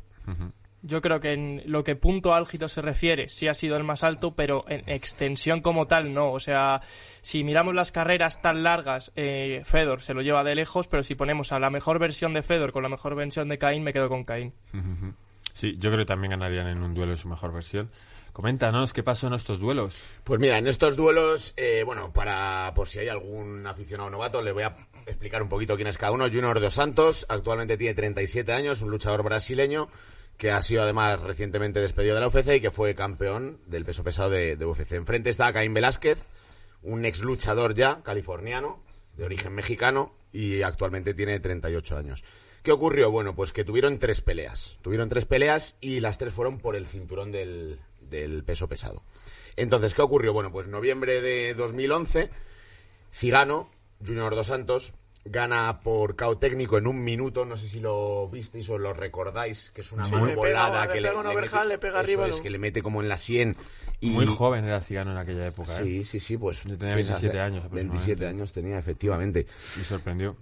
Yo 0.86 1.02
creo 1.02 1.18
que 1.18 1.32
en 1.32 1.62
lo 1.66 1.82
que 1.82 1.96
punto 1.96 2.32
álgido 2.32 2.68
se 2.68 2.80
refiere, 2.80 3.28
sí 3.28 3.48
ha 3.48 3.54
sido 3.54 3.76
el 3.76 3.82
más 3.82 4.04
alto, 4.04 4.36
pero 4.36 4.64
en 4.68 4.88
extensión 4.88 5.60
como 5.60 5.88
tal 5.88 6.14
no. 6.14 6.30
O 6.30 6.38
sea, 6.38 6.80
si 7.22 7.42
miramos 7.42 7.74
las 7.74 7.90
carreras 7.90 8.40
tan 8.40 8.62
largas, 8.62 9.10
eh, 9.16 9.62
Fedor 9.64 10.00
se 10.00 10.14
lo 10.14 10.22
lleva 10.22 10.44
de 10.44 10.54
lejos, 10.54 10.86
pero 10.86 11.02
si 11.02 11.16
ponemos 11.16 11.50
a 11.50 11.58
la 11.58 11.70
mejor 11.70 11.98
versión 11.98 12.34
de 12.34 12.44
Fedor 12.44 12.70
con 12.70 12.84
la 12.84 12.88
mejor 12.88 13.16
versión 13.16 13.48
de 13.48 13.58
Caín, 13.58 13.82
me 13.82 13.92
quedo 13.92 14.08
con 14.08 14.24
Caín. 14.24 14.54
Sí, 15.54 15.74
yo 15.78 15.88
creo 15.88 16.04
que 16.04 16.08
también 16.08 16.32
ganarían 16.32 16.66
en 16.66 16.82
un 16.82 16.92
duelo 16.92 17.12
en 17.12 17.16
su 17.16 17.28
mejor 17.28 17.50
versión. 17.50 17.90
Coméntanos 18.34 18.92
qué 18.92 19.02
pasó 19.02 19.26
en 19.28 19.32
estos 19.32 19.58
duelos. 19.58 20.04
Pues 20.22 20.38
mira, 20.38 20.58
en 20.58 20.66
estos 20.66 20.96
duelos, 20.96 21.54
eh, 21.56 21.82
bueno, 21.82 22.12
para 22.12 22.72
por 22.74 22.86
si 22.86 22.98
hay 22.98 23.08
algún 23.08 23.66
aficionado 23.66 24.10
novato, 24.10 24.42
le 24.42 24.52
voy 24.52 24.64
a 24.64 24.76
explicar 25.06 25.42
un 25.42 25.48
poquito 25.48 25.74
quién 25.76 25.88
es 25.88 25.96
cada 25.96 26.12
uno. 26.12 26.26
Junior 26.26 26.60
Dos 26.60 26.74
Santos, 26.74 27.24
actualmente 27.30 27.78
tiene 27.78 27.94
37 27.94 28.52
años, 28.52 28.82
un 28.82 28.90
luchador 28.90 29.22
brasileño 29.22 29.88
que 30.36 30.50
ha 30.50 30.62
sido 30.62 30.82
además 30.82 31.20
recientemente 31.20 31.80
despedido 31.80 32.14
de 32.14 32.20
la 32.20 32.28
UFC 32.28 32.56
y 32.56 32.60
que 32.60 32.70
fue 32.70 32.94
campeón 32.94 33.60
del 33.66 33.84
peso 33.84 34.04
pesado 34.04 34.30
de, 34.30 34.56
de 34.56 34.64
UFC. 34.64 34.92
Enfrente 34.92 35.30
está 35.30 35.52
Caín 35.52 35.74
Velázquez, 35.74 36.26
un 36.82 37.04
ex 37.04 37.22
luchador 37.22 37.74
ya, 37.74 38.02
californiano, 38.02 38.82
de 39.16 39.24
origen 39.24 39.54
mexicano 39.54 40.14
y 40.32 40.62
actualmente 40.62 41.14
tiene 41.14 41.40
38 41.40 41.96
años. 41.96 42.24
¿Qué 42.62 42.72
ocurrió? 42.72 43.10
Bueno, 43.10 43.34
pues 43.34 43.52
que 43.52 43.64
tuvieron 43.64 43.98
tres 43.98 44.20
peleas. 44.20 44.78
Tuvieron 44.82 45.08
tres 45.08 45.24
peleas 45.24 45.76
y 45.80 46.00
las 46.00 46.18
tres 46.18 46.32
fueron 46.32 46.58
por 46.58 46.76
el 46.76 46.86
cinturón 46.86 47.30
del, 47.30 47.78
del 48.00 48.44
peso 48.44 48.68
pesado. 48.68 49.02
Entonces, 49.54 49.94
¿qué 49.94 50.02
ocurrió? 50.02 50.32
Bueno, 50.32 50.50
pues 50.52 50.66
noviembre 50.66 51.20
de 51.20 51.54
2011, 51.54 52.28
Cigano, 53.12 53.70
Junior 54.04 54.34
Dos 54.34 54.48
Santos, 54.48 54.94
gana 55.28 55.80
por 55.82 56.16
KO 56.16 56.36
técnico 56.38 56.78
en 56.78 56.86
un 56.86 57.02
minuto. 57.04 57.44
No 57.44 57.56
sé 57.56 57.68
si 57.68 57.80
lo 57.80 58.28
visteis 58.28 58.68
o 58.70 58.78
lo 58.78 58.92
recordáis, 58.92 59.70
que 59.74 59.80
es 59.82 59.92
una 59.92 60.04
Sí, 60.04 60.12
mano 60.12 60.26
le 60.26 60.32
pega- 60.32 60.38
volada 60.38 60.86
le 60.86 60.92
que 60.92 61.00
pega 61.02 61.20
un 61.20 61.26
overhand, 61.26 61.68
le 61.68 61.78
pega 61.78 62.00
eso 62.00 62.00
arriba, 62.00 62.28
es, 62.28 62.40
que 62.40 62.50
le 62.50 62.58
mete 62.58 62.82
como 62.82 63.02
en 63.02 63.08
la 63.08 63.16
sien. 63.18 63.56
Y, 64.00 64.10
Muy 64.10 64.26
joven 64.26 64.64
era 64.64 64.80
Cigano 64.80 65.12
en 65.12 65.18
aquella 65.18 65.46
época, 65.46 65.80
¿eh? 65.80 65.84
Sí, 65.84 66.04
sí, 66.04 66.20
sí, 66.20 66.36
pues. 66.36 66.62
Yo 66.64 66.76
tenía 66.76 66.94
pues 66.94 67.06
27 67.08 67.28
hace- 67.28 67.40
años 67.40 67.64
aproximadamente. 67.64 67.96
27 68.06 68.26
años 68.26 68.52
tenía, 68.52 68.78
efectivamente. 68.78 69.46
Me 69.76 69.82
sorprendió. 69.84 70.36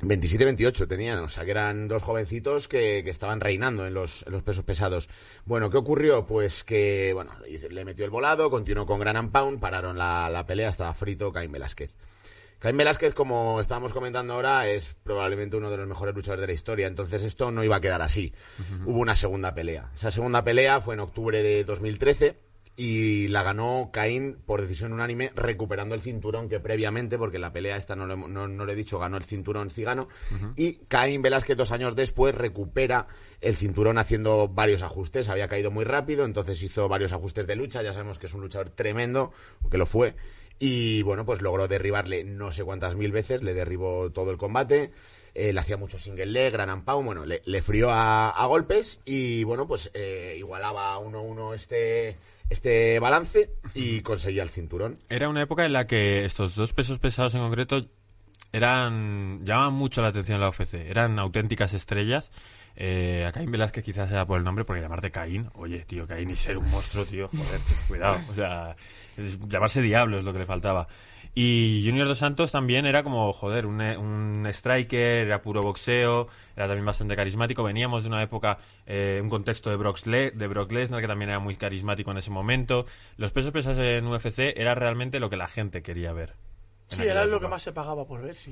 27-28 0.00 0.86
tenían, 0.86 1.18
o 1.18 1.28
sea 1.28 1.44
que 1.44 1.50
eran 1.50 1.88
dos 1.88 2.04
jovencitos 2.04 2.68
que, 2.68 3.02
que 3.02 3.10
estaban 3.10 3.40
reinando 3.40 3.84
en 3.84 3.94
los, 3.94 4.24
en 4.26 4.32
los 4.32 4.44
pesos 4.44 4.62
pesados. 4.64 5.08
Bueno, 5.44 5.70
¿qué 5.70 5.76
ocurrió? 5.76 6.24
Pues 6.24 6.62
que, 6.62 7.10
bueno, 7.14 7.32
le 7.70 7.84
metió 7.84 8.04
el 8.04 8.10
volado, 8.12 8.48
continuó 8.48 8.86
con 8.86 9.00
Gran 9.00 9.30
Pound, 9.32 9.58
pararon 9.58 9.98
la, 9.98 10.30
la 10.30 10.46
pelea, 10.46 10.68
estaba 10.68 10.94
frito 10.94 11.32
Caín 11.32 11.50
Velázquez. 11.50 11.90
Caín 12.58 12.76
Velázquez, 12.76 13.14
como 13.14 13.60
estábamos 13.60 13.92
comentando 13.92 14.34
ahora, 14.34 14.66
es 14.66 14.96
probablemente 15.04 15.56
uno 15.56 15.70
de 15.70 15.76
los 15.76 15.86
mejores 15.86 16.14
luchadores 16.14 16.40
de 16.40 16.48
la 16.48 16.52
historia, 16.52 16.86
entonces 16.88 17.22
esto 17.22 17.52
no 17.52 17.62
iba 17.62 17.76
a 17.76 17.80
quedar 17.80 18.02
así. 18.02 18.32
Hubo 18.84 18.98
una 18.98 19.14
segunda 19.14 19.54
pelea. 19.54 19.90
Esa 19.94 20.10
segunda 20.10 20.42
pelea 20.42 20.80
fue 20.80 20.94
en 20.94 21.00
octubre 21.00 21.40
de 21.40 21.62
2013 21.62 22.48
y 22.78 23.26
la 23.28 23.42
ganó 23.42 23.90
Caín 23.92 24.38
por 24.46 24.60
decisión 24.60 24.92
unánime, 24.92 25.32
recuperando 25.34 25.96
el 25.96 26.00
cinturón 26.00 26.48
que 26.48 26.60
previamente, 26.60 27.18
porque 27.18 27.40
la 27.40 27.52
pelea 27.52 27.76
esta 27.76 27.96
no 27.96 28.06
lo, 28.06 28.16
no, 28.16 28.46
no 28.46 28.64
lo 28.64 28.72
he 28.72 28.76
dicho, 28.76 29.00
ganó 29.00 29.16
el 29.16 29.24
cinturón 29.24 29.68
cigano. 29.70 30.08
Y 30.54 30.74
Caín 30.86 31.20
Velázquez, 31.20 31.56
dos 31.56 31.72
años 31.72 31.96
después, 31.96 32.36
recupera 32.36 33.08
el 33.40 33.56
cinturón 33.56 33.98
haciendo 33.98 34.46
varios 34.46 34.82
ajustes. 34.82 35.28
Había 35.28 35.48
caído 35.48 35.72
muy 35.72 35.84
rápido, 35.84 36.24
entonces 36.24 36.62
hizo 36.62 36.88
varios 36.88 37.12
ajustes 37.12 37.48
de 37.48 37.56
lucha. 37.56 37.82
Ya 37.82 37.92
sabemos 37.92 38.20
que 38.20 38.26
es 38.26 38.34
un 38.34 38.42
luchador 38.42 38.70
tremendo, 38.70 39.32
que 39.70 39.78
lo 39.78 39.86
fue. 39.86 40.14
Y 40.58 41.02
bueno, 41.02 41.24
pues 41.24 41.40
logró 41.40 41.68
derribarle 41.68 42.24
no 42.24 42.50
sé 42.52 42.64
cuántas 42.64 42.96
mil 42.96 43.12
veces, 43.12 43.42
le 43.42 43.54
derribó 43.54 44.10
todo 44.10 44.30
el 44.30 44.38
combate. 44.38 44.90
eh, 45.34 45.52
le 45.52 45.60
hacía 45.60 45.76
mucho 45.76 45.98
single 45.98 46.26
leg, 46.26 46.52
gran 46.52 46.84
pound, 46.84 47.06
bueno, 47.06 47.24
le, 47.24 47.42
le 47.44 47.62
frió 47.62 47.90
a, 47.90 48.30
a 48.30 48.46
golpes 48.46 48.98
y 49.04 49.44
bueno, 49.44 49.68
pues 49.68 49.90
eh, 49.94 50.34
igualaba 50.36 50.98
1-1 50.98 51.54
este, 51.54 52.16
este 52.50 52.98
balance 52.98 53.50
y 53.74 54.00
conseguía 54.00 54.42
el 54.42 54.48
cinturón. 54.48 54.98
Era 55.08 55.28
una 55.28 55.42
época 55.42 55.64
en 55.64 55.72
la 55.74 55.86
que 55.86 56.24
estos 56.24 56.56
dos 56.56 56.72
pesos 56.72 56.98
pesados 56.98 57.34
en 57.34 57.40
concreto 57.42 57.86
eran 58.52 59.44
llamaban 59.44 59.74
mucho 59.74 60.02
la 60.02 60.08
atención 60.08 60.36
en 60.36 60.40
la 60.42 60.48
UFC. 60.48 60.74
Eran 60.74 61.18
auténticas 61.18 61.74
estrellas. 61.74 62.30
Eh, 62.80 63.24
a 63.26 63.32
Caín 63.32 63.50
Velázquez 63.50 63.82
quizás 63.84 64.10
era 64.10 64.24
por 64.26 64.38
el 64.38 64.44
nombre, 64.44 64.64
porque 64.64 64.80
llamarte 64.80 65.10
Caín, 65.10 65.50
oye, 65.54 65.80
tío, 65.84 66.06
Caín 66.06 66.30
y 66.30 66.36
ser 66.36 66.56
un 66.58 66.70
monstruo, 66.70 67.04
tío, 67.04 67.28
joder, 67.28 67.60
cuidado. 67.88 68.18
O 68.30 68.34
sea, 68.34 68.76
llamarse 69.48 69.82
diablo 69.82 70.18
es 70.18 70.24
lo 70.24 70.32
que 70.32 70.38
le 70.38 70.46
faltaba. 70.46 70.86
Y 71.34 71.82
Junior 71.86 72.08
Dos 72.08 72.18
Santos 72.18 72.50
también 72.52 72.86
era 72.86 73.02
como, 73.02 73.32
joder, 73.32 73.66
un, 73.66 73.80
un 73.80 74.46
striker, 74.46 75.26
era 75.26 75.42
puro 75.42 75.60
boxeo, 75.62 76.26
era 76.56 76.66
también 76.66 76.84
bastante 76.86 77.14
carismático. 77.16 77.62
Veníamos 77.62 78.02
de 78.04 78.08
una 78.08 78.22
época, 78.22 78.58
eh, 78.86 79.20
un 79.22 79.28
contexto 79.28 79.70
de 79.70 79.76
Brock, 79.76 80.04
Le- 80.06 80.30
de 80.32 80.46
Brock 80.48 80.72
Lesnar, 80.72 81.00
que 81.00 81.06
también 81.06 81.30
era 81.30 81.38
muy 81.38 81.54
carismático 81.56 82.10
en 82.12 82.18
ese 82.18 82.30
momento. 82.30 82.86
Los 83.18 83.30
pesos 83.32 83.52
pesados 83.52 83.78
en 83.78 84.06
UFC 84.06 84.52
era 84.56 84.74
realmente 84.74 85.20
lo 85.20 85.30
que 85.30 85.36
la 85.36 85.46
gente 85.48 85.82
quería 85.82 86.12
ver. 86.12 86.34
Sí, 86.88 87.02
era 87.02 87.24
lo 87.24 87.40
que 87.40 87.48
más 87.48 87.62
se 87.62 87.72
pagaba 87.72 88.06
por 88.06 88.22
ver, 88.22 88.34
sí. 88.34 88.50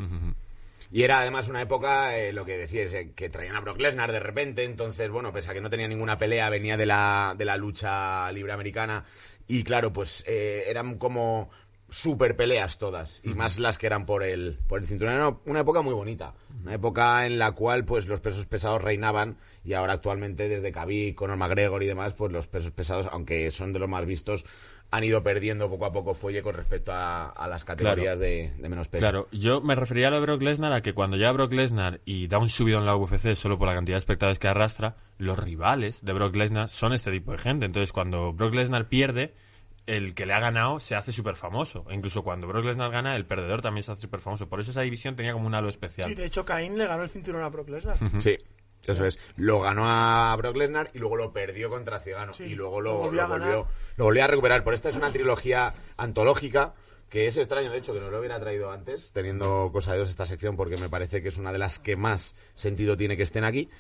Y 0.93 1.03
era 1.03 1.19
además 1.21 1.49
una 1.49 1.63
época, 1.63 2.17
eh, 2.17 2.33
lo 2.33 2.45
que 2.45 2.59
decías, 2.59 2.93
eh, 2.93 3.13
que 3.15 3.29
traían 3.29 3.57
a 3.57 3.61
Brock 3.61 3.81
Lesnar 3.81 4.13
de 4.13 4.21
repente, 4.21 4.63
entonces, 4.63 5.11
bueno, 5.11 5.33
pese 5.33 5.51
a 5.51 5.55
que 5.55 5.61
no 5.61 5.71
tenía 5.71 5.89
ninguna 5.89 6.17
pelea, 6.17 6.49
venía 6.49 6.77
de 6.77 6.87
la, 6.87 7.35
de 7.37 7.45
la 7.45 7.57
lucha 7.57 8.31
libre 8.31 8.53
americana. 8.53 9.05
Y 9.49 9.65
claro, 9.65 9.93
pues 9.93 10.23
eh, 10.27 10.65
eran 10.69 10.97
como 10.99 11.51
super 11.89 12.37
peleas 12.37 12.79
todas, 12.79 13.21
y 13.23 13.29
más 13.35 13.59
las 13.59 13.79
que 13.79 13.87
eran 13.87 14.07
por 14.07 14.23
el, 14.23 14.59
por 14.67 14.81
el 14.81 14.87
cinturón. 14.87 15.15
Era 15.15 15.37
una 15.45 15.61
época 15.61 15.83
muy 15.83 15.95
bonita, 15.95 16.35
una 16.63 16.75
época 16.75 17.27
en 17.27 17.39
la 17.39 17.53
cual 17.53 17.85
pues 17.85 18.07
los 18.07 18.21
pesos 18.21 18.47
pesados 18.47 18.83
reinaban 18.83 19.39
y 19.65 19.73
ahora 19.75 19.93
actualmente 19.93 20.49
desde 20.49 20.73
Khabib, 20.73 21.15
Conor 21.15 21.37
McGregor 21.37 21.83
y 21.83 21.87
demás, 21.87 22.15
pues 22.15 22.33
los 22.33 22.49
pesos 22.49 22.73
pesados, 22.73 23.09
aunque 23.13 23.51
son 23.53 23.73
de 23.73 23.79
los 23.79 23.89
más 23.89 24.05
vistos, 24.05 24.45
han 24.97 25.05
ido 25.05 25.23
perdiendo 25.23 25.69
poco 25.69 25.85
a 25.85 25.93
poco 25.93 26.15
fuelle 26.15 26.43
con 26.43 26.55
respecto 26.55 26.91
a, 26.91 27.29
a 27.29 27.47
las 27.49 27.65
categorías 27.65 28.19
de, 28.19 28.51
de 28.57 28.69
menos 28.69 28.89
peso. 28.89 29.03
Claro, 29.03 29.29
yo 29.31 29.61
me 29.61 29.75
refería 29.75 30.09
a 30.09 30.11
lo 30.11 30.17
de 30.17 30.23
Brock 30.23 30.41
Lesnar 30.41 30.73
a 30.73 30.81
que 30.81 30.95
cuando 30.95 31.19
ya 31.19 31.31
Brock 31.33 31.53
Lesnar 31.53 32.01
y 32.07 32.29
da 32.29 32.39
un 32.39 32.49
subido 32.49 32.79
en 32.79 32.87
la 32.87 32.97
UFC 32.97 33.35
solo 33.35 33.59
por 33.59 33.69
la 33.69 33.75
cantidad 33.75 33.97
de 33.97 33.99
espectadores 33.99 34.39
que 34.39 34.49
arrastra, 34.49 34.97
los 35.19 35.39
rivales 35.39 36.03
de 36.03 36.13
Brock 36.15 36.35
Lesnar 36.35 36.71
son 36.71 36.95
este 36.95 37.11
tipo 37.11 37.33
de 37.33 37.39
gente. 37.39 37.67
Entonces, 37.67 37.93
cuando 37.93 38.33
Brock 38.33 38.55
Lesnar 38.55 38.89
pierde, 38.89 39.35
el 39.87 40.15
que 40.15 40.25
le 40.25 40.33
ha 40.33 40.41
ganado 40.41 40.81
se 40.81 40.95
hace 40.95 41.13
súper 41.13 41.37
famoso. 41.37 41.85
E 41.91 41.95
incluso 41.95 42.23
cuando 42.23 42.47
Brock 42.47 42.65
Lesnar 42.65 42.91
gana, 42.91 43.17
el 43.17 43.27
perdedor 43.27 43.61
también 43.61 43.83
se 43.83 43.93
hace 43.93 44.01
súper 44.01 44.21
famoso. 44.21 44.49
Por 44.49 44.61
eso 44.61 44.71
esa 44.71 44.81
división 44.81 45.15
tenía 45.15 45.35
como 45.35 45.47
un 45.47 45.55
halo 45.55 45.69
especial. 45.69 46.09
Sí, 46.09 46.15
de 46.15 46.25
hecho, 46.25 46.47
Caín 46.47 46.79
le 46.79 46.87
ganó 46.87 47.03
el 47.03 47.11
cinturón 47.11 47.43
a 47.43 47.51
Brock 47.51 47.69
Lesnar. 47.69 47.99
Sí, 48.19 48.39
eso 48.93 49.07
es. 49.07 49.19
Lo 49.37 49.61
ganó 49.61 49.85
a 49.87 50.35
Brock 50.37 50.57
Lesnar 50.57 50.91
y 50.95 50.99
luego 50.99 51.17
lo 51.17 51.33
perdió 51.33 51.71
contra 51.71 52.01
Cigano. 52.01 52.35
Sí, 52.35 52.45
y 52.45 52.55
luego 52.55 52.81
lo 52.81 52.93
lo, 52.93 52.99
volvió 52.99 53.25
a 53.25 53.29
lo 53.29 53.35
volvió, 53.39 53.67
lo 53.97 54.05
volvió 54.05 54.25
a 54.25 54.27
recuperar. 54.27 54.65
Por 54.65 54.75
esta 54.75 54.89
es 54.89 54.97
una 54.97 55.11
trilogía 55.11 55.75
antológica 55.97 56.75
que 57.09 57.27
es 57.27 57.37
extraño, 57.37 57.71
de 57.71 57.79
hecho, 57.79 57.95
que 57.95 58.01
no 58.01 58.11
lo 58.11 58.19
hubiera 58.19 58.41
traído 58.41 58.71
antes, 58.71 59.13
teniendo 59.13 59.71
cosa 59.73 59.93
de 59.93 60.01
dos 60.01 60.09
esta 60.09 60.27
sección, 60.27 60.57
porque 60.57 60.77
me 60.77 60.89
parece 60.89 61.23
que 61.23 61.29
es 61.29 61.37
una 61.37 61.53
de 61.53 61.59
las 61.59 61.79
que 61.79 61.97
más 61.97 62.35
sentido 62.57 62.97
tiene 62.97 63.17
que 63.17 63.23
estén 63.23 63.45
aquí. 63.45 63.71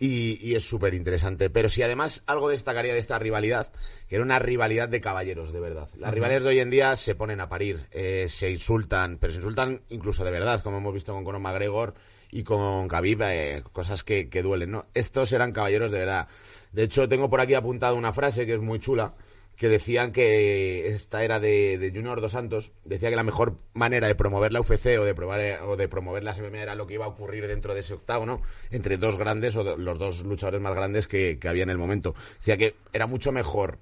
Y, 0.00 0.38
y 0.44 0.56
es 0.56 0.64
súper 0.64 0.94
interesante. 0.94 1.48
Pero 1.48 1.68
si 1.68 1.82
además 1.82 2.24
algo 2.26 2.48
destacaría 2.48 2.92
de 2.92 2.98
esta 2.98 3.20
rivalidad, 3.20 3.72
que 4.08 4.16
era 4.16 4.24
una 4.24 4.40
rivalidad 4.40 4.88
de 4.88 5.00
caballeros, 5.00 5.52
de 5.52 5.60
verdad. 5.60 5.88
Las 5.96 6.12
rivalidades 6.12 6.42
de 6.42 6.48
hoy 6.48 6.58
en 6.58 6.70
día 6.70 6.96
se 6.96 7.14
ponen 7.14 7.40
a 7.40 7.48
parir, 7.48 7.86
eh, 7.92 8.26
se 8.28 8.50
insultan, 8.50 9.18
pero 9.18 9.32
se 9.32 9.38
insultan 9.38 9.82
incluso 9.90 10.24
de 10.24 10.32
verdad, 10.32 10.60
como 10.60 10.78
hemos 10.78 10.94
visto 10.94 11.12
con 11.12 11.24
Conor 11.24 11.40
McGregor 11.40 11.94
y 12.32 12.42
con 12.44 12.88
Khabib, 12.88 13.22
eh, 13.22 13.62
cosas 13.72 14.02
que, 14.02 14.26
duelen, 14.42 14.70
¿no? 14.70 14.86
Estos 14.94 15.32
eran 15.32 15.52
caballeros 15.52 15.92
de 15.92 15.98
verdad. 15.98 16.28
De 16.72 16.82
hecho, 16.82 17.06
tengo 17.06 17.28
por 17.28 17.40
aquí 17.40 17.52
apuntado 17.54 17.94
una 17.94 18.14
frase 18.14 18.46
que 18.46 18.54
es 18.54 18.60
muy 18.60 18.80
chula, 18.80 19.12
que 19.54 19.68
decían 19.68 20.12
que 20.12 20.88
esta 20.88 21.22
era 21.22 21.38
de, 21.38 21.76
de 21.76 21.90
Junior 21.90 22.22
Dos 22.22 22.32
Santos, 22.32 22.72
decía 22.84 23.10
que 23.10 23.16
la 23.16 23.22
mejor 23.22 23.58
manera 23.74 24.06
de 24.06 24.14
promover 24.14 24.50
la 24.50 24.62
UFC 24.62 24.98
o 24.98 25.04
de, 25.04 25.14
probar, 25.14 25.40
eh, 25.40 25.60
o 25.60 25.76
de 25.76 25.88
promover 25.88 26.24
las 26.24 26.40
MMA 26.40 26.62
era 26.62 26.74
lo 26.74 26.86
que 26.86 26.94
iba 26.94 27.04
a 27.04 27.08
ocurrir 27.08 27.46
dentro 27.46 27.74
de 27.74 27.80
ese 27.80 27.92
octágono 27.92 28.40
entre 28.70 28.96
dos 28.96 29.18
grandes 29.18 29.54
o 29.56 29.76
los 29.76 29.98
dos 29.98 30.24
luchadores 30.24 30.62
más 30.62 30.74
grandes 30.74 31.06
que, 31.06 31.38
que 31.38 31.48
había 31.48 31.64
en 31.64 31.70
el 31.70 31.78
momento. 31.78 32.14
Decía 32.38 32.56
que 32.56 32.76
era 32.94 33.06
mucho 33.06 33.30
mejor 33.30 33.78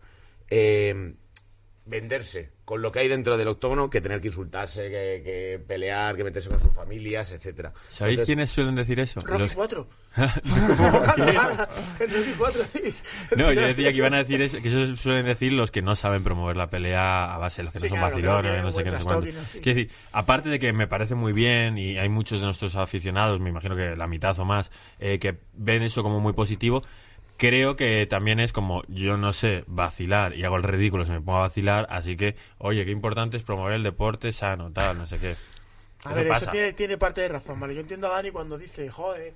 eh, 0.50 1.14
venderse 1.90 2.50
con 2.64 2.82
lo 2.82 2.92
que 2.92 3.00
hay 3.00 3.08
dentro 3.08 3.36
del 3.36 3.48
octógono 3.48 3.90
que 3.90 4.00
tener 4.00 4.20
que 4.20 4.28
insultarse, 4.28 4.82
que, 4.84 5.22
que 5.24 5.60
pelear, 5.66 6.16
que 6.16 6.22
meterse 6.22 6.48
con 6.48 6.60
sus 6.60 6.72
familias, 6.72 7.32
etcétera. 7.32 7.72
¿Sabéis 7.88 8.14
Entonces, 8.20 8.26
quiénes 8.26 8.50
suelen 8.50 8.76
decir 8.76 9.00
eso? 9.00 9.18
Rocky 9.20 9.42
Los- 9.42 9.54
4. 9.56 9.88
en 10.16 10.26
Rocky 12.10 12.32
4, 12.38 12.62
sí. 12.72 12.94
No, 13.36 13.52
yo 13.52 13.60
decía 13.62 13.90
que 13.90 13.96
iban 13.96 14.14
a 14.14 14.18
decir 14.18 14.40
eso, 14.40 14.60
que 14.62 14.68
eso 14.68 14.94
suelen 14.96 15.26
decir 15.26 15.52
los 15.52 15.70
que 15.72 15.82
no 15.82 15.96
saben 15.96 16.22
promover 16.22 16.56
la 16.56 16.70
pelea 16.70 17.34
a 17.34 17.38
base 17.38 17.62
de 17.62 17.64
los 17.64 17.72
que 17.72 17.78
no 17.80 17.82
Sí, 17.84 17.88
son 17.88 17.98
claro, 17.98 18.14
vacilones, 18.14 18.52
que 18.52 18.62
no 18.62 18.70
sé 18.70 18.84
qué, 18.84 18.90
no 18.90 18.96
sé 18.98 19.02
cuánto. 19.04 19.26
Quiero 19.62 19.78
decir, 19.78 19.90
aparte 20.12 20.48
de 20.48 20.58
que 20.60 20.72
me 20.72 20.86
parece 20.86 21.14
muy 21.16 21.32
bien 21.32 21.76
y 21.76 21.98
hay 21.98 22.08
muchos 22.08 22.38
de 22.40 22.46
nuestros 22.46 22.76
aficionados, 22.76 23.40
me 23.40 23.50
imagino 23.50 23.74
que 23.76 23.96
la 23.96 24.06
mitad 24.06 24.38
o 24.38 24.44
más, 24.44 24.70
eh, 25.00 25.18
que 25.18 25.38
ven 25.54 25.82
eso 25.82 26.02
como 26.04 26.20
muy 26.20 26.32
positivo, 26.34 26.82
creo 27.40 27.74
que 27.74 28.06
también 28.06 28.38
es 28.38 28.52
como, 28.52 28.82
yo 28.88 29.16
no 29.16 29.32
sé 29.32 29.64
vacilar 29.66 30.36
y 30.36 30.44
hago 30.44 30.56
el 30.56 30.62
ridículo 30.62 31.06
si 31.06 31.12
me 31.12 31.22
pongo 31.22 31.38
a 31.38 31.48
vacilar, 31.48 31.86
así 31.88 32.14
que, 32.14 32.36
oye, 32.58 32.84
qué 32.84 32.90
importante 32.90 33.38
es 33.38 33.42
promover 33.42 33.72
el 33.72 33.82
deporte 33.82 34.30
sano, 34.32 34.70
tal, 34.70 34.98
no 34.98 35.06
sé 35.06 35.18
qué. 35.18 35.34
A 36.04 36.10
Eso 36.10 36.14
ver, 36.16 36.28
pasa. 36.28 36.44
eso 36.44 36.50
tiene, 36.52 36.72
tiene 36.74 36.98
parte 36.98 37.22
de 37.22 37.28
razón, 37.28 37.58
¿vale? 37.58 37.74
Yo 37.74 37.80
entiendo 37.80 38.08
a 38.08 38.10
Dani 38.10 38.30
cuando 38.30 38.58
dice, 38.58 38.90
joder, 38.90 39.32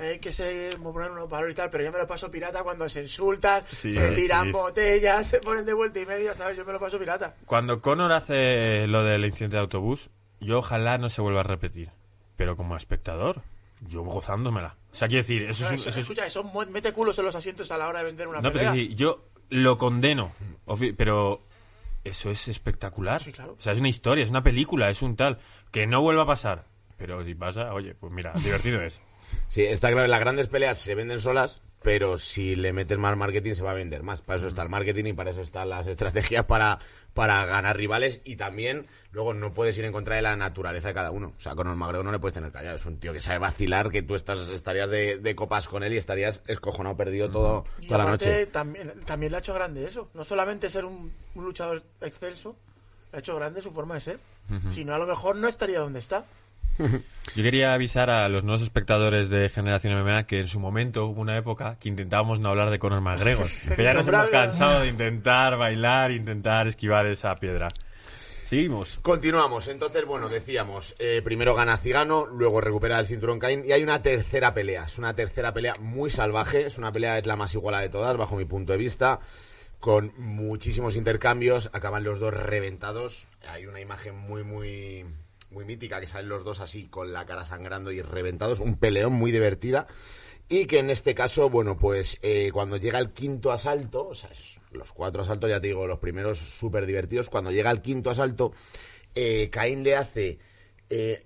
hay 0.00 0.20
que 0.20 0.30
ser, 0.30 0.76
poner 0.76 1.10
unos 1.10 1.28
valores 1.28 1.54
y 1.54 1.56
tal, 1.56 1.68
pero 1.70 1.82
yo 1.82 1.90
me 1.90 1.98
lo 1.98 2.06
paso 2.06 2.30
pirata 2.30 2.62
cuando 2.62 2.88
se 2.88 3.02
insultan, 3.02 3.64
Sí, 3.66 3.90
se 3.90 4.12
tiran 4.12 4.46
sí. 4.46 4.52
botellas, 4.52 5.26
se 5.26 5.40
ponen 5.40 5.64
de 5.66 5.72
vuelta 5.74 5.98
y 6.00 6.06
media, 6.06 6.34
¿sabes? 6.34 6.56
Yo 6.56 6.64
me 6.64 6.72
lo 6.72 6.78
paso 6.78 6.96
pirata. 6.98 7.34
Cuando 7.44 7.80
Conor 7.80 8.12
hace 8.12 8.86
lo 8.86 9.02
del 9.02 9.24
incidente 9.24 9.56
de 9.56 9.62
autobús, 9.62 10.10
yo 10.40 10.58
ojalá 10.60 10.96
no 10.98 11.08
se 11.10 11.20
vuelva 11.20 11.40
a 11.40 11.44
repetir. 11.44 11.90
Pero 12.36 12.56
como 12.56 12.76
espectador, 12.76 13.42
yo 13.82 14.02
gozándomela. 14.02 14.76
O 14.92 14.94
sea, 14.94 15.08
quiero 15.08 15.22
decir, 15.22 15.42
eso 15.42 15.64
No, 15.64 15.70
es, 15.70 15.80
eso- 15.80 15.90
eso 15.90 16.00
escucha, 16.00 16.26
eso 16.26 16.44
mete 16.70 16.92
culos 16.92 17.18
en 17.18 17.24
los 17.26 17.34
asientos 17.34 17.70
a 17.70 17.78
la 17.78 17.88
hora 17.88 18.00
de 18.00 18.06
vender 18.06 18.26
una 18.28 18.38
No, 18.38 18.42
pero 18.52 18.54
pelea. 18.54 18.72
decir, 18.72 18.94
yo 18.94 19.24
lo 19.50 19.78
condeno. 19.78 20.32
ofi- 20.66 20.94
Pero 20.96 21.42
eso 22.04 22.30
es 22.30 22.48
espectacular. 22.48 23.20
Sí, 23.22 23.32
claro. 23.32 23.54
O 23.58 23.60
sea, 23.60 23.72
es 23.72 23.78
una 23.80 23.88
historia, 23.88 24.24
es 24.24 24.30
una 24.30 24.42
película, 24.42 24.90
es 24.90 25.02
un 25.02 25.16
tal. 25.16 25.38
Que 25.70 25.86
no 25.86 26.00
vuelva 26.00 26.22
a 26.22 26.26
pasar. 26.26 26.64
Pero 26.96 27.24
si 27.24 27.34
pasa, 27.34 27.72
oye, 27.74 27.94
pues 27.94 28.12
mira, 28.12 28.32
divertido 28.34 28.82
es. 28.82 29.00
Sí, 29.50 29.62
está 29.62 29.90
claro, 29.92 30.06
las 30.08 30.20
grandes 30.20 30.48
peleas 30.48 30.78
se 30.78 30.94
venden 30.94 31.20
solas, 31.20 31.60
pero 31.82 32.18
si 32.18 32.56
le 32.56 32.72
metes 32.72 32.98
más 32.98 33.16
marketing 33.16 33.54
se 33.54 33.62
va 33.62 33.70
a 33.70 33.74
vender 33.74 34.02
más. 34.02 34.20
Para 34.20 34.38
eso 34.38 34.48
está 34.48 34.62
el 34.62 34.68
marketing 34.68 35.04
y 35.06 35.12
para 35.12 35.30
eso 35.30 35.42
están 35.42 35.68
las 35.68 35.86
estrategias 35.86 36.44
para, 36.44 36.78
para 37.14 37.46
ganar 37.46 37.76
rivales 37.76 38.20
y 38.24 38.36
también 38.36 38.86
luego 39.12 39.32
no 39.32 39.54
puedes 39.54 39.78
ir 39.78 39.84
en 39.84 39.92
contra 39.92 40.16
de 40.16 40.22
la 40.22 40.34
naturaleza 40.36 40.88
de 40.88 40.94
cada 40.94 41.10
uno. 41.10 41.34
O 41.36 41.40
sea, 41.40 41.54
con 41.54 41.68
el 41.68 41.76
McGregor 41.76 42.04
no 42.04 42.12
le 42.12 42.18
puedes 42.18 42.34
tener 42.34 42.50
callado. 42.50 42.76
Es 42.76 42.86
un 42.86 42.98
tío 42.98 43.12
que 43.12 43.20
sabe 43.20 43.38
vacilar, 43.38 43.90
que 43.90 44.02
tú 44.02 44.14
estás, 44.16 44.50
estarías 44.50 44.88
de, 44.88 45.18
de 45.18 45.34
copas 45.34 45.68
con 45.68 45.82
él 45.82 45.92
y 45.92 45.96
estarías 45.96 46.42
escojonado, 46.46 46.96
perdido 46.96 47.30
todo, 47.30 47.64
Y 47.80 47.86
toda 47.86 47.98
la 48.04 48.10
noche. 48.10 48.46
También, 48.46 48.92
también 49.06 49.32
le 49.32 49.36
ha 49.36 49.40
hecho 49.40 49.54
grande 49.54 49.86
eso. 49.86 50.10
No 50.14 50.24
solamente 50.24 50.70
ser 50.70 50.84
un, 50.84 51.12
un 51.34 51.44
luchador 51.44 51.84
excelso, 52.00 52.56
le 53.12 53.18
ha 53.18 53.20
hecho 53.20 53.36
grande 53.36 53.62
su 53.62 53.70
forma 53.70 53.94
de 53.94 54.00
ser. 54.00 54.20
Si 54.70 54.82
no, 54.82 54.94
a 54.94 54.98
lo 54.98 55.06
mejor 55.06 55.36
no 55.36 55.46
estaría 55.46 55.78
donde 55.78 55.98
está. 55.98 56.24
Yo 56.78 57.42
quería 57.42 57.74
avisar 57.74 58.10
a 58.10 58.28
los 58.28 58.44
nuevos 58.44 58.62
espectadores 58.62 59.28
de 59.28 59.48
Generación 59.48 60.02
MMA 60.02 60.24
que 60.24 60.40
en 60.40 60.48
su 60.48 60.60
momento 60.60 61.06
hubo 61.06 61.20
una 61.20 61.36
época 61.36 61.76
que 61.78 61.88
intentábamos 61.88 62.40
no 62.40 62.48
hablar 62.48 62.70
de 62.70 62.78
Conor 62.78 63.00
McGregor. 63.00 63.46
que 63.76 63.82
ya 63.82 63.94
nos 63.94 64.06
hemos 64.08 64.26
cansado 64.28 64.80
de 64.80 64.88
intentar 64.88 65.56
bailar, 65.56 66.10
intentar 66.10 66.66
esquivar 66.68 67.06
esa 67.06 67.34
piedra. 67.36 67.68
Seguimos. 68.48 68.98
Continuamos. 69.02 69.68
Entonces, 69.68 70.06
bueno, 70.06 70.30
decíamos, 70.30 70.96
eh, 70.98 71.20
primero 71.22 71.54
gana 71.54 71.76
Cigano, 71.76 72.26
luego 72.26 72.62
recupera 72.62 72.98
el 72.98 73.06
cinturón 73.06 73.38
Caín 73.38 73.62
y 73.66 73.72
hay 73.72 73.82
una 73.82 74.02
tercera 74.02 74.54
pelea. 74.54 74.84
Es 74.84 74.96
una 74.96 75.14
tercera 75.14 75.52
pelea 75.52 75.74
muy 75.80 76.08
salvaje, 76.08 76.64
es 76.64 76.78
una 76.78 76.90
pelea, 76.90 77.18
es 77.18 77.26
la 77.26 77.36
más 77.36 77.52
igualada 77.52 77.82
de 77.82 77.90
todas, 77.90 78.16
bajo 78.16 78.36
mi 78.36 78.46
punto 78.46 78.72
de 78.72 78.78
vista, 78.78 79.20
con 79.80 80.14
muchísimos 80.16 80.96
intercambios, 80.96 81.68
acaban 81.74 82.04
los 82.04 82.20
dos 82.20 82.32
reventados. 82.32 83.28
Hay 83.46 83.66
una 83.66 83.80
imagen 83.80 84.16
muy, 84.16 84.44
muy, 84.44 85.04
muy 85.50 85.64
mítica 85.64 86.00
que 86.00 86.06
salen 86.06 86.28
los 86.28 86.44
dos 86.44 86.60
así, 86.60 86.88
con 86.88 87.12
la 87.12 87.26
cara 87.26 87.44
sangrando 87.44 87.90
y 87.90 88.02
reventados, 88.02 88.60
un 88.60 88.76
peleón 88.76 89.12
muy 89.12 89.32
divertida. 89.32 89.86
Y 90.48 90.66
que 90.66 90.78
en 90.78 90.90
este 90.90 91.14
caso, 91.14 91.50
bueno, 91.50 91.76
pues 91.76 92.18
eh, 92.22 92.50
cuando 92.52 92.78
llega 92.78 92.98
el 92.98 93.10
quinto 93.10 93.52
asalto, 93.52 94.08
o 94.08 94.14
sea, 94.14 94.30
los 94.72 94.92
cuatro 94.92 95.22
asaltos, 95.22 95.50
ya 95.50 95.60
te 95.60 95.66
digo, 95.68 95.86
los 95.86 95.98
primeros 95.98 96.38
súper 96.38 96.86
divertidos, 96.86 97.28
cuando 97.28 97.50
llega 97.50 97.70
el 97.70 97.82
quinto 97.82 98.10
asalto, 98.10 98.52
eh, 99.14 99.50
Caín 99.50 99.82
le 99.82 99.96
hace, 99.96 100.38
eh, 100.88 101.22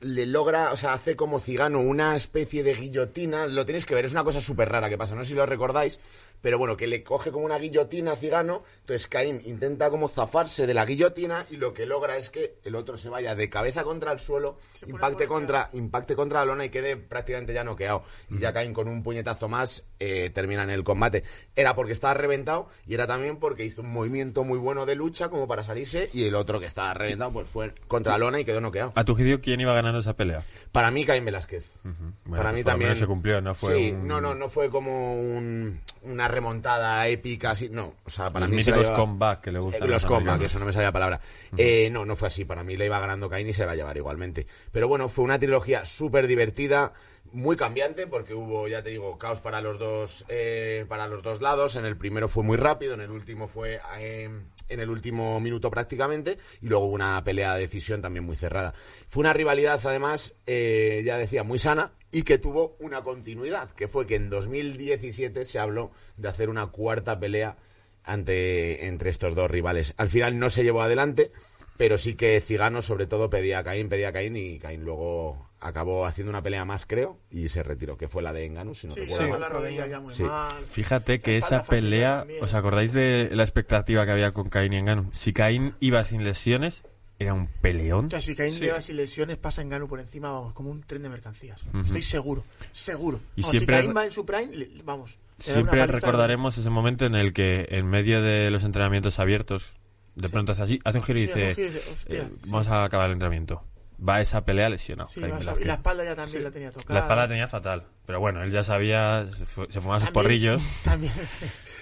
le 0.00 0.26
logra, 0.26 0.72
o 0.72 0.76
sea, 0.76 0.92
hace 0.92 1.14
como 1.14 1.38
cigano 1.38 1.80
una 1.80 2.16
especie 2.16 2.64
de 2.64 2.74
guillotina, 2.74 3.46
lo 3.46 3.64
tenéis 3.64 3.86
que 3.86 3.94
ver, 3.94 4.06
es 4.06 4.12
una 4.12 4.24
cosa 4.24 4.40
súper 4.40 4.68
rara 4.68 4.88
que 4.88 4.98
pasa, 4.98 5.14
no 5.14 5.22
sé 5.22 5.30
si 5.30 5.34
lo 5.34 5.46
recordáis, 5.46 6.00
pero 6.44 6.58
bueno, 6.58 6.76
que 6.76 6.86
le 6.86 7.02
coge 7.02 7.30
como 7.32 7.46
una 7.46 7.58
guillotina 7.58 8.12
a 8.12 8.16
cigano, 8.16 8.64
entonces 8.80 9.06
Caín 9.06 9.40
intenta 9.46 9.88
como 9.88 10.10
zafarse 10.10 10.66
de 10.66 10.74
la 10.74 10.84
guillotina 10.84 11.46
y 11.50 11.56
lo 11.56 11.72
que 11.72 11.86
logra 11.86 12.18
es 12.18 12.28
que 12.28 12.56
el 12.64 12.74
otro 12.74 12.98
se 12.98 13.08
vaya 13.08 13.34
de 13.34 13.48
cabeza 13.48 13.82
contra 13.82 14.12
el 14.12 14.18
suelo, 14.18 14.58
Se 14.74 14.84
impacte 14.90 15.26
contra, 15.26 15.70
impacte 15.72 16.14
contra 16.14 16.40
la 16.40 16.44
lona 16.44 16.66
y 16.66 16.68
quede 16.68 16.98
prácticamente 16.98 17.54
ya 17.54 17.64
noqueado. 17.64 18.04
Y 18.28 18.38
ya 18.40 18.52
Caín 18.52 18.74
con 18.74 18.88
un 18.88 19.02
puñetazo 19.02 19.48
más 19.48 19.84
eh, 19.98 20.28
termina 20.34 20.64
en 20.64 20.68
el 20.70 20.84
combate. 20.84 21.24
Era 21.56 21.74
porque 21.74 21.92
estaba 21.92 22.12
reventado 22.12 22.68
y 22.86 22.92
era 22.92 23.06
también 23.06 23.38
porque 23.38 23.64
hizo 23.64 23.80
un 23.80 23.90
movimiento 23.90 24.44
muy 24.44 24.58
bueno 24.58 24.84
de 24.84 24.96
lucha 24.96 25.30
como 25.30 25.48
para 25.48 25.64
salirse 25.64 26.10
y 26.12 26.24
el 26.26 26.34
otro 26.34 26.60
que 26.60 26.66
estaba 26.66 26.92
reventado 26.92 27.32
pues 27.32 27.48
fue 27.48 27.72
contra 27.88 28.12
la 28.12 28.18
lona 28.18 28.38
y 28.38 28.44
quedó 28.44 28.60
noqueado. 28.60 28.92
A 28.96 29.04
tu 29.04 29.14
juicio, 29.14 29.40
¿quién 29.40 29.60
iba 29.62 29.72
ganando 29.72 30.00
esa 30.00 30.12
pelea? 30.12 30.44
Para 30.72 30.90
mí 30.90 31.06
Caín 31.06 31.24
Velázquez. 31.24 31.64
Bueno, 31.82 32.04
para 32.26 32.42
pues 32.50 32.54
mí 32.54 32.60
lo 32.60 32.66
también 32.66 32.96
se 32.96 33.06
cumplió, 33.06 33.40
no 33.40 33.54
fue 33.54 33.74
Sí, 33.76 33.92
un- 33.92 34.06
no, 34.06 34.20
no, 34.20 34.34
no 34.34 34.50
fue 34.50 34.68
como 34.68 35.14
un- 35.14 35.80
una 36.02 36.28
remontada 36.34 37.06
épica 37.08 37.52
así, 37.52 37.68
no, 37.70 37.94
o 38.04 38.10
sea, 38.10 38.26
para 38.30 38.46
Los 38.46 38.50
mí 38.50 38.62
se 38.62 38.70
la 38.70 38.76
míticos 38.76 38.96
lleva- 38.96 39.04
comeback 39.06 39.40
que 39.40 39.52
le 39.52 39.58
gustan 39.60 39.88
eh, 39.88 39.90
los 39.90 40.04
comeback, 40.06 40.42
eso 40.42 40.58
no 40.58 40.66
me 40.66 40.72
salía 40.72 40.88
la 40.88 40.92
palabra. 40.92 41.20
Eh, 41.56 41.88
no, 41.90 42.04
no 42.04 42.16
fue 42.16 42.28
así. 42.28 42.44
Para 42.44 42.62
mí 42.64 42.76
le 42.76 42.86
iba 42.86 42.98
ganando 42.98 43.28
Caín 43.28 43.48
y 43.48 43.52
se 43.52 43.64
va 43.64 43.72
a 43.72 43.76
llevar 43.76 43.96
igualmente. 43.96 44.46
Pero 44.72 44.88
bueno, 44.88 45.08
fue 45.08 45.24
una 45.24 45.38
trilogía 45.38 45.84
súper 45.84 46.26
divertida, 46.26 46.92
muy 47.34 47.56
cambiante, 47.56 48.06
porque 48.06 48.32
hubo, 48.32 48.68
ya 48.68 48.82
te 48.82 48.90
digo, 48.90 49.18
caos 49.18 49.40
para 49.40 49.60
los 49.60 49.78
dos, 49.78 50.24
eh, 50.28 50.86
para 50.88 51.08
los 51.08 51.22
dos 51.22 51.42
lados. 51.42 51.76
En 51.76 51.84
el 51.84 51.96
primero 51.96 52.28
fue 52.28 52.42
muy 52.42 52.56
rápido, 52.56 52.94
en 52.94 53.00
el 53.00 53.10
último 53.10 53.48
fue 53.48 53.80
eh, 53.98 54.30
en 54.68 54.80
el 54.80 54.88
último 54.88 55.40
minuto 55.40 55.70
prácticamente 55.70 56.38
y 56.62 56.66
luego 56.68 56.86
una 56.86 57.22
pelea 57.24 57.54
de 57.54 57.62
decisión 57.62 58.00
también 58.00 58.24
muy 58.24 58.36
cerrada. 58.36 58.74
Fue 59.08 59.20
una 59.20 59.32
rivalidad 59.32 59.80
además, 59.84 60.34
eh, 60.46 61.02
ya 61.04 61.18
decía, 61.18 61.42
muy 61.42 61.58
sana 61.58 61.92
y 62.10 62.22
que 62.22 62.38
tuvo 62.38 62.76
una 62.78 63.02
continuidad, 63.02 63.70
que 63.70 63.88
fue 63.88 64.06
que 64.06 64.16
en 64.16 64.30
2017 64.30 65.44
se 65.44 65.58
habló 65.58 65.90
de 66.16 66.28
hacer 66.28 66.48
una 66.48 66.68
cuarta 66.68 67.18
pelea 67.18 67.56
ante, 68.04 68.86
entre 68.86 69.10
estos 69.10 69.34
dos 69.34 69.50
rivales. 69.50 69.94
Al 69.96 70.08
final 70.08 70.38
no 70.38 70.50
se 70.50 70.62
llevó 70.62 70.82
adelante, 70.82 71.32
pero 71.76 71.98
sí 71.98 72.14
que 72.14 72.40
Cigano 72.40 72.82
sobre 72.82 73.06
todo 73.06 73.28
pedía 73.28 73.58
a 73.58 73.64
Caín, 73.64 73.88
pedía 73.88 74.10
a 74.10 74.12
Caín 74.12 74.36
y 74.36 74.58
Caín 74.58 74.84
luego 74.84 75.50
acabó 75.64 76.06
haciendo 76.06 76.30
una 76.30 76.42
pelea 76.42 76.64
más, 76.64 76.86
creo, 76.86 77.18
y 77.30 77.48
se 77.48 77.62
retiró, 77.62 77.96
que 77.96 78.06
fue 78.08 78.22
la 78.22 78.32
de 78.32 78.44
Enganus, 78.46 78.80
si 78.80 78.86
no 78.86 78.94
Sí, 78.94 79.00
recuerdo 79.00 79.24
sí, 79.24 79.30
mal. 79.30 79.40
la 79.40 79.48
rodilla 79.48 79.86
ya 79.86 79.98
muy 80.00 80.14
Sí. 80.14 80.22
mal. 80.22 80.62
Fíjate 80.64 81.20
que 81.20 81.36
esa 81.38 81.62
pelea, 81.64 82.18
también. 82.20 82.44
¿os 82.44 82.54
acordáis 82.54 82.92
de 82.92 83.30
la 83.32 83.42
expectativa 83.42 84.04
que 84.04 84.12
había 84.12 84.32
con 84.32 84.48
Caín 84.50 84.72
y 84.74 84.76
Engano? 84.76 85.08
Si 85.12 85.32
Caín 85.32 85.74
iba 85.80 86.04
sin 86.04 86.22
lesiones, 86.22 86.84
era 87.18 87.32
un 87.32 87.46
peleón. 87.46 88.06
O 88.06 88.10
sea, 88.10 88.20
si 88.20 88.34
Caín 88.34 88.54
lleva 88.60 88.80
sin 88.80 88.96
lesiones, 88.96 89.36
pasa 89.38 89.62
en 89.62 89.68
Ganu 89.70 89.88
por 89.88 90.00
encima, 90.00 90.30
vamos, 90.30 90.52
como 90.52 90.70
un 90.70 90.82
tren 90.82 91.02
de 91.02 91.08
mercancías. 91.08 91.60
Estoy 91.84 92.02
seguro, 92.02 92.44
seguro. 92.72 93.20
Y 93.36 93.40
Vamos, 93.42 93.50
siempre- 93.52 93.76
Si 93.76 93.82
Caín 93.82 93.96
va 93.96 94.04
en 94.04 94.12
su 94.12 94.26
prime, 94.26 94.54
le- 94.54 94.82
vamos. 94.84 95.16
le 95.38 95.44
Siempre 95.44 95.86
recordaremos 95.86 96.58
ese 96.58 96.70
momento 96.70 97.06
en 97.06 97.14
el 97.14 97.32
que 97.32 97.66
en 97.70 97.86
medio 97.88 98.20
de 98.20 98.50
los 98.50 98.64
entrenamientos 98.64 99.18
abiertos, 99.18 99.72
de 100.14 100.28
pronto 100.28 100.52
hace 100.52 100.62
así, 100.62 100.80
hace 100.84 100.98
un 100.98 101.04
giro 101.04 101.18
y 101.20 101.26
Sí, 101.26 101.32
un 101.32 101.34
dice, 101.38 101.54
giro 101.54 101.66
y 101.68 101.70
dice, 101.70 101.90
hostia, 101.92 102.18
eh, 102.22 102.28
sí. 102.42 102.50
vamos 102.50 102.68
a 102.68 102.84
acabar 102.84 103.06
el 103.06 103.12
entrenamiento. 103.14 103.62
Va 104.06 104.16
a 104.16 104.20
esa 104.20 104.44
pelea 104.44 104.68
lesionado. 104.68 105.08
Sí, 105.08 105.22
a- 105.22 105.28
y 105.60 105.64
la 105.64 105.74
espalda 105.74 106.04
ya 106.04 106.14
también 106.16 106.44
la 106.44 106.50
tenía 106.50 106.70
tocada. 106.72 106.94
La 106.94 107.00
espalda 107.00 107.22
la 107.22 107.28
tenía 107.28 107.48
fatal. 107.48 107.84
Pero 108.06 108.20
bueno, 108.20 108.42
él 108.42 108.50
ya 108.50 108.62
sabía, 108.64 109.26
se, 109.38 109.46
fue- 109.46 109.66
se 109.70 109.80
fumaba 109.80 110.00
sus 110.00 110.10
porrillos. 110.10 110.62
También, 110.84 111.12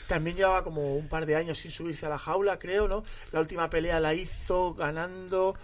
también 0.06 0.36
llevaba 0.36 0.62
como 0.62 0.94
un 0.94 1.08
par 1.08 1.26
de 1.26 1.36
años 1.36 1.58
sin 1.58 1.70
subirse 1.70 2.06
a 2.06 2.08
la 2.10 2.18
jaula, 2.18 2.58
creo, 2.58 2.86
¿no? 2.86 3.02
La 3.32 3.40
última 3.40 3.68
pelea 3.70 3.98
la 3.98 4.12
hizo 4.14 4.74
ganando 4.74 5.54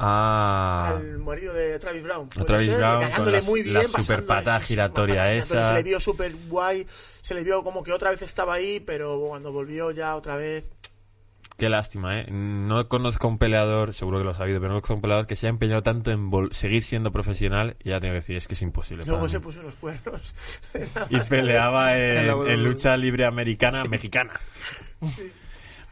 Ah, 0.00 0.92
al 0.96 1.18
marido 1.18 1.54
de 1.54 1.78
Travis 1.78 2.02
Brown. 2.02 2.26
A 2.26 2.34
¿puede 2.34 2.46
Travis 2.46 2.68
ser? 2.68 2.76
Brown 2.78 3.00
Ganándole 3.00 3.24
con 3.24 3.32
la- 3.32 3.42
muy 3.50 3.62
bien. 3.62 3.74
la 3.74 3.84
sí, 3.84 4.02
sí, 4.02 4.02
giratoria 4.66 5.14
patada 5.16 5.32
esa. 5.34 5.68
Se 5.68 5.74
le 5.74 5.82
vio 5.84 6.00
súper 6.00 6.32
guay, 6.48 6.86
se 7.22 7.34
le 7.34 7.44
vio 7.44 7.62
como 7.62 7.82
que 7.82 7.92
otra 7.92 8.10
vez 8.10 8.22
estaba 8.22 8.54
ahí, 8.54 8.80
pero 8.80 9.20
cuando 9.28 9.52
volvió 9.52 9.90
ya 9.92 10.16
otra 10.16 10.36
vez... 10.36 10.68
qué 11.56 11.68
lástima, 11.68 12.20
¿eh? 12.20 12.30
No 12.30 12.88
conozco 12.88 13.26
a 13.26 13.30
un 13.30 13.38
peleador, 13.38 13.94
seguro 13.94 14.18
que 14.18 14.24
lo 14.24 14.30
has 14.30 14.36
sabido, 14.36 14.60
pero 14.60 14.72
no 14.72 14.80
conozco 14.80 14.92
a 14.92 14.96
un 14.96 15.02
peleador 15.02 15.26
que 15.26 15.36
se 15.36 15.46
haya 15.46 15.52
empeñado 15.52 15.82
tanto 15.82 16.10
en 16.10 16.30
seguir 16.52 16.82
siendo 16.82 17.12
profesional 17.12 17.76
y 17.82 17.90
ya 17.90 18.00
tengo 18.00 18.12
que 18.12 18.16
decir, 18.16 18.36
es 18.36 18.48
que 18.48 18.54
es 18.54 18.62
imposible. 18.62 19.04
Luego 19.06 19.28
se 19.28 19.40
puso 19.40 19.60
unos 19.60 19.74
cuernos. 19.76 20.32
Y 21.10 21.20
peleaba 21.20 21.96
en, 21.98 22.64
lucha 22.64 22.96
libre 22.96 23.26
americana 23.26 23.84
mexicana. 23.84 24.32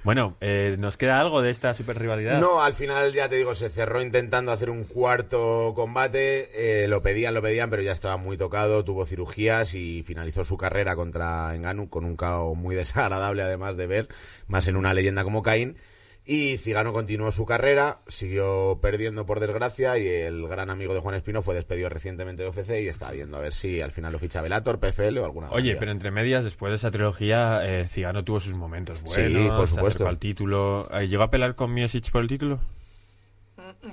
Bueno, 0.05 0.37
eh, 0.41 0.75
¿nos 0.81 0.97
queda 0.97 1.21
algo 1.21 1.43
de 1.43 1.51
esta 1.51 1.75
super 1.75 1.97
rivalidad? 1.97 2.41
No, 2.41 2.61
al 2.61 2.75
final 2.75 3.13
ya 3.13 3.29
te 3.29 3.37
digo, 3.37 3.55
se 3.55 3.71
cerró 3.71 4.03
intentando 4.03 4.51
hacer 4.51 4.69
un 4.69 4.83
cuarto 4.83 5.75
combate, 5.77 6.49
eh, 6.85 6.89
lo 6.89 7.03
pedían, 7.03 7.35
lo 7.35 7.43
pedían, 7.43 7.71
pero 7.71 7.83
ya 7.83 7.93
estaba 7.93 8.17
muy 8.17 8.37
tocado, 8.37 8.85
tuvo 8.85 9.05
cirugías 9.05 9.75
y 9.75 10.03
finalizó 10.03 10.43
su 10.43 10.57
carrera 10.57 10.97
contra 10.97 11.55
Enganu 11.55 11.89
con 11.89 12.05
un 12.05 12.17
KO 12.17 12.57
muy 12.57 12.75
desagradable 12.83 13.45
además 13.45 13.77
de 13.77 13.87
ver, 13.87 14.09
más 14.49 14.67
en 14.67 14.77
una 14.77 14.93
leyenda 14.93 15.23
como 15.23 15.43
Caín. 15.43 15.77
Y 16.25 16.57
Cigano 16.59 16.93
continuó 16.93 17.33
su 17.33 17.45
carrera, 17.45 17.99
siguió 18.07 18.79
perdiendo 18.81 19.27
por 19.27 19.41
desgracia 19.41 19.99
y 19.99 20.07
el 20.07 20.47
gran 20.47 20.71
amigo 20.71 20.95
de 20.95 21.01
Juan 21.01 21.17
Espino 21.17 21.43
fue 21.43 21.57
despedido 21.57 21.89
recientemente 21.89 22.45
de 22.45 22.49
UFC 22.49 22.71
y 22.81 22.87
está 22.87 23.11
viendo 23.11 23.39
a 23.39 23.41
ver 23.41 23.53
si 23.53 23.81
al 23.81 23.91
final 23.91 24.13
lo 24.13 24.21
ficha 24.21 24.41
Velator, 24.41 24.79
PFL 24.79 25.19
o 25.19 25.25
alguna 25.25 25.51
Oye, 25.51 25.71
otra. 25.71 25.81
pero 25.81 25.91
entre 25.93 26.11
medias, 26.13 26.45
después 26.45 26.71
de 26.71 26.77
esa 26.77 26.93
trilogía, 26.93 27.63
eh, 27.65 27.89
Cigano 27.89 28.23
tuvo 28.23 28.39
sus 28.39 28.55
momentos 28.55 29.03
buenos. 29.03 29.33
Sí, 29.43 29.49
por 29.49 29.67
supuesto. 29.67 30.07
al 30.07 30.19
título. 30.19 30.89
Eh, 30.93 31.09
¿Llegó 31.09 31.25
a 31.25 31.31
pelear 31.31 31.57
con 31.57 31.75
Miosic 31.75 32.11
por 32.13 32.23
el 32.23 32.29
título? 32.29 32.61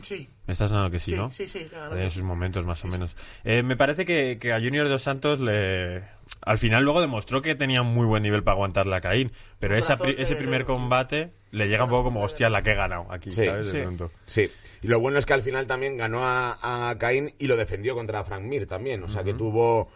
Sí, 0.03 0.29
¿Me 0.45 0.53
estás 0.53 0.69
dando 0.69 0.91
que 0.91 0.99
sí, 0.99 1.11
sí, 1.11 1.17
no? 1.17 1.31
sí, 1.31 1.47
sí. 1.47 1.67
ganó. 1.71 1.97
En 1.97 2.11
sus 2.11 2.21
momentos, 2.21 2.63
más 2.65 2.83
o 2.85 2.87
menos. 2.87 3.15
Eh, 3.43 3.63
me 3.63 3.75
parece 3.75 4.05
que, 4.05 4.37
que 4.39 4.53
a 4.53 4.59
Junior 4.59 4.87
dos 4.87 5.01
Santos 5.01 5.39
le... 5.39 6.03
Al 6.41 6.59
final 6.59 6.83
luego 6.83 7.01
demostró 7.01 7.41
que 7.41 7.55
tenía 7.55 7.81
un 7.81 7.93
muy 7.93 8.05
buen 8.05 8.21
nivel 8.21 8.43
para 8.43 8.53
aguantarle 8.53 8.95
a 8.95 9.01
Caín. 9.01 9.31
Pero 9.57 9.75
esa 9.75 9.97
ese 10.17 10.35
primer 10.35 10.65
combate 10.65 11.31
le 11.51 11.67
llega 11.67 11.83
un 11.85 11.89
poco 11.89 12.05
como, 12.05 12.23
hostia, 12.23 12.49
la 12.49 12.61
que 12.61 12.71
he 12.71 12.75
ganado 12.75 13.05
aquí, 13.11 13.31
Sí. 13.31 13.45
¿sabes? 13.45 13.67
De 13.67 13.71
Sí. 13.71 13.81
pronto. 13.81 14.11
Sí, 14.25 14.49
y 14.81 14.87
lo 14.87 14.99
bueno 14.99 15.17
es 15.17 15.25
que 15.25 15.33
al 15.33 15.43
final 15.43 15.67
también 15.67 15.97
ganó 15.97 16.23
a, 16.23 16.89
a 16.89 16.97
Caín 16.97 17.33
y 17.39 17.47
lo 17.47 17.57
defendió 17.57 17.95
contra 17.95 18.23
Frank 18.23 18.43
Mir 18.43 18.67
también, 18.67 19.03
o 19.03 19.07
sea 19.07 19.23
que 19.23 19.33
tuvo 19.33 19.89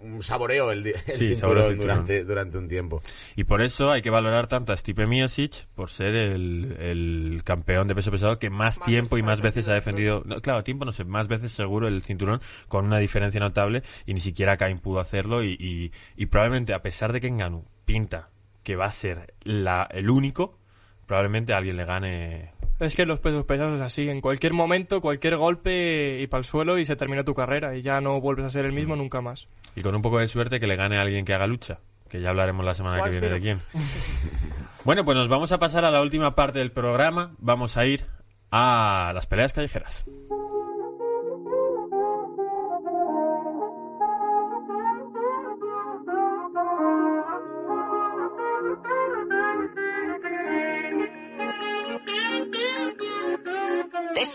un 0.00 0.20
saboreo 0.20 0.72
el, 0.72 0.84
el 0.86 0.94
Sí, 1.16 1.28
cinturón. 1.28 1.76
durante, 1.76 2.24
durante 2.24 2.58
un 2.58 2.66
tiempo. 2.66 3.00
Y 3.36 3.44
por 3.44 3.62
eso 3.62 3.92
hay 3.92 4.02
que 4.02 4.10
valorar 4.10 4.48
tanto 4.48 4.72
a 4.72 4.76
Stipe 4.76 5.06
Miosic 5.06 5.66
por 5.76 5.90
ser 5.90 6.14
el, 6.16 6.76
el 6.80 7.42
campeón 7.44 7.86
de 7.86 7.94
peso 7.94 8.10
pesado 8.10 8.36
que 8.40 8.50
más, 8.50 8.80
Más 8.80 8.86
tiempo 8.88 9.16
y 9.16 9.22
más 9.22 9.40
veces 9.42 9.68
ha 9.68 9.74
defendido 9.74 10.16
defendido. 10.16 10.36
no, 10.36 10.42
claro, 10.42 10.64
tiempo 10.64 10.84
no 10.84 10.90
sé, 10.90 11.04
más 11.04 11.28
veces 11.28 11.52
seguro 11.52 11.86
el 11.86 12.02
cinturón 12.02 12.40
con 12.66 12.84
una 12.86 12.98
diferencia 12.98 13.38
notable 13.38 13.84
y 14.04 14.14
ni 14.14 14.18
siquiera 14.20 14.56
Cain 14.56 14.80
pudo 14.80 14.98
hacerlo. 14.98 15.44
Y, 15.44 15.52
y, 15.60 15.92
y 16.16 16.26
probablemente, 16.26 16.74
a 16.74 16.82
pesar 16.82 17.12
de 17.12 17.20
que 17.20 17.28
Enganu 17.28 17.64
pinta 17.84 18.30
que 18.64 18.74
va 18.74 18.86
a 18.86 18.90
ser 18.90 19.34
la, 19.44 19.86
el 19.92 20.10
único, 20.10 20.58
probablemente 21.06 21.52
alguien 21.52 21.76
le 21.76 21.84
gane. 21.84 22.52
Es 22.80 22.94
que 22.94 23.06
los 23.06 23.20
pesos 23.20 23.44
pesados 23.44 23.76
es 23.76 23.80
así. 23.80 24.08
En 24.08 24.20
cualquier 24.20 24.52
momento, 24.52 25.00
cualquier 25.00 25.36
golpe 25.36 26.20
y 26.20 26.26
para 26.26 26.40
el 26.40 26.44
suelo 26.44 26.78
y 26.78 26.84
se 26.84 26.96
termina 26.96 27.24
tu 27.24 27.34
carrera. 27.34 27.76
Y 27.76 27.82
ya 27.82 28.00
no 28.00 28.20
vuelves 28.20 28.46
a 28.46 28.50
ser 28.50 28.64
el 28.64 28.72
mismo 28.72 28.96
nunca 28.96 29.20
más. 29.20 29.46
Y 29.76 29.82
con 29.82 29.94
un 29.94 30.02
poco 30.02 30.18
de 30.18 30.28
suerte 30.28 30.58
que 30.58 30.66
le 30.66 30.76
gane 30.76 30.98
a 30.98 31.02
alguien 31.02 31.24
que 31.24 31.34
haga 31.34 31.46
lucha. 31.46 31.78
Que 32.08 32.20
ya 32.20 32.30
hablaremos 32.30 32.64
la 32.64 32.74
semana 32.74 32.96
que 32.96 33.00
¿Cuál 33.02 33.10
viene 33.12 33.28
de 33.30 33.40
quién. 33.40 33.60
bueno, 34.84 35.04
pues 35.04 35.16
nos 35.16 35.28
vamos 35.28 35.52
a 35.52 35.58
pasar 35.58 35.84
a 35.84 35.90
la 35.90 36.02
última 36.02 36.34
parte 36.34 36.58
del 36.58 36.72
programa. 36.72 37.34
Vamos 37.38 37.76
a 37.76 37.86
ir 37.86 38.04
a 38.50 39.12
las 39.14 39.26
peleas 39.26 39.52
callejeras. 39.52 40.04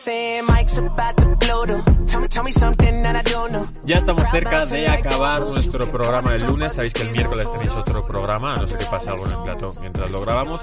saying? 0.07 0.45
Mike's 0.67 0.79
about 0.79 1.15
to 1.15 1.35
blow 1.37 1.65
though. 1.65 1.83
Tell 2.07 2.19
me, 2.19 2.27
tell 2.27 2.43
me 2.43 2.51
something 2.51 3.03
that 3.03 3.15
I 3.15 3.21
don't 3.21 3.51
know. 3.51 3.67
Ya 3.85 3.97
estamos 3.97 4.29
cerca 4.31 4.65
de 4.65 4.87
acabar 4.87 5.41
nuestro 5.41 5.89
programa 5.89 6.31
del 6.31 6.45
lunes. 6.45 6.73
Sabéis 6.73 6.93
que 6.93 7.03
el 7.03 7.11
miércoles 7.11 7.49
tenéis 7.51 7.71
otro 7.71 8.05
programa, 8.05 8.55
a 8.55 8.57
no 8.57 8.67
sé 8.67 8.77
qué 8.77 8.85
pasa 8.85 9.11
algo 9.11 9.25
en 9.27 9.31
el 9.31 9.43
plato 9.43 9.73
mientras 9.79 10.11
lo 10.11 10.21
grabamos. 10.21 10.61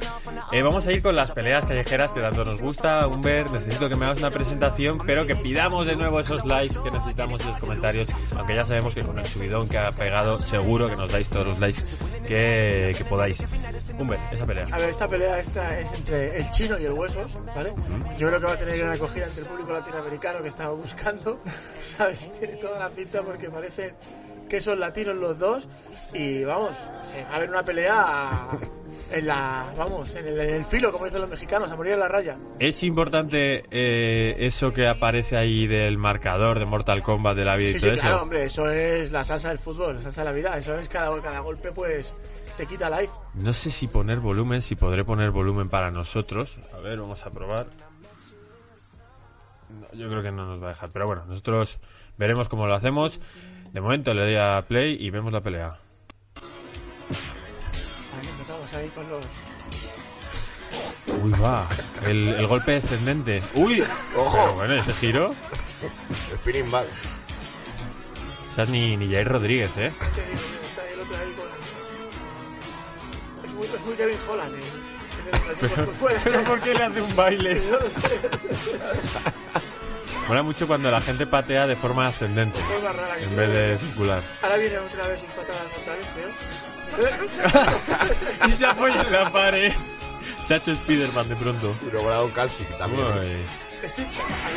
Eh, 0.53 0.63
vamos 0.63 0.87
a 0.87 0.93
ir 0.93 1.03
con 1.03 1.17
las 1.17 1.31
peleas 1.31 1.65
callejeras 1.65 2.13
que 2.13 2.21
tanto 2.21 2.45
nos 2.45 2.61
gusta. 2.61 3.07
Humber, 3.07 3.51
necesito 3.51 3.89
que 3.89 3.97
me 3.97 4.05
hagas 4.05 4.19
una 4.19 4.31
presentación, 4.31 4.99
pero 5.07 5.27
que 5.27 5.37
pidamos 5.37 5.87
de 5.87 5.97
nuevo 5.97 6.21
esos 6.21 6.45
likes 6.45 6.79
que 6.83 6.91
necesitamos 6.91 7.41
y 7.43 7.49
los 7.49 7.59
comentarios. 7.59 8.11
Aunque 8.37 8.57
ya 8.57 8.65
sabemos 8.65 8.95
que 8.95 9.03
con 9.03 9.19
el 9.19 9.27
subidón 9.27 9.69
que 9.69 9.79
ha 9.79 9.91
pegado, 9.93 10.39
seguro 10.39 10.89
que 10.89 10.97
nos 10.97 11.11
dais 11.13 11.29
todos 11.31 11.47
los 11.47 11.59
likes 11.61 11.83
que, 12.27 12.95
que 12.97 13.05
podáis. 13.05 13.43
Humber, 13.99 14.19
esa 14.33 14.45
pelea. 14.45 14.67
A 14.71 14.79
ver, 14.79 14.91
esta 14.91 15.09
pelea 15.09 15.39
esta 15.39 15.79
es 15.79 15.93
entre 15.95 16.37
el 16.39 16.51
chino 16.51 16.79
y 16.79 16.85
el 16.85 16.93
huesos, 16.93 17.39
¿vale? 17.55 17.73
Yo 18.19 18.29
creo 18.29 18.41
que 18.41 18.47
va 18.47 18.53
a 18.53 18.59
tener 18.59 18.79
gran 18.79 18.93
acogida 18.93 19.25
entre 19.27 19.43
el 19.43 19.49
público 19.49 19.73
latinoamericano 19.95 20.43
que 20.43 20.49
estaba 20.49 20.75
buscando, 20.75 21.41
¿sabes? 21.83 22.31
Tiene 22.39 22.55
toda 22.57 22.79
la 22.79 22.91
pinta 22.91 23.23
porque 23.23 23.49
parecen 23.49 23.95
que 24.49 24.61
son 24.61 24.79
latinos 24.79 25.17
los 25.17 25.39
dos 25.39 25.67
y 26.13 26.45
vamos, 26.45 26.77
se 27.03 27.23
va 27.25 27.37
a 27.37 27.39
ver 27.39 27.49
una 27.49 27.65
pelea 27.65 28.49
en 29.11 29.27
la, 29.27 29.73
vamos, 29.77 30.15
en 30.15 30.27
el, 30.27 30.39
en 30.39 30.55
el 30.57 30.65
filo, 30.65 30.93
como 30.93 31.07
dicen 31.07 31.21
los 31.23 31.31
mexicanos, 31.31 31.71
a 31.71 31.77
morir 31.77 31.95
en 31.95 32.01
la 32.01 32.09
raya. 32.09 32.37
Es 32.59 32.83
importante 32.83 33.65
eh, 33.71 34.37
eso 34.39 34.73
que 34.73 34.87
aparece 34.87 35.37
ahí 35.37 35.67
del 35.67 35.97
marcador 35.97 36.59
de 36.59 36.67
Mortal 36.67 37.03
Kombat 37.03 37.37
de 37.37 37.45
la 37.45 37.57
vida 37.57 37.71
y 37.71 37.73
Sí, 37.73 37.79
todo 37.81 37.91
sí, 37.91 37.97
eso. 37.97 38.01
claro, 38.03 38.23
hombre, 38.23 38.45
eso 38.45 38.69
es 38.71 39.13
la 39.13 39.25
salsa 39.25 39.49
del 39.49 39.59
fútbol, 39.59 39.97
la 39.97 40.03
salsa 40.03 40.21
de 40.21 40.25
la 40.27 40.33
vida, 40.33 40.59
eso 40.59 40.79
es 40.79 40.89
cada, 40.89 41.21
cada 41.23 41.41
golpe 41.41 41.73
pues 41.73 42.15
te 42.59 42.67
quita 42.67 42.89
life. 43.01 43.13
No 43.35 43.53
sé 43.53 43.71
si 43.71 43.89
poner 43.89 44.21
volumen, 44.21 44.61
si 44.63 44.77
podré 44.77 45.05
poner 45.05 45.31
volumen 45.31 45.69
para 45.71 45.91
nosotros. 45.91 46.59
A 46.75 46.79
ver, 46.81 47.01
vamos 47.01 47.25
a 47.25 47.31
probar. 47.31 47.67
Yo 49.93 50.09
creo 50.09 50.23
que 50.23 50.33
no 50.33 50.47
nos 50.47 50.63
va 50.63 50.67
a 50.67 50.71
dejar, 50.71 50.91
pero 50.93 51.07
bueno, 51.07 51.25
nosotros 51.27 51.79
veremos 52.17 52.49
cómo 52.49 52.67
lo 52.67 52.75
hacemos. 52.75 53.21
De 53.73 53.81
momento 53.81 54.15
le 54.15 54.23
doy 54.23 54.37
a 54.37 54.63
play 54.67 54.97
y 54.99 55.11
vemos 55.11 55.33
la 55.33 55.41
pelea. 55.41 55.69
Ahí 58.21 58.29
empezamos 58.29 58.73
ahí 58.75 58.89
con 58.89 59.09
los... 59.09 59.25
Uy, 61.23 61.33
va. 61.41 61.69
El, 62.05 62.29
el 62.29 62.47
golpe 62.47 62.73
descendente. 62.73 63.43
Uy. 63.55 63.83
Ojo. 64.17 64.37
Pero 64.37 64.55
bueno, 64.55 64.75
ese 64.75 64.93
giro. 64.95 65.33
Spinning 66.41 66.71
back. 66.71 66.87
O 68.51 68.55
sea, 68.55 68.65
ni, 68.67 68.97
ni 68.97 69.11
Jair 69.13 69.29
Rodríguez, 69.29 69.71
¿eh? 69.77 69.87
Este. 69.87 70.23
Es 73.45 73.55
muy, 73.55 73.67
es 73.67 73.81
muy 73.85 73.95
Kevin 73.95 74.19
Holland, 74.29 74.55
¿eh? 74.55 74.63
Por 75.61 75.87
fuera. 75.95 76.21
¿por 76.45 76.61
qué 76.61 76.75
le 76.75 76.85
hace 76.85 77.03
un 77.03 77.17
baile? 77.17 77.63
Mola 80.29 80.43
mucho 80.43 80.67
cuando 80.67 80.91
la 80.91 81.01
gente 81.01 81.27
patea 81.27 81.67
de 81.67 81.77
forma 81.77 82.07
ascendente 82.09 82.59
forma 82.63 82.93
rara 82.93 83.17
que 83.17 83.25
en 83.25 83.37
vez 83.37 83.49
ve. 83.49 83.55
de 83.55 83.79
circular. 83.79 84.23
Ahora 84.43 84.57
vienen 84.57 84.79
otra 84.79 85.07
vez 85.09 85.21
sus 85.21 85.31
patadas 85.31 85.67
otra 85.81 85.95
vez, 85.95 86.07
creo. 86.15 86.31
Y 88.49 88.51
se 88.53 88.67
apoya 88.67 89.03
en 89.03 89.13
la 89.13 89.31
pared. 89.33 89.73
Se 90.47 90.55
ha 90.55 90.57
hecho 90.59 90.75
Spiderman 90.75 91.29
de 91.29 91.37
pronto. 91.37 91.75
Y 91.87 91.91
luego 91.91 92.07
le 92.07 92.13
ha 92.13 92.17
dado 92.17 92.27
un 92.27 92.33
calci 92.33 92.65
también. 92.79 93.05
Uy. 93.07 93.45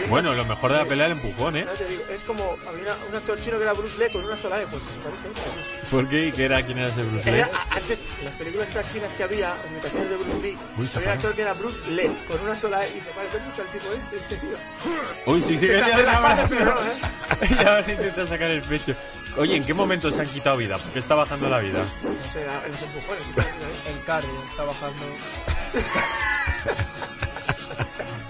Bueno, 0.10 0.34
lo 0.34 0.46
mejor 0.46 0.72
de 0.72 0.78
la 0.78 0.86
pelea 0.86 1.06
el 1.08 1.12
empujón, 1.14 1.58
¿eh? 1.58 1.66
Ya 1.66 1.74
te 1.78 1.86
digo, 1.88 2.04
es 2.12 2.24
como 2.24 2.58
había 2.68 2.84
una- 2.94 3.06
un 3.10 3.16
actor 3.16 3.40
chino 3.42 3.58
que 3.58 3.64
era 3.64 3.74
Bruce 3.74 3.98
Lee 3.98 4.12
con 4.12 4.24
una 4.24 4.36
sola 4.36 4.62
E, 4.62 4.68
pues 4.68 4.84
se 4.84 5.00
parece 5.00 5.28
a 5.28 5.32
este. 5.32 5.42
¿Por 5.92 6.08
qué? 6.08 6.28
¿Y 6.28 6.32
qué 6.32 6.46
era? 6.46 6.64
¿Quién 6.64 6.78
era 6.78 6.90
ese 6.90 7.04
Bruce 7.04 7.32
Lee? 7.32 7.38
Era, 7.40 7.50
antes, 7.70 8.06
en 8.20 8.26
las 8.26 8.36
películas 8.36 8.68
chinas 8.92 9.14
que 9.14 9.24
había, 9.24 9.50
las 9.56 9.72
imitaciones 9.72 10.10
de 10.10 10.18
Bruce 10.18 10.40
Lee, 10.42 10.58
Uy, 10.78 10.90
había 10.96 11.08
un 11.10 11.14
actor 11.16 11.36
que 11.36 11.42
era 11.42 11.54
Bruce 11.54 11.80
Lee 11.92 12.18
con 12.28 12.40
una 12.42 12.56
sola 12.56 12.86
E 12.86 12.98
y 12.98 13.02
se 13.02 13.10
parece 13.12 13.40
mucho 13.40 13.62
al 13.62 13.68
tipo 13.70 13.86
este, 13.94 14.18
este 14.18 14.36
tío. 14.38 14.58
Uy, 15.26 15.42
sí, 15.44 15.58
sí, 15.58 15.68
que 15.68 15.74
Te 15.74 15.80
ya 15.80 16.20
no, 16.20 16.82
¿eh? 16.82 16.92
Y 17.50 17.54
ahora 17.66 17.92
intenta 17.92 18.28
sacar 18.28 18.52
el 18.52 18.62
pecho. 18.64 18.94
Oye, 19.36 19.56
¿en 19.56 19.66
qué 19.66 19.74
momento 19.74 20.12
se 20.12 20.22
han 20.22 20.30
quitado 20.30 20.58
vida? 20.58 20.78
¿Por 20.80 20.92
qué 20.94 21.00
está 21.00 21.14
bajando 21.16 21.48
la 21.50 21.60
vida? 21.60 21.86
No 22.04 22.32
sé, 22.32 22.42
en 22.42 22.72
los 22.72 22.82
empujones. 22.82 23.22
El 23.88 24.04
cardio 24.04 24.30
está 24.50 24.64
bajando. 24.64 25.04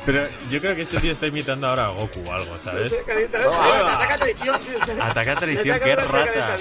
Pero 0.07 0.25
yo 0.49 0.61
creo 0.61 0.73
que 0.73 0.83
este 0.83 0.99
tío 1.01 1.11
está 1.11 1.27
imitando 1.27 1.67
ahora 1.67 1.87
a 1.87 1.89
Goku 1.89 2.23
o 2.25 2.31
algo, 2.33 2.57
¿sabes? 2.63 2.91
No, 2.91 3.51
ah. 3.51 3.93
Ataca 3.95 4.13
a 4.13 4.17
traición, 4.17 4.59
sí. 4.59 4.71
Ataca 5.01 5.31
a 5.33 5.35
traición, 5.35 5.79
qué 5.83 5.91
el 5.91 5.97
rata. 5.97 6.57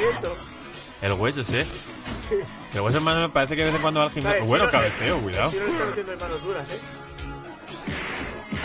El 1.00 1.12
hueso, 1.12 1.42
¿eh? 1.52 1.66
El 2.74 2.80
hueso 2.80 2.96
hermano 2.98 3.20
me 3.20 3.28
parece 3.28 3.54
que 3.54 3.60
de 3.62 3.66
vez 3.66 3.76
en 3.76 3.82
cuando 3.82 4.00
va 4.00 4.06
al 4.06 4.12
gimnasio. 4.12 4.42
el 4.42 4.48
Bueno, 4.48 4.68
cabeceo, 4.68 5.16
el 5.16 5.22
cuidado. 5.22 5.50
chino 5.50 5.64
le 5.64 5.70
está 5.70 5.84
metiendo 5.86 6.12
en 6.12 6.18
manos 6.18 6.42
duras, 6.42 6.68
¿eh? 6.70 6.80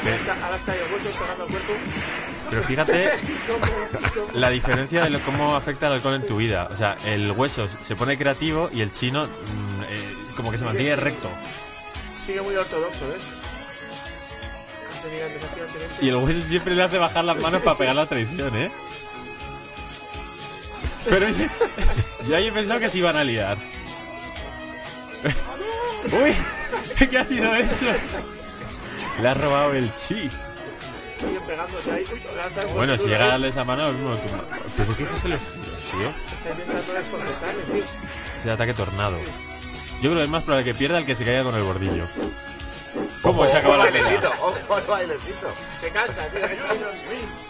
¿Qué? 0.04 0.32
Ahora 0.44 0.56
está, 0.58 0.74
el 0.74 0.94
hueso 0.94 1.10
pegando 1.20 1.44
al 1.44 1.50
cuerpo. 1.50 1.74
Pero 2.50 2.64
fíjate 2.64 3.12
la 4.34 4.50
diferencia 4.50 5.04
de 5.04 5.10
lo- 5.12 5.20
cómo 5.20 5.56
afecta 5.56 5.88
el 5.88 5.94
alcohol 5.94 6.16
en 6.16 6.26
tu 6.28 6.38
vida. 6.38 6.68
O 6.72 6.76
sea, 6.76 6.98
el 7.06 7.32
hueso 7.32 7.68
se 7.84 7.96
pone 7.96 8.18
creativo 8.18 8.70
y 8.74 8.82
el 8.82 8.92
chino 8.92 9.28
mm, 9.28 9.84
eh, 9.90 10.16
como 10.36 10.50
que 10.52 10.58
se 10.58 10.66
mantiene 10.66 10.96
recto. 10.96 11.30
Sigue 12.26 12.42
muy 12.42 12.56
ortodoxo, 12.56 13.06
¿eh? 13.06 13.18
Se. 15.02 16.06
Y 16.06 16.10
el 16.10 16.16
hueso 16.18 16.48
siempre 16.48 16.76
le 16.76 16.84
hace 16.84 16.98
bajar 16.98 17.26
las 17.26 17.38
manos 17.40 17.62
para 17.62 17.78
pegar 17.78 17.96
la 17.96 18.06
traición, 18.06 18.56
¿eh? 18.56 18.72
Pero 21.10 21.28
yo 22.28 22.36
ahí 22.36 22.48
he 22.48 22.52
pensado 22.52 22.80
que 22.80 22.90
se 22.90 22.98
iban 23.00 23.16
a 23.16 23.24
liar. 23.24 23.58
¡Uy! 26.12 27.08
¿Qué 27.08 27.18
ha 27.18 27.24
sido 27.24 27.54
eso? 27.56 27.86
Le 29.22 29.28
ha 29.28 29.34
robado 29.34 29.74
el 29.74 29.94
chi. 29.96 30.30
Pegándose 31.48 31.92
ahí. 31.92 32.06
Uy, 32.12 32.22
lanza 32.36 32.66
Bueno, 32.74 32.98
si 32.98 33.06
llega 33.06 33.20
a 33.20 33.24
ahí. 33.26 33.32
darle 33.32 33.48
esa 33.50 33.64
mano, 33.64 33.90
es 33.90 33.96
mismo. 33.96 34.18
¿Pero 34.76 34.88
por 34.88 34.96
qué 34.96 35.04
hace 35.04 35.30
los 35.30 35.40
giros, 35.42 35.84
tío? 35.92 36.14
Está 36.34 36.50
intentando 36.52 36.94
desconcertarle, 36.94 37.64
tío. 37.64 37.84
Es 38.40 38.46
el 38.46 38.50
ataque 38.52 38.74
tornado. 38.74 39.18
Yo 40.02 40.10
creo 40.10 40.16
que 40.16 40.24
es 40.24 40.30
más 40.30 40.44
probable 40.44 40.66
que 40.72 40.78
pierda 40.78 40.98
el 40.98 41.06
que 41.06 41.16
se 41.16 41.24
caiga 41.26 41.44
con 41.44 41.56
el 41.56 41.62
bordillo. 41.64 42.08
¿Cómo 43.22 43.42
Ojo, 43.44 43.48
se 43.52 43.58
acaba 43.58 43.78
la 43.78 43.84
bailecito, 43.86 44.30
ojo 44.42 44.76
al 44.76 44.84
bailecito. 44.84 45.48
Se 45.80 45.90
cansa, 45.92 46.28
tío. 46.30 46.44
El 46.46 46.62
chino, 46.64 46.86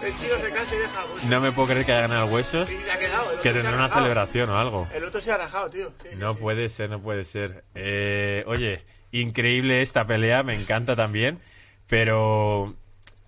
el 0.04 0.16
chino 0.16 0.38
se 0.38 0.50
cansa 0.52 0.76
y 0.76 0.78
deja 0.80 1.04
el 1.04 1.12
hueso. 1.14 1.28
No 1.28 1.42
me 1.42 1.52
puedo 1.52 1.68
creer 1.70 1.86
que 1.86 1.92
haya 1.94 2.02
ganado 2.02 2.26
el 2.28 2.34
huesos. 2.34 2.70
Y 2.72 2.78
se 2.78 2.92
ha 2.92 3.00
quedado. 3.00 3.24
el 3.24 3.28
otro 3.30 3.42
Que 3.42 3.54
tendrá 3.54 3.74
una 3.76 3.90
celebración 3.90 4.50
o 4.50 4.58
algo. 4.60 4.88
El 4.94 5.04
otro 5.06 5.22
se 5.22 5.32
ha 5.32 5.38
rajado, 5.38 5.70
tío. 5.70 5.92
Sí, 6.04 6.10
No 6.20 6.34
sí. 6.34 6.40
puede 6.42 6.70
ser, 6.70 6.90
no 6.90 7.02
puede 7.02 7.24
ser. 7.24 7.64
Eh, 7.74 8.44
oye, 8.48 8.84
increíble 9.12 9.82
esta 9.82 10.06
pelea, 10.06 10.44
me 10.44 10.56
encanta 10.56 10.96
también. 10.96 11.40
Pero 11.88 12.76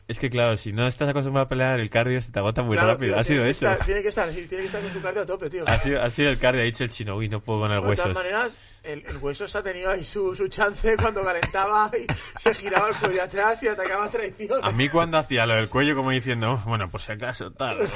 es 0.08 0.20
que, 0.20 0.30
claro, 0.30 0.58
si 0.58 0.74
no 0.74 0.88
estás 0.88 1.10
acostumbrado 1.10 1.46
a 1.46 1.50
pelear, 1.50 1.80
el 1.80 1.90
cardio 1.90 2.22
se 2.22 2.32
te 2.32 2.40
agota 2.40 2.62
muy 2.62 2.76
Claro, 2.76 2.94
rápido. 2.94 3.14
tío, 3.14 3.22
ha 3.22 3.24
sido 3.24 3.46
eso. 3.46 3.66
estar- 3.72 3.86
tiene 3.86 4.02
que 4.02 4.08
estar, 4.10 4.30
tiene 4.30 4.48
que 4.48 4.66
estar 4.66 4.82
con 4.82 4.92
su 4.92 5.02
cardio 5.02 5.22
a 5.22 5.26
tope, 5.26 5.50
tío. 5.50 5.64
Ha 5.68 5.78
sido, 5.80 6.02
ha 6.02 6.10
sido 6.10 6.30
el 6.30 6.38
cardio, 6.38 6.62
ha 6.62 6.66
dicho 6.66 6.84
el 6.84 6.90
chino, 6.92 7.16
uy, 7.16 7.30
no 7.30 7.40
puedo 7.40 7.62
con 7.62 7.72
el 7.72 7.80
Bueno, 7.80 7.84
de 7.84 7.90
huesos. 8.02 8.04
todas 8.14 8.18
maneras, 8.26 8.58
el, 8.84 9.06
el 9.06 9.18
hueso 9.18 9.48
se 9.48 9.58
ha 9.58 9.64
tenido 9.64 9.90
ahí 9.90 10.04
su, 10.04 10.36
su 10.36 10.50
chance 10.50 10.98
cuando 10.98 11.24
calentaba 11.24 11.90
y 11.98 12.06
se 12.40 12.54
giraba 12.54 12.90
el 12.90 12.96
cuello 12.96 13.24
atrás 13.24 13.64
y 13.64 13.70
atacaba 13.70 14.04
a 14.06 14.10
traición. 14.12 14.60
A 14.62 14.72
mí 14.74 14.90
cuando 14.90 15.18
hacía 15.18 15.46
lo 15.46 15.56
del 15.56 15.70
cuello 15.70 15.96
como 15.96 16.12
diciendo, 16.12 16.52
"Oh, 16.62 16.70
bueno, 16.70 16.90
por 16.90 17.00
si 17.02 17.14
acaso, 17.14 17.52
tal. 17.52 17.78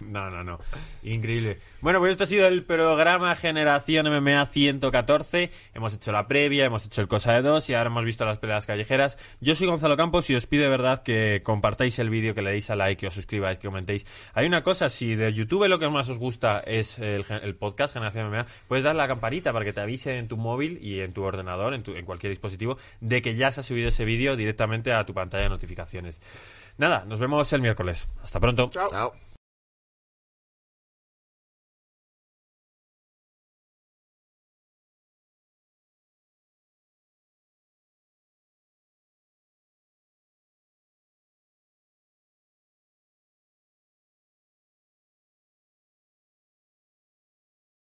No, 0.00 0.28
no, 0.30 0.44
no. 0.44 0.58
Increíble. 1.02 1.58
Bueno, 1.80 1.98
pues 2.00 2.10
esto 2.12 2.24
ha 2.24 2.26
sido 2.26 2.46
el 2.46 2.64
programa 2.64 3.34
Generación 3.34 4.06
MMA 4.06 4.44
114. 4.46 5.50
Hemos 5.74 5.94
hecho 5.94 6.12
la 6.12 6.28
previa, 6.28 6.66
hemos 6.66 6.84
hecho 6.84 7.00
el 7.00 7.08
Cosa 7.08 7.32
de 7.32 7.40
Dos 7.42 7.68
y 7.70 7.74
ahora 7.74 7.88
hemos 7.88 8.04
visto 8.04 8.24
las 8.26 8.38
peleas 8.38 8.66
callejeras. 8.66 9.16
Yo 9.40 9.54
soy 9.54 9.66
Gonzalo 9.68 9.96
Campos 9.96 10.28
y 10.28 10.34
os 10.34 10.46
pido 10.46 10.64
de 10.64 10.68
verdad 10.70 11.02
que 11.02 11.40
compartáis 11.56 11.98
el 11.98 12.10
vídeo, 12.10 12.34
que 12.34 12.42
le 12.42 12.50
deis 12.50 12.68
a 12.70 12.76
like, 12.76 13.00
que 13.00 13.06
os 13.06 13.14
suscribáis, 13.14 13.58
que 13.58 13.66
comentéis. 13.66 14.06
Hay 14.34 14.46
una 14.46 14.62
cosa, 14.62 14.90
si 14.90 15.14
de 15.14 15.32
YouTube 15.32 15.66
lo 15.68 15.78
que 15.78 15.88
más 15.88 16.08
os 16.08 16.18
gusta 16.18 16.60
es 16.60 16.98
el, 16.98 17.24
podcast 17.58 17.94
Generación 17.94 18.28
MMA, 18.30 18.46
puedes 18.68 18.84
dar 18.84 18.94
la 18.94 19.08
campanita 19.08 19.52
para 19.52 19.64
que 19.64 19.72
te 19.72 19.80
avise 19.80 20.18
en 20.18 20.28
tu 20.28 20.36
móvil 20.36 20.78
y 20.82 21.00
en 21.00 21.12
tu 21.12 21.22
ordenador, 21.22 21.72
en, 21.74 21.82
tu- 21.82 21.94
en 21.96 22.04
cualquier 22.04 22.30
dispositivo, 22.30 22.76
de 23.00 23.22
que 23.22 23.34
ya 23.36 23.50
se 23.50 23.60
ha 23.60 23.62
subido 23.62 23.88
ese 23.88 24.04
vídeo 24.04 24.36
directamente 24.36 24.92
a 24.92 25.04
tu 25.06 25.14
pantalla 25.14 25.44
de 25.44 25.48
notificaciones. 25.50 26.20
Nada, 26.78 27.04
nos 27.06 27.18
vemos 27.18 27.50
el 27.52 27.62
miércoles. 27.62 28.06
Hasta 28.22 28.38
pronto. 28.38 28.68
Chao. 28.70 28.90
Chao. 28.90 29.25